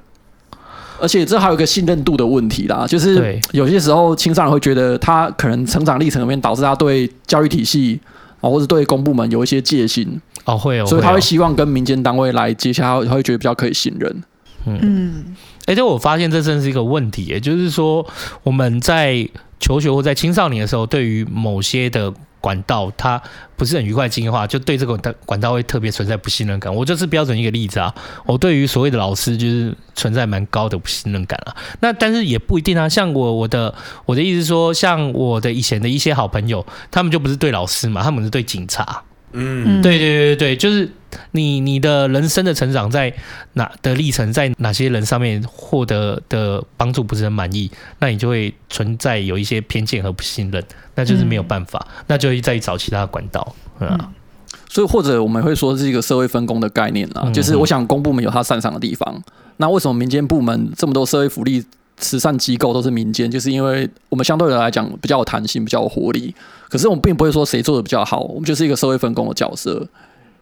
[1.01, 8.01] 而且这还有一个信任度的问题啦，就是有些时候青少年会觉得他可能成长历程里面导致他对教育体系
[8.41, 14.23] 啊，或者对公部门有一些戒心哦，会哦，所以他会希望跟民间单位来接洽，他会觉得比较可以信任。
[14.65, 15.37] 嗯，
[15.67, 18.05] 而且我发现这真是一个问题，也就是说
[18.43, 19.29] 我们在
[19.61, 22.13] 求学或在青少年的时候，对于某些的。
[22.47, 23.21] 管道它
[23.57, 26.73] 不是很愉快经验的话，就对这个管道会特别存在不信任感。
[26.73, 27.93] 我就是标准一个例子啊。
[28.25, 31.57] 我对于所谓的老师就是存在蛮高的不信任感啊。
[31.81, 32.89] 那但是也不一定啊。
[32.89, 33.75] 像我我的
[34.05, 39.03] 我的意思说，像我的以前的一些好朋友，他们就不是对老师嘛，他们是对警察。
[39.33, 40.89] 嗯，对对对对，就是
[41.33, 43.13] 你你的人生的成长在
[43.55, 50.63] 哪的历程，在哪些人上面获得的帮助不是很满意，那你就会存在有一些偏见和不信任，
[50.95, 54.09] 那就是没有办法，嗯、那就会再找其他的管道，嗯，嗯，
[54.69, 59.23] 所以或者我们会说是一个社会分工的概念啊，嗯、就是我想公部门有它擅长的地方，
[59.59, 61.65] 那为什么民间部门这么多社会福利？
[61.99, 66.35] 慈善机构都是民间，就是因为我们相对的来讲比较有弹性，比较有活力。
[66.69, 69.83] 可是我们并不会说谁做的比较好，我们就是一个社会分工的角色。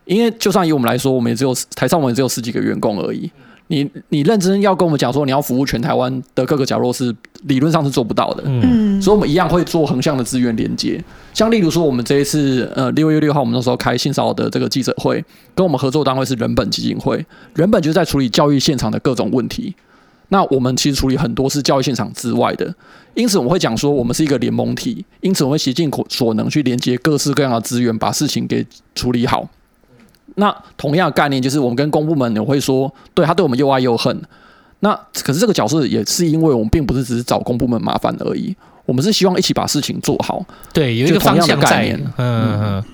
[0.05, 3.31] 因为就算以我们来说，我们也只有台上我们也只有十几个员工而已。
[3.69, 7.15] 你你认真要跟我们讲说你要服务全台湾的各个角落，是
[7.45, 8.43] 理论上是做不到的。
[8.45, 11.03] 嗯，所以我们一样会做横向的资源连接。
[11.33, 15.25] 像例如说，我们这一次呃六月六号，我们那时候开性骚扰的这个记者会，
[15.55, 17.25] 跟我们合作单位是人本基金会，
[17.55, 19.75] 人本就是在处理教育现场的各种问题。
[20.29, 22.75] 那我们其实处理很多是教育现场之外的，
[23.15, 29.49] 因此我们会讲说，我们是一个联盟体，因此我们会竭尽所能去连接各式各样的资源，把事情给处理好。
[30.35, 34.21] 那同样的概念就是，我们跟公部门也会说，对他对我们又爱又恨。
[34.81, 38.55] 那可是这个角色也是因为我们并不是只是找公部门麻烦而已，
[38.85, 40.45] 我们是希望一起把事情做好。
[40.73, 41.99] 对，有一个方向概念。
[42.17, 42.85] 嗯嗯嗯。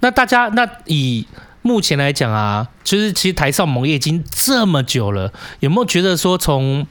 [0.00, 1.26] 那大家那以。
[1.62, 6.86] 目前来讲啊，就是其实台上盟业已经这么久了，有没有觉得说从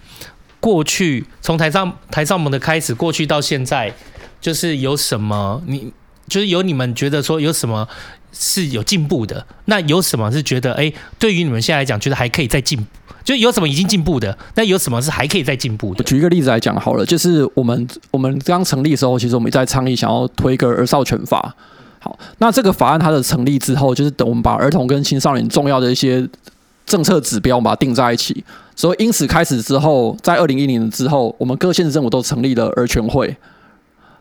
[0.59, 3.93] 过去从台上台上盟的开始，过去到现在，
[4.41, 5.93] 就是有什么你
[6.27, 7.87] 就是有你们觉得说有什么
[8.37, 9.45] 是有进步的？
[9.65, 12.85] 那有什么是觉得哎，对于你们现在来讲，觉得还可以再进步？
[13.23, 14.37] 就有什么已经进步的？
[14.53, 16.03] 那有什么是还可以再进步的？
[16.03, 21.55] 举一个例子来讲好了，就是我们我们刚成立的时候，其实我们在倡议想要推一个儿少权法。
[21.99, 26.27] 好，那这个法案它的成立之后，就是等我们把儿童跟青少年重要的一些
[26.85, 28.43] 政策指标，我们把它定在一起。
[28.75, 33.35] 所以因此开始之后，在二零一零年之后，我们各县市政府都成立了儿权会。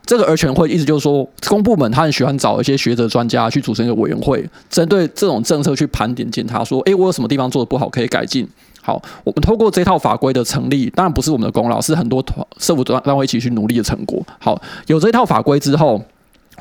[0.05, 8.47] 这个儿权会意思就是说，公部门他很喜欢找一些学者专家去组成一个委员会，针对这种政策去盘点检查，说，诶，我有什么地方做得不好，可以改进。
[8.81, 14.23] 好，我们透过这套法规的成立，当然不是我们的功劳，是很多团社会单位一起去努力的成果。
[14.39, 16.01] 好，有这套法规之后。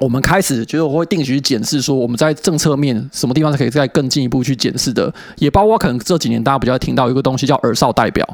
[0.01, 8.29] 我们开始就是我会定期检视，说我们在政策面什么地方是可以再更进一步去检视的，也包括可能这几年大家比较听到一个东西叫儿少代表，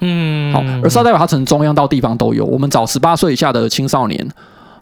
[0.00, 4.28] 嗯，好，儿少代表它从中央到地方都有，我们找十八岁以下的青少年。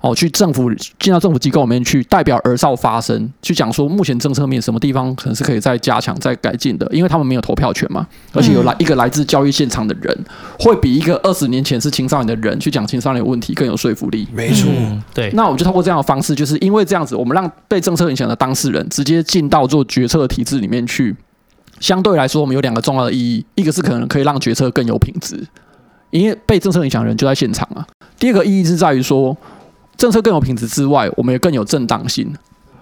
[0.03, 0.69] 哦，去政府
[0.99, 10.25] 进到政府机构里面去，代表儿少发声，去讲说目前政策面什么地方可能是可以再加强、再改进的，因为他们没有投票权嘛，而且有来一个来自教育现场的人，
[10.59, 14.27] 会比一个二十年前是青少年的人去讲青少年问题更有说服力。
[14.33, 14.69] 没错，
[15.15, 15.31] 对。
[15.35, 21.15] 那我们就通过这样的方式，就是因为这样子，我们让被政策影响的当事人直接进到做决策的体制里面去，
[21.79, 25.47] 相对来说，我们有两个重要的意义，一个是可能可以让决策更有品质，
[26.11, 27.87] 因为被政策影响的人就在现场啊。
[28.19, 29.37] 第二个意义是在于说。
[30.03, 32.29] 政策更有品质之外，我们也更有正当性。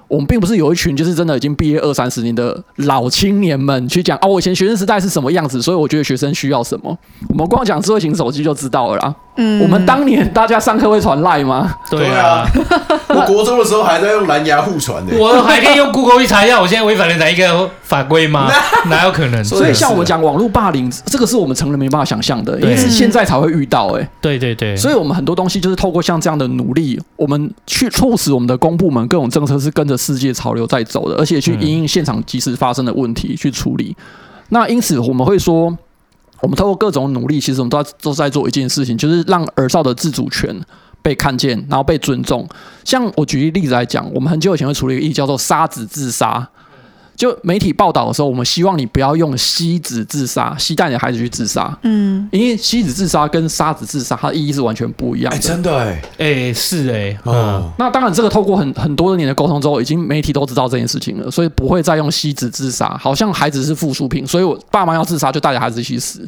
[0.09, 6.97] 我们并不是有一群就是真的已经毕业二三十年的老青年们去讲啊，我以前学生时代是什么样子，所以我觉得学生需要什么。
[7.29, 9.15] 我们光讲智慧型手机就知道了啦。
[9.63, 11.75] 我们当年大家上课会传赖吗？
[11.91, 12.47] 对啊，
[13.09, 15.17] 我国中的时候还在用蓝牙互传的。
[15.17, 18.51] 我还可以用 Google 去查一下，我现在违反了哪一个法规吗？
[18.91, 19.43] 哪有可能？
[19.43, 23.87] 所以像我们讲网络霸凌，这个是我们成人没办法想象的，因为是现在才会遇到。
[23.89, 33.97] 哎，对对对，所以我们很多东西就是透过像这样的努力，我们去促使我们的公部门各种政策是跟着世界潮流在走的，而且去因应现场即时发生的问题去处理。
[34.51, 35.77] 那因此我们会说。
[36.41, 40.55] 我们透过各种努力，其实我们都在都在做一件事情，就是让耳少的自主权
[41.03, 42.49] 被看见，然后被尊重。
[42.85, 46.49] 像我举一例子来讲，我们很久以前会处理一个议题叫做“杀子自杀”。
[47.21, 51.79] 就媒体报道的时候，我们希望你不要用吸子自杀，携带你的孩子去自杀。
[51.83, 55.37] 嗯，因为吸子自杀跟杀子自杀，它的意义是完全不一样的。
[55.37, 57.73] 欸、真的哎、欸，哎是哎、欸，嗯、哦。
[57.79, 66.27] 那当然，这个透过很很多年的沟通之后，已经媒体都知道这件事情了，所以不会再用吸子自杀，好像孩子是附属品，所以我爸妈要自杀就带着孩子一起死。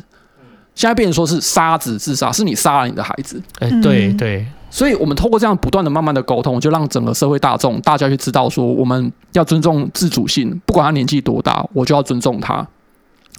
[0.74, 3.42] 现在变成说是杀子自杀，是你杀了你的孩子。
[3.60, 12.66] 哎、欸，对对，所以我们透过这样不断的、慢慢的沟通，就让整个社会大众大家去知道说，我们要尊重自主性，不管他年纪多大，我就要尊重他。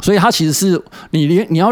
[0.01, 0.79] 所以他其实是
[1.09, 1.69] 你连你要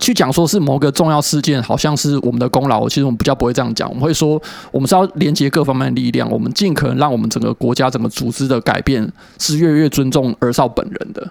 [0.00, 4.40] 去讲说是某个重要事件，好像是我们的功劳，其实我们比较不会这样讲，我们会说
[4.72, 9.08] 我们是要连接各方面的力量，我们尽可能让我们整个国家、整个组织的改变
[9.38, 11.30] 是越来越尊重儿少本人的。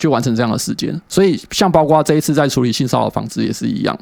[0.00, 3.96] 就完成这样的事件，所以像包括这一次在处理性骚扰防治也是一样，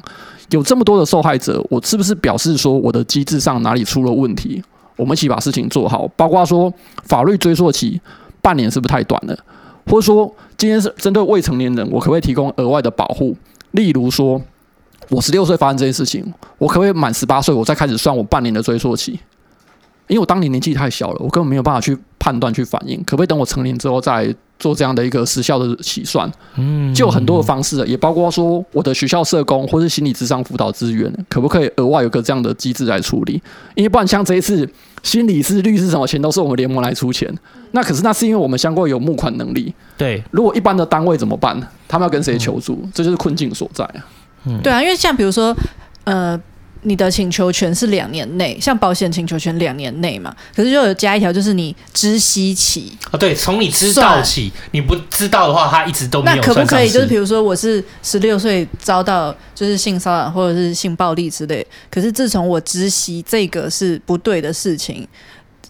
[0.49, 4.63] 有这么多的受害者，我是不是表示说我的机制上哪里出了问题？
[4.95, 6.73] 我们一起把事情做好，包括说
[7.03, 7.99] 法律追溯期
[8.41, 9.37] 半年是不是太短了？
[9.87, 13.35] 或者说今天是针对未成年人，我可不可以提供额外的保护？
[13.71, 14.41] 例如说，
[15.09, 16.23] 我十六岁发生这件事情，
[16.57, 19.19] 我可不可以满十八岁我再开始算我半年的追溯期？
[20.07, 22.97] 因为我当年年纪太小了，我根本没有办法去判断、去反应。
[23.03, 26.29] 可不可以等我成年之后再做这样的一个时效的起算？
[26.55, 33.41] 嗯，就有很多的方式，也包括说我的学校社工或是心理智商辅导资源，可不可以额外有个这样的机制来处理？
[33.73, 34.69] 因为不然像这一次
[35.01, 37.33] 心理师、律师什么钱都是我们联盟来出钱，
[37.71, 39.73] 那可是那是因为我们相关有募款能力。
[39.97, 41.59] 对，如果一般的单位怎么办？
[41.87, 42.81] 他们要跟谁求助？
[42.83, 44.05] 嗯、这就是困境所在啊。
[44.45, 45.55] 嗯，对啊，因为像比如说，
[46.03, 46.39] 呃。
[46.83, 56.37] 你的请求权是两年内，像保险请求权两年内嘛，可是就有加一条，就是你知悉起啊，对，从你知道起，你不知道的话，他一直都没有。
[56.37, 65.05] 那可不可以就是比如说我是十六岁遭到就是性骚扰或者是性暴力之类，可是自从我知悉这个是不对的事情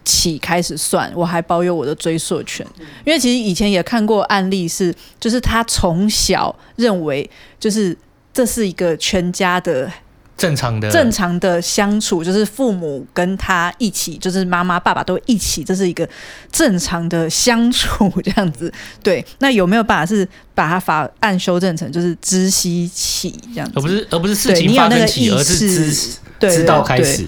[0.05, 2.63] 起开始算，我还保有我的追溯权，
[3.03, 7.27] 因为其实以前也看过案例是，就是他从小认为
[7.59, 7.97] 就是
[8.31, 9.91] 这是一个全家的。
[10.39, 16.07] 正常的正常的相处，就是父母跟他一起，就是妈妈爸爸都一起，这是一个
[16.51, 18.73] 正常的相处这样子。
[19.03, 25.57] 对，那有没有办法是把它法案修正成就是知悉起这样子，而不是而不是事情发生起，而是
[25.91, 27.27] 知对知道开始，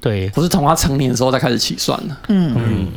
[0.00, 2.18] 对，不是从他成年的时候再开始起算了。
[2.28, 2.62] 嗯嗯。
[2.66, 2.88] 嗯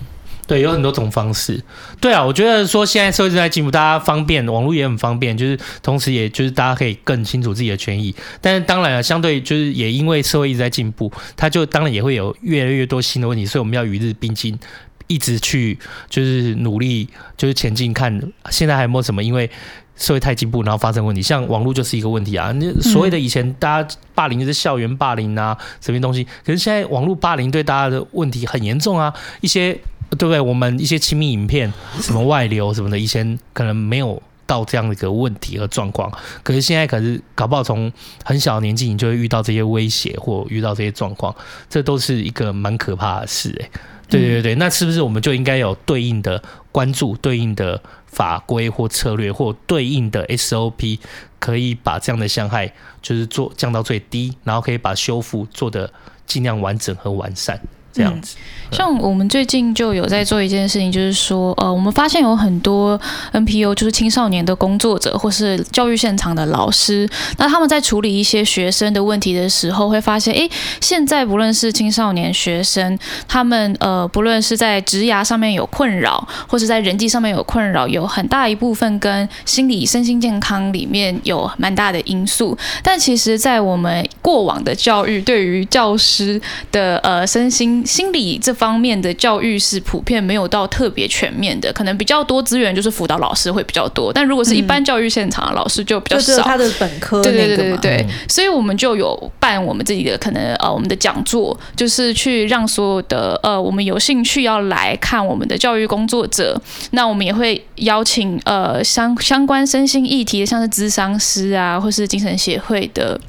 [0.48, 1.64] 对，有很多种方式。
[2.02, 8.14] 对啊，我觉得说现在社会正在进步，大家方便，网络也很方便，就是同时，也就是大家可以更清楚自己的权益。
[8.42, 14.60] 但是当然了，相对就是也因为社会一直在进步，它就当然也会有越来越多新的问题，所以我们要与日并进，
[15.08, 15.78] 一直去
[16.10, 17.08] 就是努力，
[17.38, 19.50] 就是前进，看现在还有没有什么因为
[19.96, 22.52] 社会太进步然后发生问题，像网络就是一个问题啊。
[22.54, 29.80] 那所谓的以前大家霸凌就是校园霸凌啊，什么东西，可是现在网络霸凌对大家的问题很严重啊，一些。
[30.18, 30.40] 对不对？
[30.40, 31.72] 我们一些亲密影片，
[32.02, 36.12] 什么外流什么的，以前可能没有到这样的一个问题和状况，
[36.44, 37.92] 可是现在可是搞不好从
[38.26, 41.34] 很小的年纪你就会遇到这些威胁或遇到这些状况，
[41.70, 43.72] 这都是一个蛮可怕的事诶。
[44.10, 51.00] 对对对，那是不是我们就应该有对应的关注、对应的法规或策略或对应的 SOP，
[51.40, 55.90] 可以把这样的伤害就是做降到最低，然后可以把修复做得
[56.28, 57.58] 尽量完整和完善。
[57.94, 58.38] 这样子，
[58.72, 63.00] 像我们最近就有在做一件事情，就是说，呃，我们发现有很多
[63.34, 70.50] NPO，就是青少年的工作者或是教育现场的老师，那他们在处理一些学生的问题的时候，会发现，诶，
[70.80, 72.98] 现在不论是青少年学生，
[73.28, 82.58] 他们呃，不论是在职涯上面有困扰，或是在人际上面有困扰，有很大一部分跟心理、身心健康里面有蛮大的因素。
[82.82, 86.42] 但其实，在我们过往的教育，对于教师
[86.72, 96.28] 的呃身心心理这方面的教育是普遍没有到特别全面的，可能比较多资源就是辅导老师会比较多，但如果是一般教育现场的老师就比较少。
[96.28, 106.60] 就是他的本科，对对对对对，所以我们就有办我们自己的可能呃我们的讲座，就是去让所有的呃我们有兴趣要来看我们的教育工作者，
[106.92, 113.20] 那我们也会邀请呃相相关身心议题的，像是咨商师啊或是精神协会的。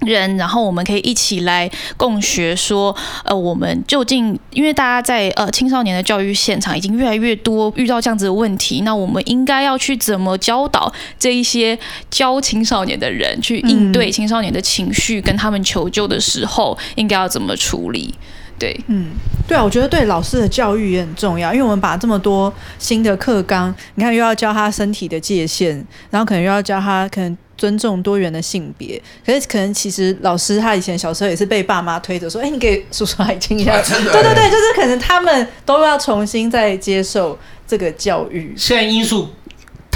[0.00, 2.94] 人，然后我们可以一起来共学，说，
[3.24, 11.78] 呃，我们究竟，因为大家在呃青少年的教育现场已经越来越多遇到这样子的问题，那我们应该要去怎么教导这一些
[12.10, 18.14] 教青少年的人去应对青少年的情绪，跟他们求救的时候应该要怎么处理？
[18.58, 19.10] 对，嗯，
[19.46, 27.36] 对啊，我觉得对老师的教育也很重要，因为我们把这么多新的课纲，你看又要教他身体的界限，然后可能又要教他可能。
[27.58, 37.36] 尊重多元的性别，可是可能其实老师他以前小时候也是被爸妈推着说，哎、欸，你给叔叔阿姨亲一下， 对对对，就是可能他们都要重新再接受
[37.66, 38.54] 这个教育。
[38.56, 39.28] 现在因素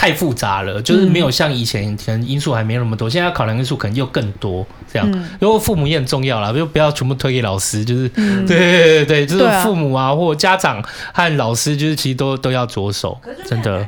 [0.03, 4.67] 太复杂了，就是没有像以前，可能因素还没那么多，现在考量因素可能又更多。
[4.93, 5.09] 这样，
[5.41, 10.83] 因为父母也很重要啦，就不要全部推给老师，就是，对对对对，就是父母啊，或家长
[11.15, 13.17] 和老师，就是其实都都要着手，
[13.47, 13.87] 真的。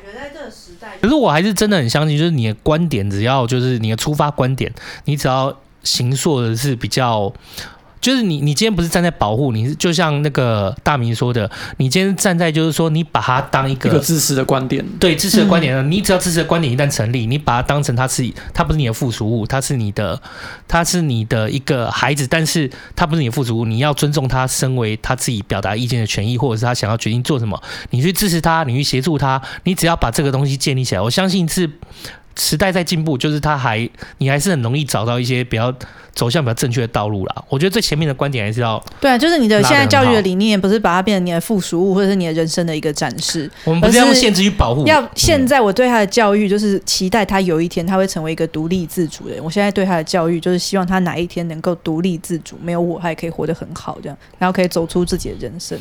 [1.02, 4.72] 可是我还是真的很相信，就是你的观点，只要就是你的出发观点，
[5.06, 7.32] 你只要形塑的是比较。
[8.04, 20.20] 就是你，你今天不是站在保护，你是就像那个大明说的，你今天站在就是说，你把它当一个，一个支持的观点，对支持的观点呢，你只要支持的观点一旦成立，你把它当成它是，它不是你的附属物，它是你的，
[20.68, 31.70] 它是你的一个孩子，但是它不是你的附属物，你要尊重他身为他自己表达意见的权益，或者是他想要决定做什么，你去支持他，你去协助他，你只要把这个东西建立起来，我相信是。
[32.36, 33.88] 时代在进步，就是他还
[34.18, 35.72] 你还是很容易找到一些比较
[36.14, 37.44] 走向比较正确的道路啦。
[37.48, 43.50] 我觉得最前面的观点还是要对啊，就是你的现在教育的理念不是把它变成你的附属物，或者是你的人生的一个展示。
[43.64, 44.86] 我们不是要用限制去保护。
[44.86, 49.44] 要现在我对他的教育就是期待他有一天他会成为一个独立自主的人。
[49.44, 55.78] 我现在对他的教育就是希望他哪一天能够独立自主，没有我他也可以活得很好，这样然后可以走出自己的人生。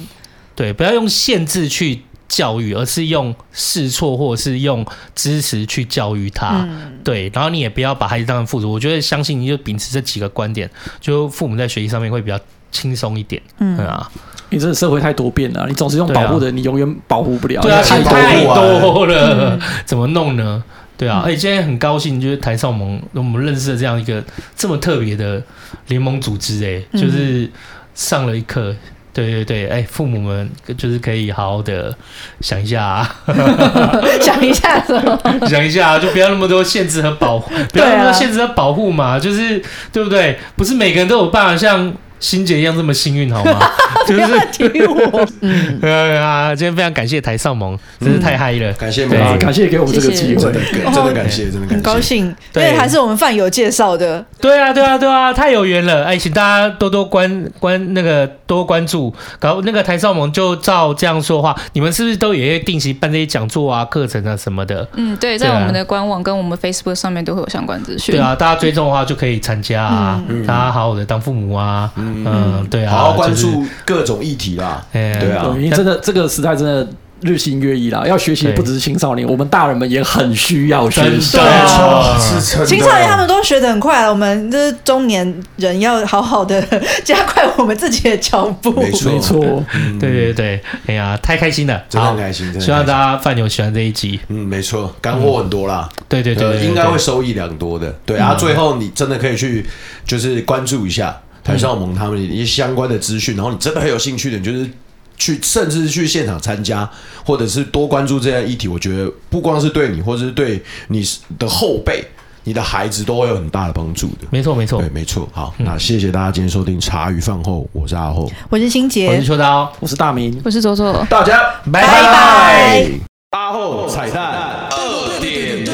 [0.55, 2.01] 对，不要用限制去。
[2.35, 4.83] 教育，而是用试错或者是用
[5.13, 8.71] 支持去教育他，嗯、对，然后你也不要把孩子当成附属。
[8.71, 10.67] 我觉得相信你就秉持这几个观点，
[10.99, 12.39] 就父母在学习上面会比较
[12.71, 14.11] 轻松一点，嗯啊。
[14.49, 17.61] 你这个社会太多变了，你总是用保护的，啊、你永远保护不了。
[17.61, 20.63] 对啊，太多了，嗯、 怎么弄呢？
[20.97, 24.23] 对啊，而且今天很高兴，就是台少盟我们认识了这样一个
[24.55, 25.43] 这么特别的
[25.87, 27.47] 联盟组织，哎，就是
[27.93, 28.75] 上了一课。
[29.13, 31.95] 对对对，哎，父母们就是可以好好的
[32.41, 33.15] 想一下，啊，
[34.21, 35.19] 想一下什么？
[35.47, 39.61] 想一下，就不要那么多限制和保护，不要那么多限制和保护嘛，就是
[39.91, 40.37] 对不对？
[40.55, 41.93] 不是每个人都有办法像。
[42.23, 43.59] 欣姐一样这么幸运好吗？
[44.07, 45.79] 就是提我， 嗯。
[46.21, 49.05] 啊，今天非常感谢台少盟，真是太嗨了，感谢，
[49.37, 50.59] 感谢给我们这个机会，真的
[50.93, 64.87] 真的感谢，真的很高兴，因为还是我们饭友介绍的，对啊，对啊，对啊，太有缘了，哎，请大家多多关关那个多关注，搞那个台少盟就照这样说话，你们是不是都也会定期办这些讲座啊、课程啊什么的？
[64.95, 71.91] 嗯，对，在我们的官网跟我们 Facebook 上面都会有相关资讯，对啊，大家追踪的话就可以参加啊，大家好好的当父母啊。
[72.13, 74.85] 嗯，对啊，好好关注各种议题啦。
[74.91, 76.87] 对啊，因为真的这个时代真的
[77.21, 81.37] 日新月异啦，要学习不只是青少年，我们大人们也很需要学习。
[81.37, 82.17] 对啊，
[82.65, 86.61] 青少年他们都学得很快，我们这是中年人要好好的
[87.05, 88.71] 加快我们自己的脚步。
[88.73, 89.63] 没错，没错，
[90.01, 94.19] 对对对，哎呀，太开心了，真的很开心，希望大家饭友喜欢这一集。
[94.27, 95.87] 嗯，没错，干货很多啦。
[96.09, 97.89] 对对对，应该会收益良多的。
[98.05, 99.65] 对啊，最后你真的可以去
[100.05, 101.17] 就是关注一下。
[101.43, 104.69] 台少盟他们一些相关的资讯，然后你真的很有兴趣的，你就是
[105.17, 106.89] 去，甚至去现场参加，
[107.25, 108.67] 或者是多关注这些议题。
[108.67, 111.05] 我觉得不光是对你，或者是对你
[111.37, 112.03] 的后辈、
[112.45, 114.27] 你的孩子，都会有很大的帮助的。
[114.31, 115.27] 没错，没错，对，没错。
[115.33, 121.39] 好，那谢谢大家今天收听茶余饭后，我是阿厚，我是新杰，我是秋刀，我是大明，我是左左，大家
[121.71, 122.89] 拜拜。
[123.31, 125.73] 阿厚彩蛋二点零，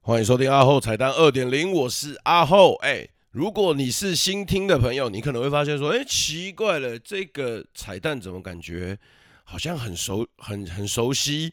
[0.00, 3.06] 欢迎收听阿厚彩蛋二点零，我是阿厚，哎。
[3.36, 8.98] 如果你是新听的朋友，你可能会发现说：“哎，奇怪了，这个彩蛋怎么感觉
[9.44, 11.52] 好像很熟、很很熟悉，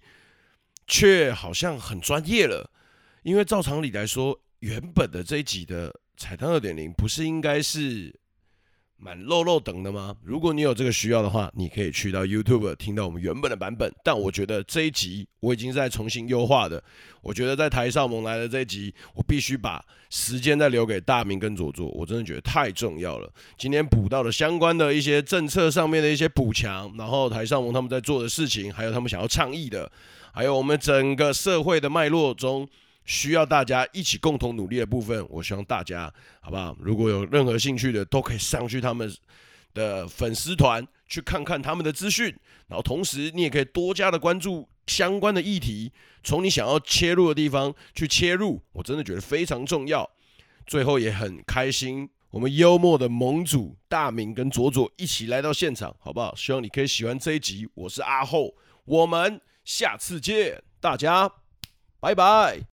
[0.87, 2.71] 却好像很专业了？
[3.23, 8.17] 因为照常理来说，原本的这一集的彩蛋二点零不是应该是……”
[9.03, 10.15] 蛮漏漏等的吗？
[10.23, 13.93] 如果你有这个需要的话，你可以去到 YouTube 听到我们原本的版本。
[14.01, 16.81] 但我觉得这一集我已经在重新优化的。
[17.21, 21.89] 我觉得在台少盟来的这一集，我必须把时间再留给大明跟佐佐。
[21.89, 23.29] 我真的觉得太重要了。
[23.57, 29.91] 今天补到了相关的一些政策上面的一些补强，然后台上盟他们在做的事情，还有他们想要倡议的，
[30.33, 32.65] 还有我们整个社会的脉络中。
[33.05, 36.75] 需要大家一起共同努力的部分，我希望大家好不好？
[36.79, 39.13] 如果有任何兴趣的，都可以上去他们
[39.73, 42.27] 的粉丝团去看看他们的资讯，
[42.67, 45.91] 然后同时你也可以多加的关注相关的议题，
[46.23, 50.09] 从你想要切入的地方去切入，我真的觉得非常重要。
[50.65, 56.33] 最后也很开心，我们幽默的盟主大明跟佐佐一起来到现场，好不好？
[56.35, 57.67] 希望你可以喜欢这一集。
[57.73, 58.55] 我是阿厚，
[58.85, 61.29] 我们下次见，大家
[61.99, 62.72] 拜拜。